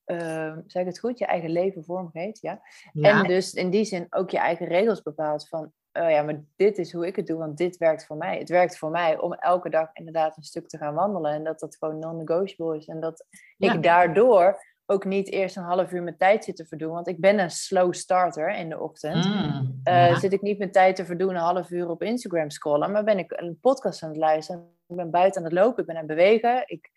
eh, 0.04 0.58
zeg 0.66 0.82
ik 0.82 0.88
het 0.88 1.00
goed, 1.00 1.20
je 1.20 1.26
eigen 1.26 1.50
leven 1.50 1.84
vormgeeft, 1.84 2.42
ja. 2.42 2.62
Ja, 2.94 3.22
En 3.22 3.28
dus 3.28 3.54
in 3.54 3.70
die 3.70 3.86
zin 3.86 4.08
ook 4.10 4.30
je 4.30 4.38
eigen 4.38 4.68
regels 4.68 5.02
bepaalt 5.02 5.48
van, 5.48 5.72
oh 6.02 6.10
ja, 6.10 6.22
maar 6.22 6.42
dit 6.56 6.78
is 6.78 6.94
hoe 6.94 7.08
ik 7.08 7.16
het 7.16 7.28
doe, 7.28 7.38
want 7.38 7.58
dit 7.58 7.78
werkt 7.78 8.06
voor 8.06 8.18
mij. 8.18 8.38
Het 8.38 8.50
werkt 8.50 8.78
voor 8.78 8.90
mij 8.90 9.18
om 9.20 9.34
elke 9.34 9.70
dag 9.70 9.90
inderdaad 9.94 10.38
een 10.38 10.44
stuk 10.44 10.68
te 10.68 10.78
gaan 10.78 10.94
wandelen 10.94 11.32
en 11.32 11.44
dat 11.44 11.60
dat 11.60 11.76
gewoon 11.80 12.00
non-negotiable 12.00 12.78
is. 12.78 12.86
En 12.88 13.00
dat 13.00 13.26
Ja. 13.58 13.74
ik 13.74 13.84
daardoor 13.84 14.64
ook 14.86 15.06
niet 15.06 15.32
eerst 15.32 15.58
een 15.58 15.64
half 15.64 15.92
uur 15.92 16.04
mijn 16.04 16.18
tijd 16.18 16.44
zit 16.44 16.56
te 16.56 16.66
verdoen, 16.66 16.92
want 16.94 17.08
ik 17.08 17.20
ben 17.20 17.40
een 17.40 17.52
slow 17.52 17.94
starter 17.94 18.50
in 18.56 18.70
de 18.70 18.80
ochtend. 18.80 19.26
Mm, 19.26 19.80
Eh. 19.84 20.18
Zit 20.18 20.34
ik 20.34 20.42
niet 20.42 20.58
mijn 20.58 20.72
tijd 20.72 20.96
te 20.96 21.06
verdoen, 21.06 21.30
een 21.30 21.36
half 21.42 21.70
uur 21.72 21.90
op 21.90 22.02
Instagram 22.04 22.50
scrollen, 22.50 22.92
maar 22.92 23.04
ben 23.04 23.18
ik 23.18 23.32
een 23.36 23.58
podcast 23.62 24.04
aan 24.04 24.10
het 24.10 24.18
luisteren. 24.18 24.76
Ik 24.88 24.96
ben 24.96 25.12
buiten 25.12 25.40
aan 25.42 25.48
het 25.48 25.58
lopen, 25.58 25.80
ik 25.80 25.86
ben 25.86 25.96
aan 25.96 26.08
het 26.08 26.16
bewegen, 26.16 26.64
ik 26.66 26.92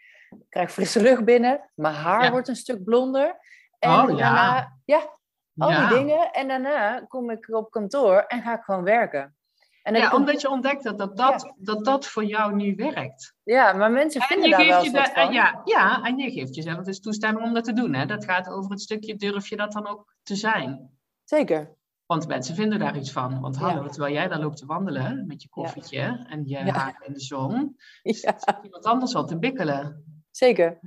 krijg 0.49 0.73
frisse 0.73 1.03
lucht 1.03 1.25
binnen, 1.25 1.71
mijn 1.75 1.95
haar 1.95 2.25
Ja. 2.25 2.31
wordt 2.31 2.49
een 2.49 2.57
stuk 2.57 2.85
blonder. 2.85 3.37
En 3.79 3.91
Oh, 3.91 4.09
ja. 4.11 4.17
daarna, 4.17 4.77
ja, 4.85 5.19
al 5.61 5.71
Ja. 5.71 5.89
die 5.89 5.99
dingen. 5.99 6.33
En 6.33 6.49
daarna 6.49 7.01
kom 7.09 7.31
ik 7.31 7.49
op 7.49 7.71
kantoor 7.71 8.19
en 8.19 8.43
ga 8.43 8.55
ik 8.59 8.63
gewoon 8.63 8.85
werken. 8.85 9.35
En 9.83 9.95
Ja, 9.95 10.05
een- 10.07 10.13
omdat 10.13 10.41
je 10.41 10.51
ontdekt 10.51 10.83
dat 10.85 10.99
dat, 10.99 11.17
dat, 11.17 11.53
dat 11.57 11.85
dat 11.85 12.07
voor 12.07 12.25
jou 12.25 12.55
nu 12.55 12.75
werkt. 12.75 13.35
ja, 13.43 13.73
maar 13.73 13.91
mensen 13.91 14.21
En 14.21 14.27
vinden 14.27 14.49
je 14.49 14.57
daar 14.57 14.67
wel 14.67 14.81
geeft 14.83 14.95
eens 14.97 15.07
je 15.09 15.15
van. 15.15 15.33
ja, 15.33 15.61
ja, 15.65 16.03
en 16.03 16.17
je 16.19 16.31
geeft 16.31 16.55
jezelf 16.55 16.85
dus 16.85 17.01
toestemming 17.01 17.47
om 17.47 17.55
dat 17.55 17.65
te 17.65 17.73
doen. 17.73 17.95
Hè? 17.95 18.07
Dat 18.07 18.25
gaat 18.25 18.49
over 18.49 18.71
het 18.71 18.81
stukje, 18.81 19.17
durf 19.17 19.49
je 19.49 19.57
dat 19.57 19.73
dan 19.73 19.87
ook 19.89 20.15
te 20.23 20.35
zijn? 20.37 20.91
Zeker. 21.25 21.79
Want 22.07 22.29
mensen 22.29 22.55
vinden 22.55 22.79
daar 22.79 22.97
iets 22.97 23.13
van. 23.13 23.41
Want 23.41 23.57
Ja. 23.57 23.61
hallo, 23.61 23.89
terwijl 23.89 24.15
jij 24.15 24.29
dan 24.29 24.41
loopt 24.41 24.57
te 24.57 24.67
wandelen 24.67 25.27
met 25.27 25.43
je 25.43 25.49
koffietje 25.49 26.25
en 26.29 26.43
je 26.47 26.57
haar 26.59 27.03
in 27.07 27.13
de 27.13 27.21
zon, 27.21 27.77
zit 28.03 28.59
iemand 28.63 28.85
anders 28.85 29.15
al 29.15 29.27
te 29.27 29.39
bikkelen. 29.39 30.05
zeker. 30.31 30.79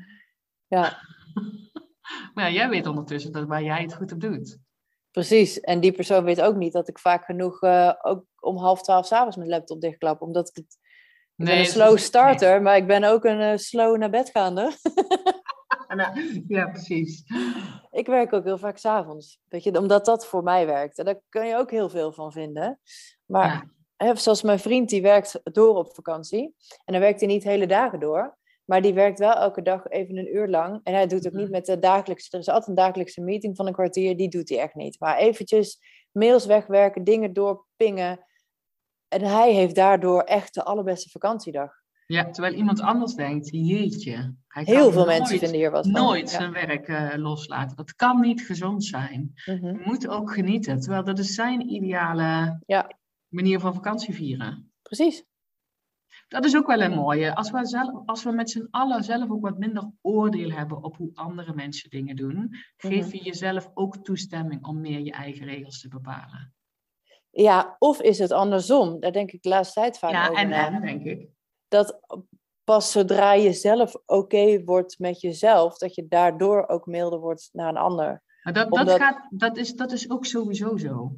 Ja, 0.68 0.98
Maar 2.34 2.52
jij 2.52 2.70
weet 2.70 2.88
ondertussen 2.88 3.32
dat 3.32 3.48
waar 3.48 3.64
jij 3.64 3.82
het 3.82 3.96
goed 3.96 4.12
op 4.12 4.20
doet. 4.22 4.58
Precies. 5.14 5.60
En 5.60 5.80
die 5.80 5.92
persoon 5.92 6.24
weet 6.24 6.42
ook 6.42 6.56
niet 6.56 6.74
dat 6.74 6.88
ik 6.88 7.00
vaak 7.00 7.26
genoeg 7.26 7.62
eh, 7.62 7.94
ook 8.02 8.26
om 8.40 8.58
half 8.58 8.82
twaalf 8.82 9.06
s'avonds 9.06 9.36
mijn 9.38 9.50
laptop 9.50 9.82
dichtklap. 9.82 10.22
Omdat 10.22 10.48
ik 10.50 10.56
het 10.56 10.78
Ik 11.36 11.46
ben 11.46 11.58
een 11.58 11.66
slow 11.66 11.98
starter, 11.98 12.62
maar 12.62 12.76
ik 12.78 12.88
ben 12.88 13.04
ook 13.04 13.24
een 13.24 13.40
eh, 13.40 13.58
slow 13.58 13.98
naar 13.98 14.10
bed 14.10 14.30
gaande. 14.30 14.72
Ja, 16.48 16.68
precies. 16.68 17.24
ik 17.92 18.06
werk 18.08 18.34
ook 18.34 18.44
heel 18.44 18.58
vaak 18.58 18.78
s'avonds. 18.78 19.40
Weet 19.48 19.64
je, 19.64 19.80
omdat 19.80 20.06
dat 20.06 20.26
voor 20.28 20.44
mij 20.44 20.66
werkt. 20.66 20.98
En 20.98 21.06
daar 21.06 21.20
kun 21.30 21.46
je 21.46 21.56
ook 21.58 21.72
heel 21.72 21.90
veel 21.90 22.14
van 22.14 22.32
vinden. 22.32 22.80
Maar 23.26 23.48
Ja. 23.48 24.06
hè, 24.08 24.16
zoals 24.16 24.42
mijn 24.42 24.60
vriend, 24.60 24.90
die 24.90 25.02
werkt 25.02 25.40
door 25.44 25.76
op 25.76 25.94
vakantie. 25.94 26.56
En 26.86 26.94
dan 26.94 27.02
werkt 27.02 27.20
hij 27.20 27.30
niet 27.30 27.44
hele 27.44 27.68
dagen 27.68 28.00
door. 28.00 28.38
Maar 28.74 28.82
die 28.82 28.94
werkt 28.94 29.20
wel 29.20 29.34
elke 29.34 29.62
dag 29.62 29.88
even 29.90 30.18
een 30.18 30.36
uur 30.36 30.48
lang. 30.48 30.80
En 30.84 30.94
hij 30.94 31.08
doet 31.08 31.28
ook 31.28 31.34
niet 31.34 31.50
met 31.50 31.66
de 31.66 31.80
dagelijkse... 31.80 32.28
Er 32.32 32.40
is 32.40 32.48
altijd 32.48 32.68
een 32.68 32.76
dagelijkse 32.84 33.22
meeting 33.22 33.56
van 33.56 33.68
een 33.68 33.74
kwartier. 33.74 34.18
Die 34.18 34.30
doet 34.30 34.50
hij 34.50 34.60
echt 34.60 34.76
niet. 34.76 35.00
Maar 35.00 35.18
eventjes 35.18 35.80
mails 36.12 36.46
wegwerken, 36.46 37.04
dingen 37.04 37.34
doorpingen. 37.34 38.26
En 39.08 39.22
hij 39.22 39.54
heeft 39.54 39.76
daardoor 39.76 40.22
echt 40.22 40.54
de 40.54 40.64
allerbeste 40.64 41.10
vakantiedag. 41.10 41.72
Ja, 42.06 42.30
terwijl 42.30 42.54
iemand 42.56 42.82
anders 42.82 43.14
denkt, 43.16 43.50
jeetje. 43.52 44.36
Hij 44.48 44.64
Heel 44.64 44.76
kan 44.84 44.92
veel 44.92 45.06
nooit- 45.06 45.18
mensen 45.18 45.38
vinden 45.40 45.58
hier 45.58 45.72
wat 45.72 45.84
van. 45.92 46.02
Nooit 46.02 46.32
Ja. 46.32 46.38
zijn 46.38 46.52
werk 46.52 46.88
eh, 46.88 47.10
loslaten. 47.16 47.76
Dat 47.78 47.96
kan 47.96 48.20
niet 48.20 48.42
gezond 48.46 48.84
zijn. 48.84 49.32
Mhm. 49.46 49.66
Je 49.66 49.82
moet 49.86 50.08
ook 50.08 50.34
genieten. 50.34 50.80
Terwijl 50.80 51.04
dat 51.04 51.20
is 51.20 51.34
zijn 51.36 51.70
ideale 51.70 52.60
Ja. 52.66 52.92
manier 53.28 53.60
van 53.60 53.74
vakantie 53.74 54.14
vieren. 54.14 54.72
Precies. 54.82 55.26
Dat 56.34 56.46
is 56.46 56.56
ook 56.56 56.68
wel 56.68 56.82
een 56.82 56.92
mooie. 56.94 57.36
Als 57.36 57.52
we, 57.52 57.66
zelf, 57.66 58.02
als 58.06 58.24
we 58.24 58.32
met 58.32 58.50
z'n 58.50 58.68
allen 58.72 59.04
zelf 59.04 59.30
ook 59.30 59.42
wat 59.42 59.58
minder 59.58 59.92
oordeel 60.02 60.50
hebben 60.52 60.84
op 60.84 60.96
hoe 60.98 61.12
andere 61.14 61.54
mensen 61.54 61.90
dingen 61.90 62.16
doen, 62.16 62.50
geef 62.78 63.06
Mhm. 63.06 63.16
je 63.16 63.24
jezelf 63.24 63.72
ook 63.74 63.98
toestemming 63.98 64.66
om 64.66 64.82
meer 64.82 65.00
je 65.00 65.12
eigen 65.12 65.46
regels 65.46 65.82
te 65.82 65.88
bepalen. 65.88 66.54
Ja, 67.30 67.76
of 67.80 68.02
is 68.02 68.20
het 68.20 68.32
andersom? 68.32 69.00
Daar 69.00 69.12
denk 69.12 69.32
ik 69.32 69.42
de 69.42 69.50
laatste 69.50 69.80
tijd 69.80 69.98
vaak 70.00 70.12
ja, 70.12 70.24
over 70.30 70.36
en 70.42 70.50
na. 70.50 70.72
en, 70.72 70.82
denk 70.82 71.04
ik. 71.04 71.28
Dat 71.68 72.00
pas 72.64 72.92
zodra 72.92 73.34
je 73.34 73.54
zelf 73.54 73.96
oké 74.06 74.64
wordt 74.64 75.00
met 75.00 75.22
jezelf, 75.22 75.78
dat 75.78 75.96
je 75.96 76.08
daardoor 76.08 76.68
ook 76.68 76.86
milder 76.86 77.20
wordt 77.20 77.50
naar 77.52 77.70
een 77.70 77.78
ander. 77.78 78.24
Maar 78.44 78.54
dat, 78.54 78.66
Omdat- 78.72 78.88
dat, 78.88 78.98
gaat, 78.98 79.28
dat, 79.30 79.58
is, 79.58 79.74
dat 79.76 79.92
is 79.92 80.10
ook 80.10 80.26
sowieso 80.26 80.78
zo. 80.78 81.18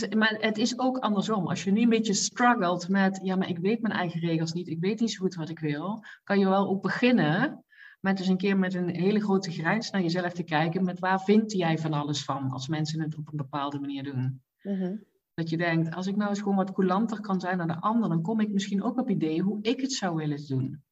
Maar 0.00 0.36
het 0.40 0.58
is 0.58 0.78
ook 0.78 0.98
andersom. 0.98 1.46
Als 1.48 1.64
je 1.64 1.72
nu 1.72 1.82
een 1.82 1.88
beetje 1.88 2.14
struggelt 2.14 2.88
met, 2.88 3.20
ja, 3.22 3.36
maar 3.36 3.48
ik 3.48 3.58
weet 3.58 3.82
mijn 3.82 3.94
eigen 3.94 4.20
regels 4.20 4.52
niet, 4.52 4.68
ik 4.68 4.80
weet 4.80 5.00
niet 5.00 5.10
zo 5.10 5.20
goed 5.20 5.34
wat 5.34 5.48
ik 5.48 5.58
wil, 5.58 6.04
kan 6.24 6.38
je 6.38 6.48
wel 6.48 6.68
ook 6.68 6.82
beginnen 6.82 7.64
met 8.00 8.16
dus 8.16 8.26
een 8.26 8.36
keer 8.36 8.58
met 8.58 8.74
een 8.74 8.88
hele 8.88 9.20
grote 9.20 9.50
grijns 9.50 9.90
naar 9.90 10.02
jezelf 10.02 10.32
te 10.32 10.42
kijken, 10.42 10.84
met 10.84 10.98
waar 10.98 11.20
vind 11.20 11.52
jij 11.52 11.78
van 11.78 11.92
alles 11.92 12.24
van, 12.24 12.50
als 12.50 12.68
mensen 12.68 13.00
het 13.00 13.16
op 13.16 13.28
een 13.30 13.36
bepaalde 13.36 13.80
manier 13.80 14.02
doen. 14.02 14.42
Mhm. 14.62 14.96
Dat 15.34 15.50
je 15.50 15.56
denkt, 15.56 15.94
als 15.94 16.06
ik 16.06 16.16
nou 16.16 16.30
eens 16.30 16.38
gewoon 16.38 16.56
wat 16.56 16.72
coulanter 16.72 17.20
kan 17.20 17.40
zijn 17.40 17.58
dan 17.58 17.66
de 17.66 17.80
ander, 17.80 18.08
dan 18.08 18.22
kom 18.22 18.40
ik 18.40 18.52
misschien 18.52 18.82
ook 18.82 18.98
op 18.98 19.10
ideeën 19.10 19.42
hoe 19.42 19.62
ik 19.62 19.80
het 19.80 19.92
zou 19.92 20.16
willen 20.16 20.46
doen. 20.46 20.82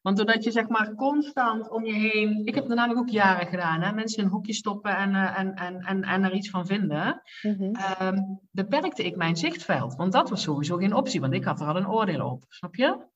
Want 0.00 0.16
doordat 0.16 0.44
je 0.44 0.50
zeg 0.50 0.68
maar 0.68 0.94
constant 0.94 1.70
om 1.70 1.84
je 1.84 1.92
heen. 1.92 2.46
Ik 2.46 2.54
heb 2.54 2.66
dat 2.66 2.76
namelijk 2.76 3.00
ook 3.00 3.08
jaren 3.08 3.46
gedaan. 3.46 3.80
Hè? 3.80 3.92
Mensen 3.92 4.18
in 4.18 4.24
een 4.24 4.30
hokje 4.30 4.52
stoppen 4.52 4.96
en, 4.96 5.14
eh, 5.14 5.38
en, 5.38 5.54
en, 5.54 5.80
en, 5.80 6.02
en 6.02 6.24
er 6.24 6.32
iets 6.32 6.50
van 6.50 6.66
vinden. 6.66 7.22
Mhm. 7.42 7.74
ehm, 7.74 8.18
beperkte 8.50 9.04
ik 9.04 9.16
mijn 9.16 9.36
zichtveld. 9.36 9.94
Want 9.94 10.12
dat 10.12 10.30
was 10.30 10.42
sowieso 10.42 10.76
geen 10.76 10.94
optie, 10.94 11.20
want 11.20 11.34
ik 11.34 11.44
had 11.44 11.60
er 11.60 11.66
al 11.66 11.76
een 11.76 11.88
oordeel 11.88 12.30
op. 12.30 12.44
Snap 12.48 12.74
je? 12.74 13.06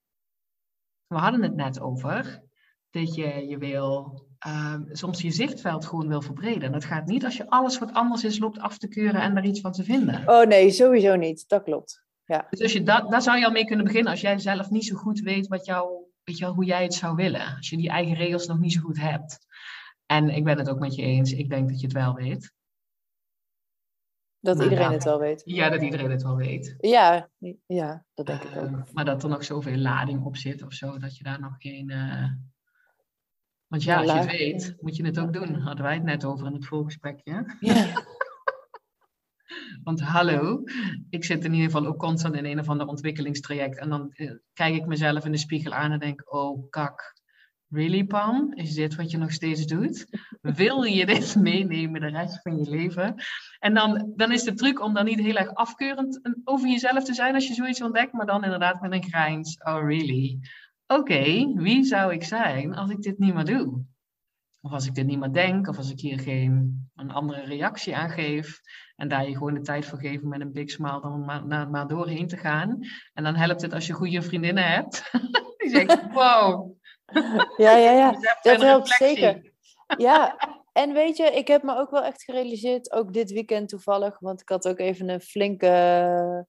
We 1.07 1.17
hadden 1.19 1.43
het 1.43 1.55
net 1.55 1.81
over 1.81 2.43
dat 2.91 3.15
je, 3.15 3.47
je 3.49 3.59
wil. 3.59 4.21
ehm, 4.39 4.83
soms 4.91 5.23
je 5.23 5.31
zichtveld 5.31 5.87
gewoon 5.87 6.09
wil 6.09 6.23
verbreden. 6.23 6.63
En 6.63 6.73
dat 6.73 6.85
gaat 6.85 7.07
niet 7.07 7.25
als 7.25 7.37
je 7.37 7.51
alles 7.51 7.79
wat 7.79 7.93
anders 7.93 8.25
is 8.25 8.39
loopt 8.39 8.59
af 8.59 8.79
te 8.79 8.89
keuren 8.89 9.21
en 9.21 9.35
daar 9.35 9.45
iets 9.45 9.61
van 9.61 9.73
te 9.73 9.85
vinden. 9.85 10.23
Oh 10.29 10.47
nee, 10.47 10.71
sowieso 10.71 11.17
niet. 11.17 11.49
Dat 11.49 11.63
klopt. 11.63 12.05
Dus 12.51 12.63
als 12.63 12.73
je 12.73 12.83
dat, 12.83 13.11
daar 13.11 13.23
zou 13.23 13.39
je 13.39 13.45
al 13.45 13.51
mee 13.51 13.65
kunnen 13.65 13.85
beginnen 13.85 14.11
als 14.11 14.21
jij 14.21 14.39
zelf 14.39 14.71
niet 14.71 14.85
zo 14.85 14.97
goed 14.97 15.21
weet, 15.21 15.47
wat 15.47 15.65
jou, 15.65 16.05
weet 16.25 16.39
je 16.39 16.45
wel, 16.45 16.55
hoe 16.55 16.65
jij 16.65 16.83
het 16.83 16.95
zou 16.95 17.15
willen. 17.15 17.57
Als 17.57 17.71
je 17.71 17.77
die 17.77 17.89
eigen 17.89 18.15
regels 18.15 18.47
nog 18.47 18.59
niet 18.59 18.73
zo 18.73 18.81
goed 18.81 18.99
hebt. 18.99 19.39
En 20.07 20.29
ik 20.29 20.45
ben 20.45 20.59
het 20.59 20.69
ook 20.71 20.79
met 20.79 20.95
je 20.95 21.03
eens, 21.03 21.33
ik 21.33 21.51
denk 21.51 21.69
dat 21.69 21.81
je 21.81 21.87
het 21.87 21.95
wel 21.95 22.15
weet. 22.15 22.53
Dat 24.41 24.57
Maar 24.57 24.65
iedereen 24.65 24.93
het 24.93 25.05
wel 25.05 25.19
weet. 25.19 25.43
Ja, 25.45 25.69
dat 25.69 25.83
iedereen 25.83 26.11
het 26.11 26.23
wel 26.23 26.37
weet. 26.37 26.75
Ja, 26.79 27.31
ja 27.67 28.05
dat 28.15 28.27
denk 28.27 28.43
ik 28.43 28.57
ook. 28.57 28.65
Ehm, 28.65 28.83
maar 28.93 29.05
dat 29.05 29.23
er 29.23 29.29
nog 29.29 29.45
zoveel 29.45 29.77
lading 29.77 30.25
op 30.25 30.37
zit 30.37 30.63
of 30.63 30.73
zo, 30.73 30.99
dat 30.99 31.17
je 31.17 31.25
daar 31.25 31.41
nog 31.41 31.55
geen. 31.59 31.91
eh, 31.91 32.31
Want 33.67 33.83
ja, 33.83 33.99
als 33.99 34.13
je 34.13 34.19
het 34.19 34.31
weet, 34.31 34.77
moet 34.81 34.97
je 34.97 35.05
het 35.05 35.19
ook 35.19 35.33
doen. 35.33 35.55
Hadden 35.55 35.85
wij 35.85 35.95
het 35.95 36.03
net 36.03 36.25
over 36.25 36.47
in 36.47 36.53
het 36.53 36.67
voorgesprekje. 36.67 37.57
Ja. 37.61 37.75
Want 39.83 40.01
hallo, 40.01 40.63
ik 41.11 41.25
zit 41.25 41.45
in 41.45 41.53
ieder 41.53 41.71
geval 41.71 41.87
ook 41.87 41.99
constant 41.99 42.35
in 42.35 42.45
een 42.45 42.59
of 42.59 42.69
ander 42.69 42.87
ontwikkelingstraject. 42.87 43.79
En 43.79 43.89
dan 43.89 44.11
eh, 44.13 44.31
kijk 44.53 44.75
ik 44.75 44.87
mezelf 44.87 45.25
in 45.25 45.33
de 45.33 45.39
spiegel 45.39 45.73
aan 45.73 45.93
en 45.93 45.99
denk, 45.99 46.35
oh 46.35 46.71
kak, 46.71 47.21
really 47.69 48.05
Pam? 48.05 48.53
Is 48.55 48.75
dit 48.75 48.95
wat 48.95 49.11
je 49.11 49.19
nog 49.19 49.33
steeds 49.33 49.67
doet? 49.67 50.07
Wil 50.41 50.83
je 50.83 51.07
dit 51.07 51.37
meenemen 51.51 52.01
de 52.01 52.09
rest 52.09 52.43
van 52.43 52.57
je 52.57 52.71
leven? 52.71 53.15
En 53.59 53.75
dan, 53.75 54.13
dan 54.17 54.33
is 54.33 54.43
de 54.43 54.55
truc 54.55 54.83
om 54.83 54.95
dan 54.95 55.05
niet 55.05 55.21
heel 55.21 55.37
erg 55.37 55.55
afkeurend 55.55 56.21
over 56.45 56.69
jezelf 56.69 57.05
te 57.05 57.15
zijn 57.15 57.35
als 57.35 57.49
je 57.49 57.55
zoiets 57.55 57.83
ontdekt, 57.83 58.13
maar 58.13 58.27
dan 58.27 58.45
inderdaad 58.45 58.81
met 58.81 58.93
een 58.93 59.05
grijns, 59.05 59.63
oh 59.63 59.87
really? 59.87 60.39
Oké, 60.87 61.53
wie 61.55 61.85
zou 61.85 62.13
ik 62.13 62.25
zijn 62.25 62.75
als 62.75 62.91
ik 62.91 63.03
dit 63.03 63.19
niet 63.19 63.35
meer 63.35 63.45
doe? 63.45 63.85
Of 64.61 64.73
als 64.73 64.87
ik 64.87 64.95
dit 64.95 65.07
niet 65.07 65.19
meer 65.19 65.33
denk, 65.33 65.69
of 65.69 65.77
als 65.77 65.91
ik 65.91 66.01
hier 66.01 66.21
geen 66.21 66.83
een 66.95 67.11
andere 67.11 67.45
reactie 67.45 67.97
aan 67.97 68.11
geef. 68.11 68.61
En 69.03 69.09
daar 69.09 69.29
je 69.29 69.37
gewoon 69.37 69.55
de 69.55 69.61
tijd 69.61 69.87
voor 69.87 69.99
geven 69.99 70.29
met 70.29 70.41
een 70.41 70.53
big 70.53 70.71
smile 70.71 71.01
dan 71.01 71.25
maar, 71.25 71.71
maar 71.71 71.89
doorheen 71.89 72.29
te 72.29 72.37
gaan. 72.37 72.79
En 73.15 73.25
dan 73.25 73.35
helpt 73.35 73.63
het 73.63 73.73
als 73.73 73.87
je 73.87 73.93
goede 73.93 74.23
vriendinnen 74.23 74.65
hebt. 74.65 75.11
Die 75.59 75.71
zeggen, 75.71 76.13
wow. 76.13 76.73
ja, 77.57 77.77
ja, 77.77 77.91
ja. 77.91 78.11
Dat 78.43 78.61
helpt 78.61 78.89
zeker. 78.89 79.53
Ja, 79.97 80.37
en 80.73 80.93
weet 80.93 81.17
je, 81.17 81.25
ik 81.25 81.49
heb 81.49 81.63
me 81.63 81.77
ook 81.77 81.91
wel 81.91 82.03
echt 82.03 82.23
gerealiseerd, 82.23 82.93
ook 82.93 83.13
dit 83.13 83.33
weekend 83.33 83.69
toevallig, 83.69 84.19
want 84.19 84.41
ik 84.41 84.49
had 84.49 84.69
ook 84.69 84.79
even 84.79 85.09
een 85.09 85.21
flinke 85.21 86.47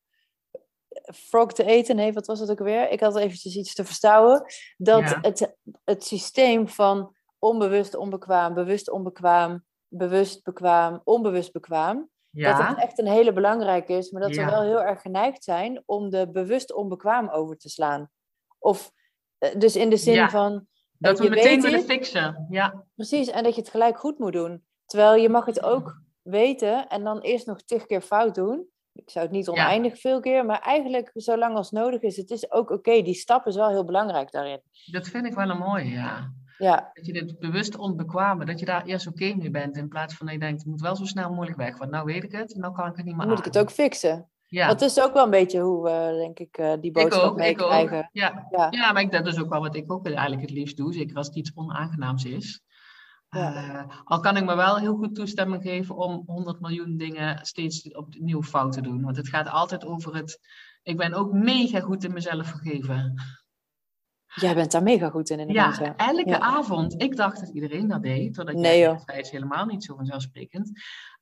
frog 1.14 1.54
te 1.54 1.66
eten. 1.66 1.96
Nee, 1.96 2.14
wat 2.14 2.28
was 2.28 2.40
het 2.40 2.52
ook 2.52 2.60
weer? 2.60 2.90
Ik 2.90 3.00
had 3.00 3.16
eventjes 3.16 3.56
iets 3.56 3.74
te 3.74 3.86
verstouwen. 3.86 4.46
Dat 4.78 5.10
Ja. 5.10 5.20
het, 5.22 5.56
het 5.84 6.04
systeem 6.04 6.68
van 6.68 7.16
onbewust 7.40 7.96
onbekwaam, 7.96 8.54
bewust 8.54 8.90
onbekwaam, 8.90 9.64
bewust 9.88 10.44
bekwaam, 10.44 11.02
onbewust 11.04 11.52
bekwaam, 11.52 12.12
dat 12.42 12.58
Ja, 12.58 12.68
het 12.68 12.78
echt 12.78 13.00
een 13.00 13.08
hele 13.08 13.34
belangrijke 13.34 13.94
is, 13.94 14.12
maar 14.12 14.22
dat 14.22 14.36
Ja. 14.36 14.46
we 14.46 14.52
wel 14.52 14.62
heel 14.62 14.82
erg 14.84 15.02
geneigd 15.02 15.44
zijn 15.44 15.84
om 15.86 16.10
de 16.10 16.30
bewust 16.32 16.74
onbekwaam 16.74 17.30
over 17.30 17.58
te 17.58 17.70
slaan. 17.70 18.10
Of 18.60 18.92
eh, 19.38 19.56
dus 19.60 19.76
in 19.76 19.90
de 19.90 19.98
zin 19.98 20.14
Ja. 20.14 20.30
van 20.30 20.68
dat 20.98 21.20
we 21.20 21.30
meteen 21.30 21.62
willen 21.62 21.78
het. 21.80 21.88
fixen. 21.88 22.46
Ja, 22.50 22.86
Precies, 22.96 23.28
en 23.30 23.44
dat 23.44 23.56
je 23.56 23.62
het 23.62 23.70
gelijk 23.70 24.00
goed 24.00 24.20
moet 24.20 24.34
doen. 24.34 24.66
Terwijl 24.86 25.16
je 25.22 25.30
mag 25.30 25.46
het 25.46 25.64
ook 25.64 26.02
weten 26.22 26.88
en 26.88 27.04
dan 27.04 27.20
eerst 27.20 27.46
nog 27.46 27.62
tig 27.64 27.86
keer 27.86 28.02
fout 28.02 28.36
doen. 28.36 28.68
Ik 28.94 29.10
zou 29.10 29.26
het 29.26 29.34
niet 29.34 29.50
oneindig 29.50 30.00
veel 30.00 30.20
keer, 30.20 30.46
maar 30.46 30.60
eigenlijk 30.60 31.12
zolang 31.14 31.56
als 31.56 31.72
nodig 31.72 32.02
is. 32.02 32.18
Het 32.18 32.30
is 32.30 32.52
ook 32.52 32.70
oké, 32.70 33.02
die 33.02 33.14
stap 33.14 33.48
is 33.48 33.56
wel 33.56 33.70
heel 33.70 33.86
belangrijk 33.86 34.32
daarin. 34.32 34.62
dat 34.92 35.08
vind 35.08 35.26
ik 35.26 35.34
wel 35.34 35.50
een 35.50 35.58
mooie, 35.58 35.90
ja. 35.90 36.34
Ja, 36.58 36.92
Dat 36.94 37.06
je 37.06 37.14
dit 37.14 37.40
bewust 37.40 37.78
onbekwame, 37.78 38.46
dat 38.46 38.60
je 38.60 38.66
daar 38.66 38.86
eerst 38.86 39.08
oké 39.08 39.34
mee 39.36 39.50
bent. 39.50 39.78
In 39.78 39.88
plaats 39.88 40.16
van 40.16 40.26
dat 40.26 40.36
je 40.36 40.42
denkt, 40.42 40.62
het 40.62 40.70
moet 40.70 40.82
wel 40.82 40.96
zo 40.96 41.06
snel 41.06 41.30
mogelijk 41.30 41.58
weg. 41.58 41.78
Want 41.78 41.92
nou 41.92 42.06
weet 42.06 42.24
ik 42.24 42.32
het, 42.32 42.56
nou 42.56 42.74
kan 42.74 42.90
ik 42.90 42.96
het 42.96 43.06
niet 43.06 43.16
meer 43.16 43.26
dan 43.26 43.30
moet 43.30 43.46
ik 43.46 43.54
het 43.54 43.58
ook 43.58 43.72
fixen. 43.72 44.28
Ja, 44.48 44.68
Dat 44.68 44.82
is 44.82 45.02
ook 45.02 45.14
wel 45.14 45.24
een 45.24 45.30
beetje 45.30 45.60
hoe 45.60 45.84
we, 45.84 46.18
denk 46.20 46.40
ik, 46.40 46.58
eh, 46.58 46.74
die 46.80 46.92
boodschap 46.92 47.36
meekrijgen. 47.36 48.10
Ja. 48.12 48.48
Ja. 48.52 48.68
ja, 48.70 48.92
maar 48.92 49.02
ik, 49.02 49.12
dat 49.12 49.28
is 49.28 49.40
ook 49.40 49.50
wel 49.50 49.62
wat 49.62 49.76
ik 49.76 49.92
ook 49.92 50.06
eigenlijk 50.06 50.42
het 50.42 50.52
liefst 50.52 50.78
doe. 50.78 50.94
Zeker 50.94 51.16
als 51.16 51.28
het 51.28 51.36
iets 51.36 51.52
onaangenaams 51.56 52.26
is. 52.26 52.62
Ja. 53.30 53.56
Eh, 53.56 53.98
al 54.04 54.20
kan 54.20 54.38
ik 54.38 54.46
me 54.46 54.56
wel 54.56 54.78
heel 54.78 54.96
goed 54.96 55.16
toestemming 55.16 55.62
geven 55.62 55.96
om 55.96 56.24
100 56.26 56.60
miljoen 56.60 56.98
dingen 56.98 57.46
steeds 57.46 57.92
opnieuw 57.92 58.44
fout 58.44 58.72
te 58.72 58.82
doen. 58.82 59.02
Want 59.02 59.18
het 59.18 59.28
gaat 59.28 59.50
altijd 59.50 59.86
over 59.86 60.16
het. 60.16 60.40
Ik 60.84 60.98
ben 60.98 61.14
ook 61.14 61.32
mega 61.32 61.80
goed 61.80 62.04
in 62.04 62.14
mezelf 62.14 62.48
vergeven. 62.48 63.14
Jij 64.36 64.56
bent 64.56 64.72
daar 64.72 64.84
mega 64.84 65.10
goed 65.10 65.30
in, 65.30 65.40
inderdaad. 65.40 65.78
Ja, 65.78 65.86
Ja, 65.86 65.96
elke 65.98 66.30
Ja. 66.30 66.40
avond. 66.40 67.02
Ik 67.02 67.16
dacht 67.16 67.40
dat 67.40 67.50
iedereen 67.50 67.88
dat 67.88 68.04
deed. 68.04 68.34
Totdat 68.34 68.56
Nee, 68.56 68.64
jij 68.64 68.80
joh. 68.80 68.94
destijds 68.94 69.32
helemaal 69.32 69.66
niet 69.66 69.84
zo 69.84 69.96
vanzelfsprekend. 69.96 70.72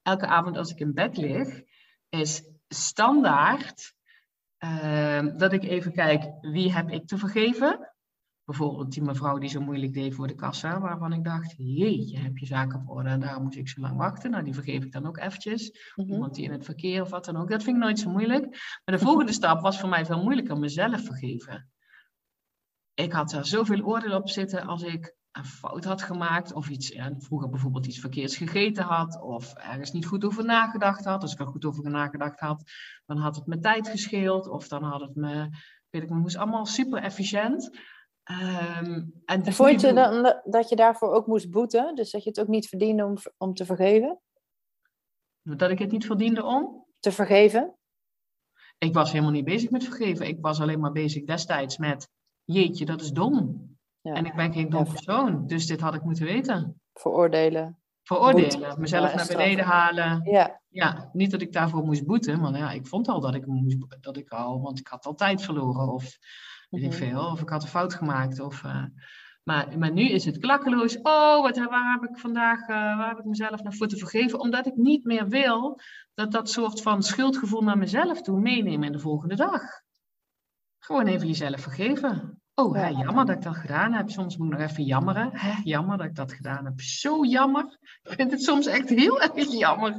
Elke 0.02 0.26
avond 0.28 0.58
als 0.58 0.72
ik 0.72 0.80
in 0.80 0.94
bed 0.94 1.18
lig, 1.18 1.62
is 2.10 2.44
standaard 2.68 3.94
ehm, 4.58 5.38
dat 5.38 5.54
ik 5.54 5.64
even 5.64 5.92
kijk, 5.94 6.24
wie 6.42 6.74
heb 6.74 6.90
ik 6.90 7.08
te 7.08 7.18
vergeven? 7.18 7.94
Bijvoorbeeld 8.46 8.92
die 8.92 9.04
mevrouw 9.04 9.38
die 9.38 9.50
zo 9.50 9.62
moeilijk 9.62 9.94
deed 9.94 10.16
voor 10.16 10.28
de 10.28 10.36
kassa, 10.36 10.80
waarvan 10.80 11.14
ik 11.14 11.24
dacht, 11.24 11.54
jeetje, 11.58 12.18
heb 12.20 12.38
je 12.38 12.46
zaken 12.46 12.80
op 12.80 12.90
orde 12.96 13.10
en 13.10 13.20
daarom 13.20 13.44
moest 13.44 13.58
ik 13.58 13.70
zo 13.70 13.82
lang 13.82 13.98
wachten. 13.98 14.32
Nou, 14.32 14.44
die 14.44 14.54
vergeef 14.54 14.84
ik 14.84 14.92
dan 14.92 15.06
ook 15.08 15.18
eventjes. 15.18 15.92
Mhm. 15.96 16.12
Iemand 16.12 16.36
die 16.36 16.44
in 16.46 16.52
het 16.52 16.66
verkeer 16.66 17.02
of 17.02 17.10
wat 17.10 17.26
dan 17.26 17.38
ook. 17.38 17.50
Dat 17.50 17.64
vind 17.64 17.76
ik 17.78 17.82
nooit 17.84 18.00
zo 18.00 18.10
moeilijk. 18.10 18.46
Maar 18.86 18.98
de 18.98 19.04
volgende 19.06 19.32
stap 19.32 19.62
was 19.62 19.80
voor 19.80 19.90
mij 19.90 20.06
veel 20.06 20.24
moeilijker, 20.24 20.58
mezelf 20.60 21.02
vergeven. 21.06 21.70
Ik 22.94 23.12
had 23.12 23.30
daar 23.30 23.46
zoveel 23.46 23.82
oordeel 23.82 24.16
op 24.18 24.30
zitten 24.30 24.66
als 24.68 24.84
ik 24.84 25.16
een 25.32 25.46
fout 25.46 25.84
had 25.84 26.02
gemaakt 26.02 26.54
of 26.54 26.70
iets, 26.70 26.88
ja, 26.88 27.14
vroeger 27.18 27.50
bijvoorbeeld 27.50 27.86
iets 27.86 28.00
verkeerds 28.00 28.38
gegeten 28.38 28.84
had 28.84 29.22
of 29.22 29.54
ergens 29.54 29.92
niet 29.92 30.06
goed 30.06 30.26
over 30.26 30.46
nagedacht 30.46 31.06
had. 31.06 31.22
Als 31.22 31.34
ik 31.34 31.40
er 31.40 31.48
goed 31.48 31.66
over 31.66 31.90
nagedacht 31.90 32.40
had, 32.40 32.64
dan 33.06 33.18
had 33.18 33.36
het 33.36 33.46
me 33.46 33.60
tijd 33.60 33.88
gescheeld 33.90 34.48
of 34.48 34.68
dan 34.68 34.84
had 34.84 35.02
het 35.02 35.16
me, 35.16 35.50
weet 35.90 36.04
ik, 36.04 36.10
het 36.10 36.18
moest 36.18 36.36
allemaal 36.38 36.66
super 36.66 37.04
efficiënt. 37.04 37.78
Ehm, 38.24 39.04
en 39.26 39.42
dus 39.44 39.56
vond 39.56 39.82
je 39.82 39.94
dan 39.94 40.24
dat- 40.24 40.42
dat 40.46 40.70
je 40.70 40.76
daarvoor 40.76 41.14
ook 41.14 41.28
moest 41.28 41.50
boeten? 41.50 41.96
Dus 41.96 42.12
dat 42.12 42.24
je 42.24 42.30
het 42.30 42.40
ook 42.40 42.48
niet 42.48 42.68
verdiende 42.68 43.06
om, 43.06 43.18
om 43.38 43.54
te 43.54 43.66
vergeven? 43.66 44.22
dat 45.44 45.72
ik 45.72 45.80
het 45.80 45.92
niet 45.92 46.06
verdiende 46.06 46.44
om? 46.44 46.86
Te 47.00 47.12
vergeven? 47.12 47.76
Ik 48.78 48.94
was 48.94 49.12
helemaal 49.12 49.32
niet 49.32 49.46
bezig 49.46 49.70
met 49.70 49.84
vergeven. 49.84 50.28
Ik 50.28 50.38
was 50.42 50.62
alleen 50.62 50.80
maar 50.80 50.92
bezig 50.92 51.24
destijds 51.24 51.78
met, 51.78 52.10
jeetje, 52.46 52.86
dat 52.86 53.02
is 53.02 53.12
dom. 53.12 53.70
Ja. 54.02 54.14
En 54.14 54.26
ik 54.26 54.36
ben 54.36 54.54
geen 54.54 54.70
dom 54.70 54.84
persoon, 54.84 55.48
dus 55.48 55.66
dit 55.68 55.82
had 55.82 55.94
ik 55.94 56.04
moeten 56.04 56.26
weten. 56.26 56.82
Veroordelen. 56.94 57.76
Veroordelen, 58.04 58.80
mezelf 58.80 59.10
Ja, 59.10 59.16
naar 59.16 59.28
beneden 59.28 59.66
halen. 59.66 60.22
Ja, 60.32 60.62
Ja, 60.70 61.10
niet 61.14 61.32
dat 61.32 61.42
ik 61.42 61.54
daarvoor 61.54 61.84
moest 61.84 62.06
boeten, 62.06 62.40
maar 62.42 62.58
ja, 62.58 62.72
ik 62.72 62.88
vond 62.88 63.08
al 63.08 63.20
dat 63.20 63.36
ik 63.36 63.46
moest, 63.46 63.78
dat 64.04 64.18
ik 64.18 64.30
al, 64.30 64.62
want 64.62 64.80
ik 64.80 64.88
had 64.88 65.06
al 65.06 65.14
tijd 65.16 65.42
verloren 65.42 65.94
of 65.94 66.18
weet 66.70 66.84
ik 66.84 66.90
Mhm. 66.90 66.98
veel, 66.98 67.20
of 67.32 67.42
ik 67.42 67.50
had 67.50 67.64
een 67.64 67.70
fout 67.70 67.94
gemaakt. 67.94 68.40
Of, 68.40 68.64
eh, 68.64 68.84
maar, 69.44 69.78
maar 69.78 69.92
nu 69.92 70.10
is 70.10 70.26
het 70.26 70.38
klakkeloos. 70.38 70.98
Oh, 71.02 71.42
wat, 71.42 71.58
waar 71.58 71.92
heb 72.00 72.10
ik 72.10 72.18
vandaag, 72.18 72.62
eh, 72.62 72.68
waar 72.68 73.08
heb 73.10 73.20
ik 73.20 73.26
mezelf 73.26 73.64
naar 73.64 73.74
voor 73.74 73.88
te 73.88 73.98
vergeven? 73.98 74.40
Omdat 74.40 74.66
ik 74.66 74.76
niet 74.76 75.04
meer 75.06 75.28
wil 75.28 75.80
dat 76.14 76.32
dat 76.32 76.50
soort 76.50 76.82
van 76.82 77.04
schuldgevoel 77.04 77.62
naar 77.62 77.78
mezelf 77.78 78.22
toe 78.22 78.40
meenemen 78.40 78.84
in 78.86 78.92
de 78.92 79.00
volgende 79.00 79.36
dag. 79.36 79.62
Gewoon 80.92 81.08
even 81.08 81.28
jezelf 81.28 81.62
vergeven. 81.62 82.42
Oh, 82.54 82.76
hè, 82.76 82.88
jammer 82.88 83.26
dat 83.26 83.36
ik 83.36 83.42
dat 83.42 83.56
gedaan 83.56 83.94
heb. 83.94 84.10
Soms 84.10 84.38
moet 84.38 84.52
ik 84.52 84.60
nog 84.60 84.70
even 84.70 84.84
jammeren. 84.84 85.30
Hè, 85.34 85.54
jammer 85.64 85.98
dat 85.98 86.06
ik 86.06 86.16
dat 86.16 86.34
gedaan 86.34 86.66
heb. 86.66 86.82
Zo 86.82 87.26
jammer. 87.26 87.78
Ik 88.04 88.14
vind 88.14 88.32
het 88.32 88.44
soms 88.44 88.66
echt 88.66 88.90
heel 88.90 89.22
erg 89.22 89.52
jammer 89.52 89.92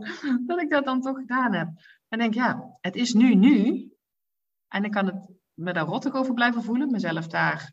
dat 0.46 0.60
ik 0.60 0.70
dat 0.70 0.84
dan 0.84 1.00
toch 1.00 1.16
gedaan 1.16 1.52
heb. 1.52 1.68
En 2.08 2.18
denk, 2.18 2.34
ja, 2.34 2.76
het 2.80 2.96
is 2.96 3.12
nu 3.12 3.34
nu. 3.34 3.90
En 4.68 4.84
ik 4.84 4.90
kan 4.90 5.06
het 5.06 5.30
me 5.54 5.72
daar 5.72 5.86
rottig 5.86 6.14
over 6.14 6.34
blijven 6.34 6.62
voelen. 6.62 6.90
Mezelf 6.90 7.26
daar 7.26 7.72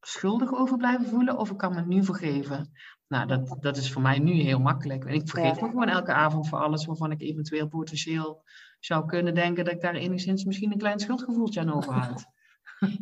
schuldig 0.00 0.52
over 0.52 0.76
blijven 0.76 1.06
voelen. 1.06 1.38
Of 1.38 1.50
ik 1.50 1.56
kan 1.56 1.74
me 1.74 1.82
nu 1.86 2.04
vergeven. 2.04 2.70
Nou, 3.06 3.26
dat, 3.26 3.56
dat 3.60 3.76
is 3.76 3.92
voor 3.92 4.02
mij 4.02 4.18
nu 4.18 4.32
heel 4.32 4.60
makkelijk. 4.60 5.04
En 5.04 5.14
ik 5.14 5.28
vergeef 5.28 5.56
Ja. 5.56 5.62
me 5.62 5.70
gewoon 5.70 5.88
elke 5.88 6.12
avond 6.12 6.48
voor 6.48 6.58
alles 6.58 6.86
waarvan 6.86 7.10
ik 7.10 7.20
eventueel 7.20 7.68
potentieel 7.68 8.42
zou 8.80 9.06
kunnen 9.06 9.34
denken 9.34 9.64
dat 9.64 9.74
ik 9.74 9.80
daar 9.80 9.94
enigszins 9.94 10.44
misschien 10.44 10.72
een 10.72 10.78
klein 10.78 10.98
schuldgevoeltje 10.98 11.60
aan 11.60 11.72
overhoud. 11.72 12.36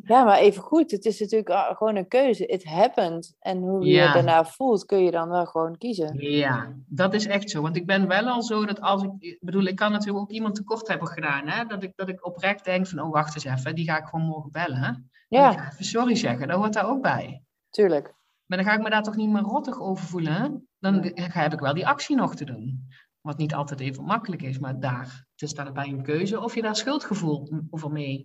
Ja, 0.04 0.24
maar 0.24 0.38
even 0.38 0.62
goed. 0.62 0.90
Het 0.90 1.04
is 1.04 1.20
natuurlijk 1.20 1.50
ah, 1.50 1.76
gewoon 1.76 1.96
een 1.96 2.08
keuze. 2.08 2.46
It 2.46 2.64
happened. 2.64 3.36
En 3.40 3.58
hoe 3.58 3.84
je 3.84 3.92
Ja. 3.92 4.06
je 4.06 4.12
daarna 4.12 4.44
voelt, 4.44 4.84
kun 4.84 4.98
je 5.04 5.10
dan 5.10 5.28
wel 5.28 5.46
gewoon 5.46 5.76
kiezen. 5.78 6.16
Ja, 6.30 6.74
dat 6.86 7.14
is 7.14 7.26
echt 7.26 7.50
zo. 7.50 7.62
Want 7.62 7.76
ik 7.76 7.86
ben 7.86 8.08
wel 8.08 8.26
al 8.28 8.42
zo 8.42 8.64
dat 8.66 8.80
als 8.80 9.02
ik... 9.02 9.10
Ik 9.18 9.38
bedoel, 9.40 9.64
ik 9.64 9.76
kan 9.76 9.92
natuurlijk 9.92 10.18
ook 10.18 10.30
iemand 10.30 10.54
tekort 10.54 10.88
hebben 10.88 11.08
gedaan. 11.08 11.46
Hè? 11.48 11.64
Dat, 11.64 11.82
ik, 11.82 11.92
dat 11.94 12.08
ik 12.08 12.26
oprecht 12.26 12.64
denk 12.64 12.86
van, 12.86 13.00
oh 13.00 13.12
wacht 13.12 13.34
eens 13.34 13.44
even, 13.44 13.74
die 13.74 13.84
ga 13.84 13.98
ik 13.98 14.04
gewoon 14.06 14.26
morgen 14.26 14.50
bellen. 14.50 15.10
ik 15.28 15.38
Ja, 15.38 15.52
ga 15.52 15.70
even 15.72 15.84
sorry 15.84 16.14
zeggen, 16.14 16.48
dat 16.48 16.56
hoort 16.56 16.72
daar 16.72 16.88
ook 16.88 17.02
bij. 17.02 17.42
tuurlijk. 17.70 18.14
Maar 18.46 18.58
dan 18.58 18.66
ga 18.66 18.74
ik 18.74 18.82
me 18.82 18.90
daar 18.90 19.02
toch 19.02 19.16
niet 19.16 19.30
meer 19.30 19.42
rottig 19.42 19.80
over 19.80 20.04
voelen. 20.06 20.32
hè? 20.32 20.48
Dan 20.78 21.10
ga- 21.14 21.40
heb 21.40 21.52
ik 21.52 21.60
wel 21.60 21.74
die 21.74 21.86
actie 21.86 22.16
nog 22.16 22.34
te 22.34 22.44
doen. 22.44 22.88
Wat 23.20 23.36
niet 23.36 23.54
altijd 23.54 23.80
even 23.80 24.04
makkelijk 24.04 24.42
is, 24.42 24.58
maar 24.58 24.80
daar, 24.80 25.26
het 25.32 25.42
is 25.42 25.54
daarbij 25.54 25.88
een 25.88 26.02
keuze 26.02 26.40
of 26.40 26.54
je 26.54 26.62
daar 26.62 26.76
schuldgevoel 26.76 27.48
over 27.70 27.90
mee 27.92 28.24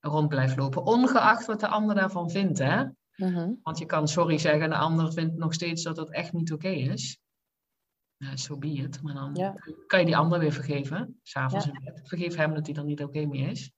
rond 0.00 0.28
blijft 0.28 0.56
lopen. 0.56 0.82
Ongeacht 0.84 1.46
wat 1.46 1.60
de 1.60 1.68
ander 1.68 1.94
daarvan 1.94 2.30
vindt. 2.30 2.58
Hè? 2.58 2.84
Mhm. 3.16 3.52
Want 3.62 3.78
je 3.78 3.86
kan 3.86 4.08
sorry 4.08 4.38
zeggen 4.38 4.62
en 4.62 4.70
de 4.70 4.76
ander 4.76 5.12
vindt 5.12 5.36
nog 5.36 5.54
steeds 5.54 5.82
dat 5.82 5.96
dat 5.96 6.10
echt 6.10 6.32
niet 6.32 6.52
oké 6.52 6.68
is. 6.68 7.18
Ja, 8.16 8.36
so 8.36 8.58
be 8.58 8.68
it. 8.68 9.02
Maar 9.02 9.14
dan 9.14 9.30
Ja. 9.34 9.54
kan 9.86 9.98
je 10.00 10.06
die 10.06 10.16
ander 10.16 10.38
weer 10.38 10.52
vergeven, 10.52 11.20
s'avonds 11.22 11.64
Ja. 11.64 11.72
in 11.72 11.80
bed. 11.84 12.00
Vergeef 12.04 12.36
hem 12.36 12.54
dat 12.54 12.66
hij 12.66 12.74
er 12.76 12.84
niet 12.84 13.02
oké 13.02 13.24
mee 13.26 13.50
is. 13.50 13.72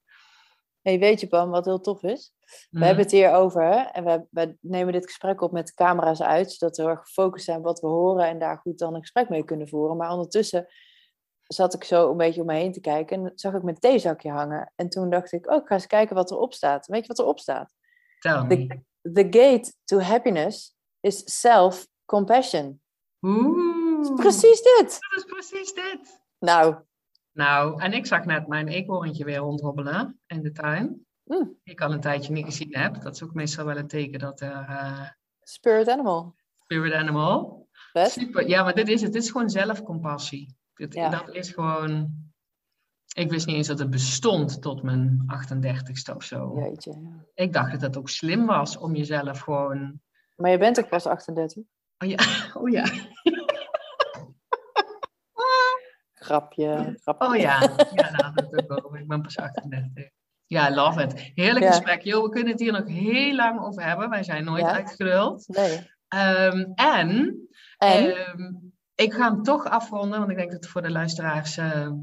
Hey, 0.80 0.98
weet 0.98 1.20
je, 1.20 1.26
Pam, 1.26 1.50
wat 1.50 1.64
heel 1.64 1.80
tof 1.80 2.02
is? 2.02 2.32
We 2.40 2.66
Mhm. 2.70 2.82
hebben 2.84 3.02
het 3.02 3.12
hier 3.12 3.32
over 3.32 3.62
hè? 3.62 3.76
en 3.80 4.04
we, 4.04 4.26
we 4.30 4.56
nemen 4.60 4.92
dit 4.92 5.04
gesprek 5.06 5.40
op 5.40 5.52
met 5.52 5.74
camera's 5.74 6.22
uit, 6.22 6.52
zodat 6.52 6.76
we 6.76 6.82
heel 6.82 6.90
erg 6.90 7.00
gefocust 7.00 7.44
zijn 7.44 7.58
op 7.58 7.64
wat 7.64 7.80
we 7.80 7.86
horen 7.86 8.28
en 8.28 8.38
daar 8.38 8.58
goed 8.58 8.78
dan 8.78 8.94
een 8.94 9.00
gesprek 9.00 9.28
mee 9.28 9.44
kunnen 9.44 9.68
voeren. 9.68 9.96
Maar 9.96 10.10
ondertussen 10.12 10.66
zat 11.52 11.74
ik 11.74 11.84
zo 11.84 12.10
een 12.10 12.16
beetje 12.16 12.40
om 12.40 12.46
me 12.46 12.54
heen 12.54 12.72
te 12.72 12.80
kijken 12.80 13.16
en 13.26 13.32
zag 13.34 13.54
ik 13.54 13.62
mijn 13.62 13.78
theezakje 13.78 14.30
hangen. 14.30 14.72
En 14.76 14.88
toen 14.88 15.10
dacht 15.10 15.32
ik, 15.32 15.50
oh, 15.50 15.56
ik 15.56 15.66
ga 15.66 15.74
eens 15.74 15.86
kijken 15.86 16.14
wat 16.14 16.30
erop 16.30 16.52
staat. 16.54 16.86
Weet 16.86 17.00
je 17.02 17.06
wat 17.08 17.18
erop 17.18 17.38
staat? 17.38 17.74
Tell 18.18 18.32
The, 18.48 18.56
me. 18.56 18.66
the 19.12 19.26
gate 19.38 19.72
to 19.84 19.98
happiness 19.98 20.74
is 21.00 21.40
self-compassion. 21.40 22.80
Precies 24.16 24.62
dit. 24.62 24.96
Dat 25.10 25.18
is 25.18 25.24
precies 25.24 25.74
dit. 25.74 26.20
Nou, 26.38 26.76
Nou, 27.32 27.80
en 27.82 27.92
ik 27.92 28.06
zag 28.06 28.24
net 28.24 28.46
mijn 28.46 28.68
eekhoorntje 28.68 29.24
weer 29.24 29.36
rondhobbelen 29.38 30.20
in 30.26 30.42
de 30.42 30.52
tuin. 30.52 31.06
mm, 31.24 31.58
Die 31.64 31.74
ik 31.74 31.80
al 31.80 31.92
een 31.92 32.00
tijdje 32.00 32.32
niet 32.32 32.44
gezien 32.44 32.76
heb. 32.76 33.00
Dat 33.02 33.14
is 33.14 33.22
ook 33.22 33.34
meestal 33.34 33.64
wel 33.64 33.76
een 33.76 33.86
teken 33.88 34.18
dat 34.18 34.40
er 34.40 34.66
eh 34.68 35.08
spirit 35.40 35.88
animal. 35.88 36.34
spirit 36.64 36.92
animal. 36.92 37.68
Super. 37.92 38.48
Ja, 38.48 38.62
maar 38.62 38.74
dit 38.74 38.88
is 38.88 39.02
het. 39.02 39.12
Dit 39.12 39.22
is 39.22 39.30
gewoon 39.30 39.50
zelfcompassie. 39.50 40.56
Ja. 40.88 41.08
Dat 41.08 41.34
is 41.34 41.50
gewoon. 41.50 42.10
Ik 43.14 43.30
wist 43.30 43.46
niet 43.46 43.56
eens 43.56 43.66
dat 43.66 43.78
het 43.78 43.90
bestond 43.90 44.62
tot 44.62 44.82
mijn 44.82 45.24
38ste 45.46 46.16
of 46.16 46.22
zo. 46.24 46.58
Jeetje. 46.60 46.90
ja. 47.02 47.24
Ik 47.34 47.52
dacht 47.52 47.70
dat 47.72 47.80
het 47.80 47.96
ook 47.96 48.08
slim 48.08 48.46
was 48.46 48.76
om 48.78 48.94
jezelf 48.96 49.38
gewoon. 49.40 50.00
Maar 50.36 50.50
je 50.50 50.58
bent 50.58 50.78
ook 50.80 50.88
pas 50.88 51.06
38. 51.06 51.62
Oh 51.98 52.08
ja, 52.08 52.16
oh 52.60 52.70
ja, 52.70 52.84
Grapje, 56.12 56.96
grapje. 57.02 57.26
oh 57.28 57.36
ja. 57.36 57.60
Ja, 57.94 58.32
het 58.34 58.70
ook. 58.84 58.96
Ik 58.96 59.08
ben 59.08 59.22
pas 59.22 59.36
38. 59.38 60.08
Ja, 60.46 60.74
love 60.74 61.02
it. 61.02 61.32
Heerlijk 61.34 61.64
Ja. 61.64 61.70
gesprek. 61.70 62.02
Jo, 62.02 62.22
we 62.22 62.28
kunnen 62.28 62.50
het 62.52 62.60
hier 62.60 62.72
nog 62.72 62.86
heel 62.88 63.34
lang 63.34 63.60
over 63.60 63.82
hebben. 63.84 64.10
Wij 64.10 64.22
zijn 64.22 64.44
nooit 64.44 64.62
Ja. 64.62 64.72
uitgeluld. 64.72 65.48
Nee. 65.48 65.90
Ehm, 66.08 66.60
en 66.74 67.36
En? 67.78 68.16
Ehm, 68.16 68.52
ik 68.94 69.12
ga 69.12 69.32
hem 69.32 69.42
toch 69.42 69.64
afronden, 69.64 70.18
want 70.18 70.30
ik 70.30 70.36
denk 70.36 70.50
dat 70.50 70.60
het 70.62 70.70
voor 70.70 70.82
de 70.82 70.90
luisteraars. 70.90 71.56
ehm, 71.56 71.94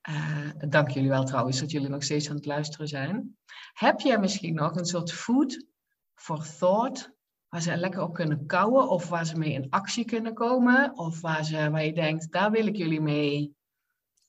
eh, 0.00 0.48
dank 0.68 0.88
jullie 0.90 1.08
wel 1.08 1.24
trouwens 1.24 1.60
dat 1.60 1.70
jullie 1.70 1.88
nog 1.88 2.02
steeds 2.02 2.28
aan 2.30 2.36
het 2.36 2.46
luisteren 2.46 2.88
zijn. 2.88 3.36
Heb 3.72 4.00
jij 4.00 4.18
misschien 4.18 4.54
nog 4.54 4.76
een 4.76 4.84
soort 4.84 5.12
food 5.12 5.66
for 6.14 6.46
thought, 6.58 7.12
waar 7.48 7.62
ze 7.62 7.76
lekker 7.76 8.02
op 8.02 8.14
kunnen 8.14 8.46
kouwen, 8.46 8.88
of 8.88 9.08
waar 9.08 9.26
ze 9.26 9.38
mee 9.38 9.52
in 9.52 9.66
actie 9.70 10.04
kunnen 10.04 10.34
komen, 10.34 10.98
of 10.98 11.20
waar, 11.20 11.44
ze, 11.44 11.70
waar 11.70 11.84
je 11.84 11.92
denkt, 11.92 12.32
daar 12.32 12.50
wil 12.50 12.66
ik 12.66 12.76
jullie 12.76 13.00
mee 13.00 13.54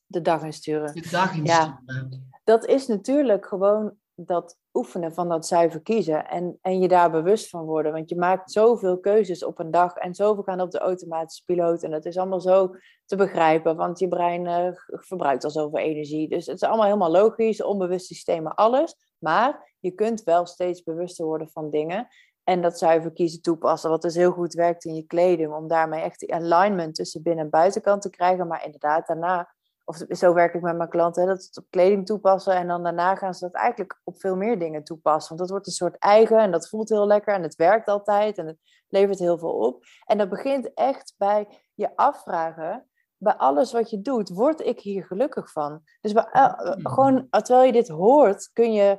de 0.06 0.20
dag 0.20 0.42
insturen. 0.42 0.94
de 0.94 1.08
dag 1.10 1.34
in 1.34 1.44
Ja. 1.44 1.80
sturen? 1.84 2.30
Dat 2.44 2.64
is 2.66 2.86
natuurlijk 2.86 3.46
gewoon 3.46 3.96
dat 4.14 4.58
oefenen 4.76 5.14
van 5.14 5.28
dat 5.28 5.46
zuiver 5.46 5.80
kiezen. 5.82 6.28
En, 6.28 6.58
en 6.62 6.80
je 6.80 6.88
daar 6.88 7.10
bewust 7.10 7.48
van 7.48 7.64
worden. 7.64 7.92
Want 7.92 8.08
je 8.08 8.16
maakt 8.16 8.52
zoveel 8.52 8.98
keuzes 8.98 9.44
op 9.44 9.58
een 9.58 9.70
dag. 9.70 9.96
En 9.96 10.14
zoveel 10.14 10.42
gaan 10.42 10.60
op 10.60 10.70
de 10.70 10.78
automatische 10.78 11.44
piloot. 11.44 11.82
En 11.82 11.90
dat 11.90 12.04
is 12.04 12.16
allemaal 12.16 12.40
zo 12.40 12.74
te 13.04 13.16
begrijpen. 13.16 13.76
Want 13.76 13.98
je 13.98 14.08
brein 14.08 14.46
eh, 14.46 14.68
verbruikt 14.86 15.44
al 15.44 15.50
zoveel 15.50 15.78
energie. 15.78 16.28
Dus 16.28 16.46
het 16.46 16.54
is 16.56 16.62
allemaal 16.62 16.84
helemaal 16.84 17.10
logisch. 17.10 17.62
Onbewuste 17.62 18.14
systemen, 18.14 18.54
alles. 18.54 18.96
Maar 19.18 19.74
je 19.80 19.90
kunt 19.90 20.22
wel 20.22 20.46
steeds 20.46 20.82
bewuster 20.82 21.24
worden 21.24 21.50
van 21.50 21.70
dingen. 21.70 22.08
En 22.44 22.62
dat 22.62 22.78
zuiver 22.78 23.12
kiezen 23.12 23.42
toepassen. 23.42 23.90
Wat 23.90 24.02
dus 24.02 24.14
heel 24.14 24.32
goed 24.32 24.54
werkt 24.54 24.84
in 24.84 24.94
je 24.94 25.06
kleding. 25.06 25.52
Om 25.54 25.68
daarmee 25.68 26.00
echt 26.00 26.20
die 26.20 26.34
alignment 26.34 26.94
tussen 26.94 27.22
binnen- 27.22 27.44
en 27.44 27.50
buitenkant 27.50 28.02
te 28.02 28.10
krijgen. 28.10 28.46
Maar 28.46 28.64
inderdaad, 28.64 29.06
daarna 29.06 29.54
of 29.88 30.04
zo 30.08 30.34
werk 30.34 30.54
ik 30.54 30.60
met 30.60 30.76
mijn 30.76 30.88
klanten, 30.88 31.22
hè, 31.22 31.28
dat 31.28 31.40
ze 31.42 31.46
het 31.46 31.58
op 31.58 31.70
kleding 31.70 32.06
toepassen 32.06 32.54
en 32.54 32.66
dan 32.66 32.82
daarna 32.82 33.14
gaan 33.14 33.34
ze 33.34 33.44
dat 33.44 33.54
eigenlijk 33.54 34.00
op 34.04 34.20
veel 34.20 34.36
meer 34.36 34.58
dingen 34.58 34.84
toepassen. 34.84 35.28
Want 35.28 35.40
dat 35.40 35.50
wordt 35.50 35.66
een 35.66 35.72
soort 35.72 35.98
eigen 35.98 36.38
en 36.38 36.50
dat 36.50 36.68
voelt 36.68 36.88
heel 36.88 37.06
lekker 37.06 37.34
en 37.34 37.42
het 37.42 37.54
werkt 37.54 37.88
altijd 37.88 38.38
en 38.38 38.46
het 38.46 38.58
levert 38.88 39.18
heel 39.18 39.38
veel 39.38 39.52
op. 39.58 39.84
En 40.06 40.18
dat 40.18 40.28
begint 40.28 40.74
echt 40.74 41.14
bij 41.16 41.48
je 41.74 41.96
afvragen, 41.96 42.88
bij 43.16 43.34
alles 43.34 43.72
wat 43.72 43.90
je 43.90 44.00
doet, 44.02 44.28
word 44.28 44.60
ik 44.60 44.80
hier 44.80 45.04
gelukkig 45.04 45.52
van? 45.52 45.82
Dus 46.00 46.12
bij, 46.12 46.26
el- 46.32 46.54
Hmm. 46.56 46.86
gewoon, 46.86 47.26
terwijl 47.30 47.66
je 47.66 47.72
dit 47.72 47.88
hoort, 47.88 48.50
kun 48.52 48.72
je 48.72 48.98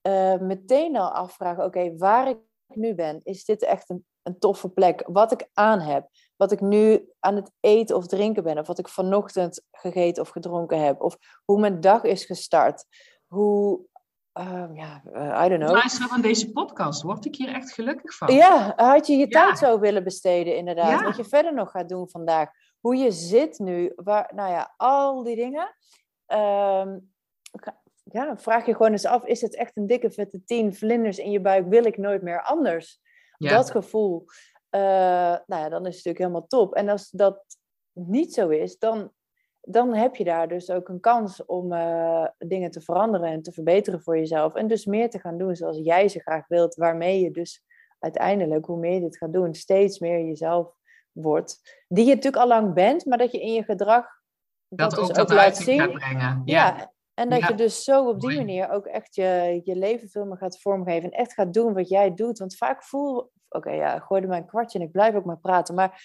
eh, 0.00 0.38
meteen 0.38 0.96
al 0.96 1.10
afvragen, 1.10 1.64
oké, 1.64 1.96
waar 1.96 2.28
ik 2.28 2.38
nu 2.66 2.94
ben, 2.94 3.20
is 3.22 3.44
dit 3.44 3.62
echt 3.62 3.90
een, 3.90 4.06
een 4.22 4.38
toffe 4.38 4.68
plek? 4.68 5.02
Wat 5.06 5.32
ik 5.32 5.48
aan 5.52 5.80
heb, 5.80 6.08
wat 6.38 6.52
ik 6.52 6.60
nu 6.60 7.08
aan 7.20 7.36
het 7.36 7.50
eten 7.60 7.96
of 7.96 8.06
drinken 8.06 8.42
ben, 8.42 8.58
of 8.58 8.66
wat 8.66 8.78
ik 8.78 8.88
vanochtend 8.88 9.64
gegeten 9.70 10.22
of 10.22 10.28
gedronken 10.28 10.84
heb, 10.84 11.00
of 11.00 11.16
hoe 11.44 11.60
mijn 11.60 11.80
dag 11.80 12.02
is 12.02 12.24
gestart, 12.24 12.84
hoe, 13.26 13.80
ehm, 14.32 14.74
ja, 14.74 15.02
eh, 15.12 15.44
I 15.44 15.48
don't 15.48 15.62
know. 15.62 15.74
Luisteren 15.76 16.08
van 16.08 16.20
deze 16.20 16.52
podcast, 16.52 17.02
word 17.02 17.24
ik 17.24 17.36
hier 17.36 17.48
echt 17.54 17.72
gelukkig 17.72 18.14
van? 18.16 18.34
Ja, 18.34 18.72
had 18.76 19.06
je 19.06 19.16
je 19.16 19.26
Ja. 19.28 19.44
tijd 19.44 19.58
zo 19.58 19.78
willen 19.78 20.04
besteden, 20.04 20.56
inderdaad. 20.56 21.00
Ja. 21.00 21.04
Wat 21.04 21.16
je 21.16 21.24
verder 21.24 21.54
nog 21.54 21.70
gaat 21.70 21.88
doen 21.88 22.08
vandaag. 22.08 22.50
Hoe 22.80 22.96
je 22.96 23.10
zit 23.10 23.58
nu, 23.58 23.92
waar, 23.96 24.30
nou 24.34 24.50
ja, 24.50 24.74
al 24.76 25.22
die 25.22 25.36
dingen. 25.36 25.74
Ga- 27.52 27.80
ja, 28.04 28.36
vraag 28.36 28.66
je 28.66 28.72
gewoon 28.74 28.92
eens 28.92 29.04
af, 29.06 29.24
is 29.24 29.40
het 29.40 29.54
echt 29.56 29.76
een 29.76 29.86
dikke 29.86 30.10
vette 30.10 30.44
tien 30.44 30.74
vlinders 30.74 31.18
in 31.18 31.30
je 31.30 31.40
buik? 31.40 31.66
Wil 31.68 31.84
ik 31.84 31.96
nooit 31.98 32.22
meer 32.22 32.42
anders? 32.42 33.00
Ja. 33.38 33.50
Dat 33.56 33.70
gevoel, 33.70 34.24
eh, 34.70 34.80
nou 35.46 35.62
ja, 35.62 35.68
dan 35.68 35.86
is 35.86 35.96
het 35.96 36.04
natuurlijk 36.04 36.18
helemaal 36.18 36.46
top. 36.46 36.74
En 36.74 36.88
als 36.88 37.10
dat 37.10 37.44
niet 37.92 38.34
zo 38.34 38.48
is, 38.48 38.78
dan, 38.78 39.12
dan 39.60 39.94
heb 39.94 40.16
je 40.16 40.24
daar 40.24 40.48
dus 40.48 40.70
ook 40.70 40.88
een 40.88 41.00
kans 41.00 41.44
om 41.44 41.72
eh, 41.72 42.26
dingen 42.38 42.70
te 42.70 42.80
veranderen 42.80 43.28
en 43.28 43.42
te 43.42 43.52
verbeteren 43.52 44.02
voor 44.02 44.18
jezelf. 44.18 44.54
En 44.54 44.66
dus 44.66 44.86
meer 44.86 45.10
te 45.10 45.18
gaan 45.18 45.38
doen 45.38 45.56
zoals 45.56 45.78
jij 45.82 46.08
ze 46.08 46.20
graag 46.20 46.48
wilt, 46.48 46.74
waarmee 46.74 47.20
je 47.20 47.30
dus 47.30 47.64
uiteindelijk, 47.98 48.66
hoe 48.66 48.78
meer 48.78 48.94
je 48.94 49.00
dit 49.00 49.16
gaat 49.16 49.32
doen, 49.32 49.54
steeds 49.54 49.98
meer 49.98 50.24
jezelf 50.24 50.76
wordt. 51.12 51.82
Die 51.88 52.04
je 52.04 52.14
natuurlijk 52.14 52.42
al 52.42 52.48
lang 52.48 52.74
bent, 52.74 53.04
maar 53.04 53.18
dat 53.18 53.32
je 53.32 53.40
in 53.40 53.52
je 53.52 53.62
gedrag 53.62 54.06
dat, 54.68 54.90
dus 54.90 54.98
ook 54.98 55.14
dat 55.14 55.30
laat 55.30 55.56
zien. 55.56 56.00
Ja. 56.44 56.92
En 57.18 57.28
dat 57.28 57.40
Ja. 57.40 57.48
je 57.48 57.54
dus 57.54 57.84
zo 57.84 58.08
op 58.08 58.20
die 58.20 58.36
manier 58.36 58.70
ook 58.70 58.86
echt 58.86 59.14
je, 59.14 59.60
je 59.64 59.76
leven 59.76 60.08
veel 60.08 60.24
meer 60.24 60.36
gaat 60.36 60.60
vormgeven. 60.60 61.10
En 61.10 61.18
echt 61.18 61.32
gaat 61.32 61.52
doen 61.54 61.74
wat 61.74 61.88
jij 61.88 62.14
doet. 62.14 62.38
Want 62.38 62.56
vaak 62.56 62.84
voel... 62.84 63.30
Oké, 63.48 63.70
ja, 63.70 63.94
ik 63.94 64.02
gooide 64.02 64.26
mijn 64.26 64.46
kwartje 64.46 64.78
en 64.78 64.84
ik 64.84 64.92
blijf 64.92 65.14
ook 65.14 65.24
maar 65.24 65.38
praten. 65.38 65.74
Maar 65.74 66.02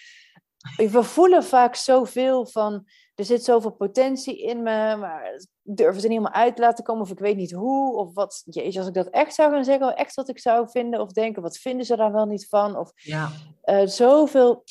we 0.76 1.02
voelen 1.02 1.44
vaak 1.44 1.74
zoveel 1.74 2.46
van... 2.46 2.86
Er 3.14 3.24
zit 3.24 3.44
zoveel 3.44 3.70
potentie 3.70 4.42
in 4.42 4.62
me, 4.62 4.96
maar 4.96 5.24
het 5.64 5.80
er 5.80 5.92
niet 5.92 6.02
helemaal 6.02 6.32
uit 6.32 6.56
te 6.56 6.62
laten 6.62 6.84
komen. 6.84 7.02
Of 7.02 7.10
ik 7.10 7.18
weet 7.18 7.36
niet 7.36 7.52
hoe. 7.52 7.96
Of 7.96 8.14
wat... 8.14 8.42
Jezus, 8.44 8.76
als 8.78 8.86
ik 8.86 8.94
dat 8.94 9.08
echt 9.08 9.34
zou 9.34 9.52
gaan 9.52 9.64
zeggen. 9.64 9.96
Echt 9.96 10.14
wat 10.14 10.28
ik 10.28 10.38
zou 10.38 10.68
vinden. 10.70 11.00
Of 11.00 11.12
denken, 11.12 11.42
wat 11.42 11.58
vinden 11.58 11.86
ze 11.86 11.96
daar 11.96 12.12
wel 12.12 12.26
niet 12.26 12.48
van? 12.48 12.76
Of 12.78 12.92
Ja. 12.94 13.30
eh, 13.62 13.86
zoveel 13.86 14.64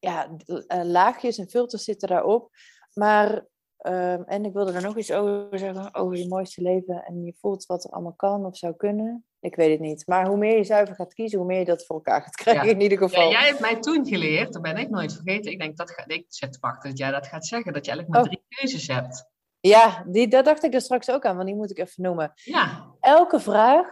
ja, 0.00 0.28
eh, 0.66 0.80
laagjes 0.84 1.38
en 1.38 1.48
filters 1.50 1.84
zitten 1.84 2.08
daarop. 2.08 2.50
Maar, 2.92 3.46
ehm, 3.86 4.22
en 4.22 4.44
ik 4.44 4.52
wilde 4.52 4.72
er 4.72 4.82
nog 4.82 4.96
iets 4.96 5.12
over 5.12 5.58
zeggen, 5.58 5.94
over 5.94 6.16
je 6.16 6.28
mooiste 6.28 6.62
leven. 6.62 7.04
En 7.04 7.24
je 7.24 7.34
voelt 7.40 7.66
wat 7.66 7.84
er 7.84 7.90
allemaal 7.90 8.14
kan 8.16 8.44
of 8.46 8.56
zou 8.56 8.74
kunnen. 8.76 9.24
Ik 9.40 9.56
weet 9.56 9.70
het 9.70 9.80
niet. 9.80 10.06
Maar 10.06 10.26
hoe 10.26 10.36
meer 10.36 10.56
je 10.56 10.64
zuiver 10.64 10.94
gaat 10.94 11.14
kiezen, 11.14 11.38
hoe 11.38 11.46
meer 11.46 11.58
je 11.58 11.64
dat 11.64 11.86
voor 11.86 11.96
elkaar 11.96 12.22
gaat 12.22 12.34
krijgen 12.34 12.64
Ja. 12.66 12.72
in 12.72 12.80
ieder 12.80 13.00
Ja, 13.00 13.08
geval. 13.08 13.30
jij 13.30 13.46
hebt 13.46 13.60
mij 13.60 13.80
toen 13.80 14.06
geleerd, 14.06 14.52
dat 14.52 14.62
ben 14.62 14.76
ik 14.76 14.90
nooit 14.90 15.12
vergeten. 15.12 15.52
Ik 15.52 15.58
denk 15.60 15.76
dat 15.76 15.90
ga, 15.90 16.04
ik 16.06 16.24
zit 16.28 16.52
te 16.52 16.58
wachten 16.60 16.88
dat 16.90 16.98
jij 16.98 17.10
dat 17.10 17.26
gaat 17.26 17.46
zeggen, 17.46 17.72
dat 17.72 17.84
je 17.84 17.90
eigenlijk 17.90 18.18
maar 18.18 18.32
Oh. 18.32 18.40
drie 18.40 18.44
keuzes 18.60 18.86
hebt. 18.86 19.30
Ja, 19.60 20.04
die, 20.06 20.28
dat 20.28 20.44
dacht 20.44 20.62
ik 20.62 20.74
er 20.74 20.80
straks 20.80 21.10
ook 21.10 21.24
aan, 21.24 21.34
want 21.36 21.46
die 21.48 21.56
moet 21.56 21.70
ik 21.70 21.78
even 21.78 22.02
noemen. 22.02 22.32
Ja, 22.34 22.94
Elke 23.00 23.40
vraag 23.40 23.88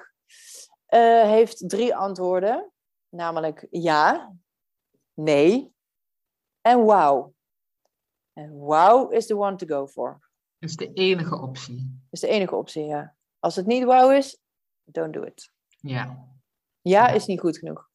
eh, 0.87 1.23
heeft 1.23 1.69
drie 1.69 1.97
antwoorden. 1.97 2.71
Namelijk 3.09 3.67
ja, 3.71 4.33
nee 5.15 5.73
en 6.61 6.85
wauw. 6.85 7.34
En 8.35 8.59
wauw 8.59 9.09
is 9.09 9.27
the 9.27 9.37
one 9.37 9.57
to 9.57 9.67
go 9.67 9.87
for. 9.87 10.21
dat 10.59 10.71
is 10.71 10.77
de 10.77 10.93
enige 10.93 11.41
optie. 11.41 11.77
Dat 11.77 12.11
is 12.11 12.21
de 12.21 12.29
enige 12.29 12.55
optie, 12.55 12.85
ja. 12.85 13.15
Als 13.39 13.57
het 13.57 13.67
niet 13.67 13.85
wauw 13.85 14.11
is, 14.11 14.39
don't 14.85 15.13
do 15.13 15.23
it. 15.23 15.51
Ja. 15.81 16.05
Ja 16.81 17.07
Ja. 17.07 17.09
is 17.09 17.27
niet 17.27 17.41
goed 17.41 17.59
genoeg. 17.59 17.89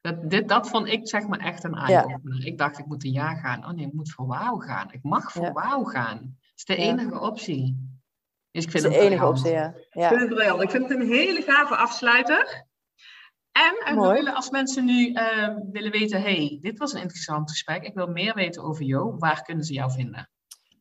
Dat, 0.00 0.30
dit, 0.30 0.48
dat 0.48 0.68
vond 0.68 0.86
ik 0.88 1.08
zeg 1.08 1.26
maar 1.26 1.38
echt 1.38 1.64
een 1.64 1.74
eye-opener. 1.74 2.46
Ik 2.46 2.58
dacht, 2.58 2.78
ik 2.78 2.86
moet 2.86 3.04
een 3.04 3.12
ja 3.12 3.34
gaan. 3.34 3.64
Oh 3.64 3.70
nee, 3.70 3.86
ik 3.86 3.92
moet 3.92 4.10
voor 4.12 4.26
wauw 4.26 4.56
gaan. 4.56 4.92
Ik 4.92 5.02
mag 5.02 5.32
voor 5.32 5.44
Ja. 5.44 5.52
wauw 5.52 5.84
gaan. 5.84 6.16
Dat 6.16 6.52
is 6.56 6.64
de 6.64 6.76
enige 6.76 7.20
optie. 7.20 7.96
Dus 8.50 8.64
ik 8.64 8.70
vind 8.70 8.84
is 8.84 8.90
de 8.90 8.96
het 8.96 9.06
enige 9.06 9.16
briljant. 9.16 9.38
optie, 9.38 9.52
ja. 9.52 9.68
Ik 9.74 9.88
ja. 9.90 10.08
vind 10.08 10.20
het 10.20 10.28
briljant. 10.28 10.62
Ik 10.62 10.70
vind 10.70 10.88
het 10.88 11.00
een 11.00 11.06
hele 11.06 11.42
gave 11.42 11.76
afsluiter. 11.76 12.66
En 13.66 13.94
eh, 13.94 14.00
we 14.02 14.12
willen, 14.12 14.34
als 14.34 14.50
mensen 14.50 14.84
nu 14.84 15.12
eh, 15.12 15.48
willen 15.72 15.90
weten, 15.92 16.22
hey, 16.22 16.58
dit 16.60 16.78
was 16.78 16.92
een 16.92 17.00
interessant 17.00 17.50
gesprek. 17.50 17.82
Ik 17.82 17.94
wil 17.94 18.06
meer 18.06 18.34
weten 18.34 18.62
over 18.62 18.82
jou. 18.84 19.14
Waar 19.18 19.42
kunnen 19.42 19.64
ze 19.64 19.72
jou 19.72 19.90
vinden? 19.92 20.30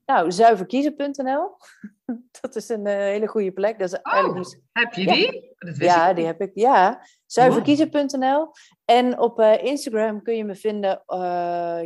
Nou, 0.06 0.32
zuiverkiezen.nl. 0.32 1.58
Dat 2.42 2.56
is 2.56 2.70
een 2.70 2.86
eh, 2.86 2.94
hele 2.96 3.28
goede 3.28 3.52
plek. 3.52 3.80
Dat 3.80 3.92
is 3.94 4.00
eigenlijk 4.02 4.38
moest- 4.38 4.60
Heb 4.72 4.94
je 4.94 5.02
Ja. 5.04 5.14
die? 5.14 5.56
Dat 5.58 5.78
Ja, 5.78 6.10
ik 6.10 6.16
die 6.16 6.26
heb 6.26 6.42
ik. 6.42 6.52
Ja, 6.54 7.02
zuiverkiezen.nl. 7.26 8.52
En 8.86 9.20
op 9.20 9.40
eh, 9.40 9.64
Instagram 9.64 10.22
kun 10.22 10.36
je 10.36 10.44
me 10.46 10.56
vinden, 10.56 11.02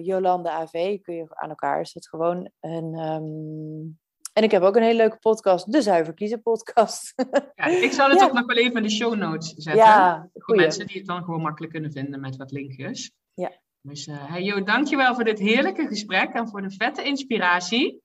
Jolande 0.04 0.50
AV. 0.50 1.02
Kun 1.02 1.16
je 1.16 1.26
aan 1.30 1.50
elkaar, 1.50 1.80
is 1.82 1.94
dat 1.94 2.08
gewoon. 2.08 2.52
En, 2.60 2.94
ehm, 2.96 4.00
en 4.34 4.44
ik 4.44 4.52
heb 4.52 4.62
ook 4.62 4.76
een 4.76 4.82
hele 4.84 4.98
leuke 4.98 5.18
podcast, 5.18 5.72
de 5.72 5.82
Zuiver 5.82 6.14
Kiezen 6.14 6.42
podcast. 6.42 7.14
Ja, 7.56 7.66
ik 7.66 7.92
zal 7.92 8.10
het 8.10 8.20
Ja. 8.20 8.26
ook 8.26 8.34
nog 8.34 8.46
wel 8.46 8.58
even 8.58 8.76
in 8.78 8.84
de 8.84 8.90
show 8.90 9.16
notes 9.16 9.48
zetten. 9.54 9.84
ja, 9.84 10.30
voor 10.34 10.42
goeie. 10.44 10.62
mensen 10.62 10.88
die 10.88 10.98
het 10.98 11.06
dan 11.08 11.24
gewoon 11.24 11.42
makkelijk 11.42 11.74
kunnen 11.74 11.92
vinden 11.92 12.20
met 12.20 12.36
wat 12.36 12.52
linkjes. 12.52 13.12
Ja. 13.34 13.52
Dus 13.82 14.08
eh 14.08 14.32
hey 14.32 14.42
Jo, 14.44 14.64
dankjewel 14.64 15.16
voor 15.16 15.24
dit 15.24 15.40
heerlijke 15.40 15.88
gesprek 15.88 16.34
en 16.34 16.48
voor 16.50 16.62
de 16.62 16.72
vette 16.72 17.04
inspiratie. 17.04 18.02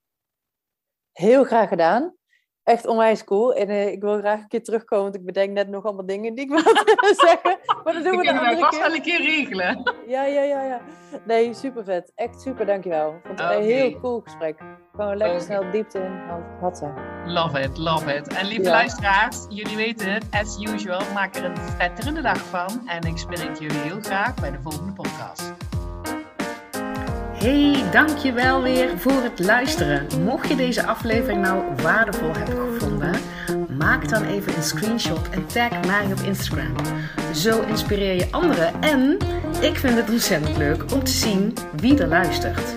Heel 1.13 1.45
graag 1.45 1.69
gedaan. 1.69 2.15
Echt 2.67 2.87
onwijs 2.87 3.25
cool. 3.25 3.55
En 3.55 3.71
uh, 3.71 3.87
ik 3.87 4.01
wil 4.01 4.19
graag 4.19 4.41
een 4.41 4.49
keer 4.49 4.63
terugkomen, 4.63 5.05
want 5.05 5.15
ik 5.17 5.25
bedenk 5.25 5.51
net 5.51 5.69
nog 5.69 5.85
allemaal 5.85 6.07
dingen 6.07 6.35
die 6.35 6.45
ik 6.45 6.51
wil 6.63 6.75
zeggen. 7.27 7.59
Maar 7.85 7.93
dat 7.93 8.05
doen 8.05 8.17
we, 8.17 8.57
vast 8.61 8.79
wel 8.79 8.95
een 8.95 9.03
keer 9.03 9.23
regelen. 9.23 9.95
Ja, 10.07 10.25
ja, 10.25 10.43
ja, 10.43 10.63
ja. 10.63 10.81
Nee, 11.25 11.55
super 11.55 11.85
vet. 11.85 12.13
Echt 12.15 12.41
super, 12.41 12.67
dankjewel. 12.67 13.15
Vond 13.25 13.41
het 13.41 13.51
een 13.51 13.63
heel 13.63 14.01
cool 14.01 14.21
gesprek. 14.21 14.59
Gewoon 14.93 15.17
lekker 15.17 15.43
okay. 15.43 15.47
snel 15.47 15.71
diepte 15.71 15.99
in. 15.99 16.21
Wat 16.61 16.79
zo. 16.79 16.95
Love 17.27 17.61
it, 17.61 17.79
love 17.79 18.15
it. 18.15 18.29
En 18.29 18.47
lieve 18.47 18.63
ja. 18.63 18.71
luisteraars, 18.71 19.47
jullie 19.49 19.77
weten 19.77 20.13
het, 20.13 20.25
as 20.31 20.61
usual, 20.61 21.13
maak 21.15 21.35
er 21.35 21.45
een 21.45 21.57
vetterende 21.57 22.21
dag 22.21 22.39
van. 22.39 22.89
En 22.89 23.03
ik 23.03 23.19
spreek 23.19 23.59
jullie 23.59 23.79
heel 23.79 24.01
graag 24.01 24.35
bij 24.35 24.51
de 24.51 24.59
volgende 24.63 24.93
podcast. 24.93 25.66
Hey, 27.39 27.85
dankjewel 27.91 28.63
weer 28.63 28.99
voor 28.99 29.23
het 29.23 29.39
luisteren. 29.39 30.07
Mocht 30.25 30.49
je 30.49 30.57
deze 30.57 30.87
aflevering 30.87 31.43
nou 31.43 31.63
waardevol 31.83 32.33
hebben 32.33 32.73
gevonden, 32.73 33.15
maak 33.79 34.09
dan 34.09 34.25
even 34.25 34.57
een 34.57 34.63
screenshot 34.63 35.29
en 35.29 35.47
tag 35.47 35.87
mij 35.87 36.05
op 36.13 36.21
Instagram. 36.21 36.75
Zo 37.35 37.63
inspireer 37.63 38.15
je 38.15 38.29
anderen 38.31 38.83
en 38.83 39.17
ik 39.61 39.77
vind 39.77 39.97
het 39.97 40.11
ontzettend 40.11 40.57
leuk 40.57 40.93
om 40.93 41.05
te 41.05 41.11
zien 41.11 41.55
wie 41.77 41.99
er 41.99 42.09
luistert. 42.09 42.77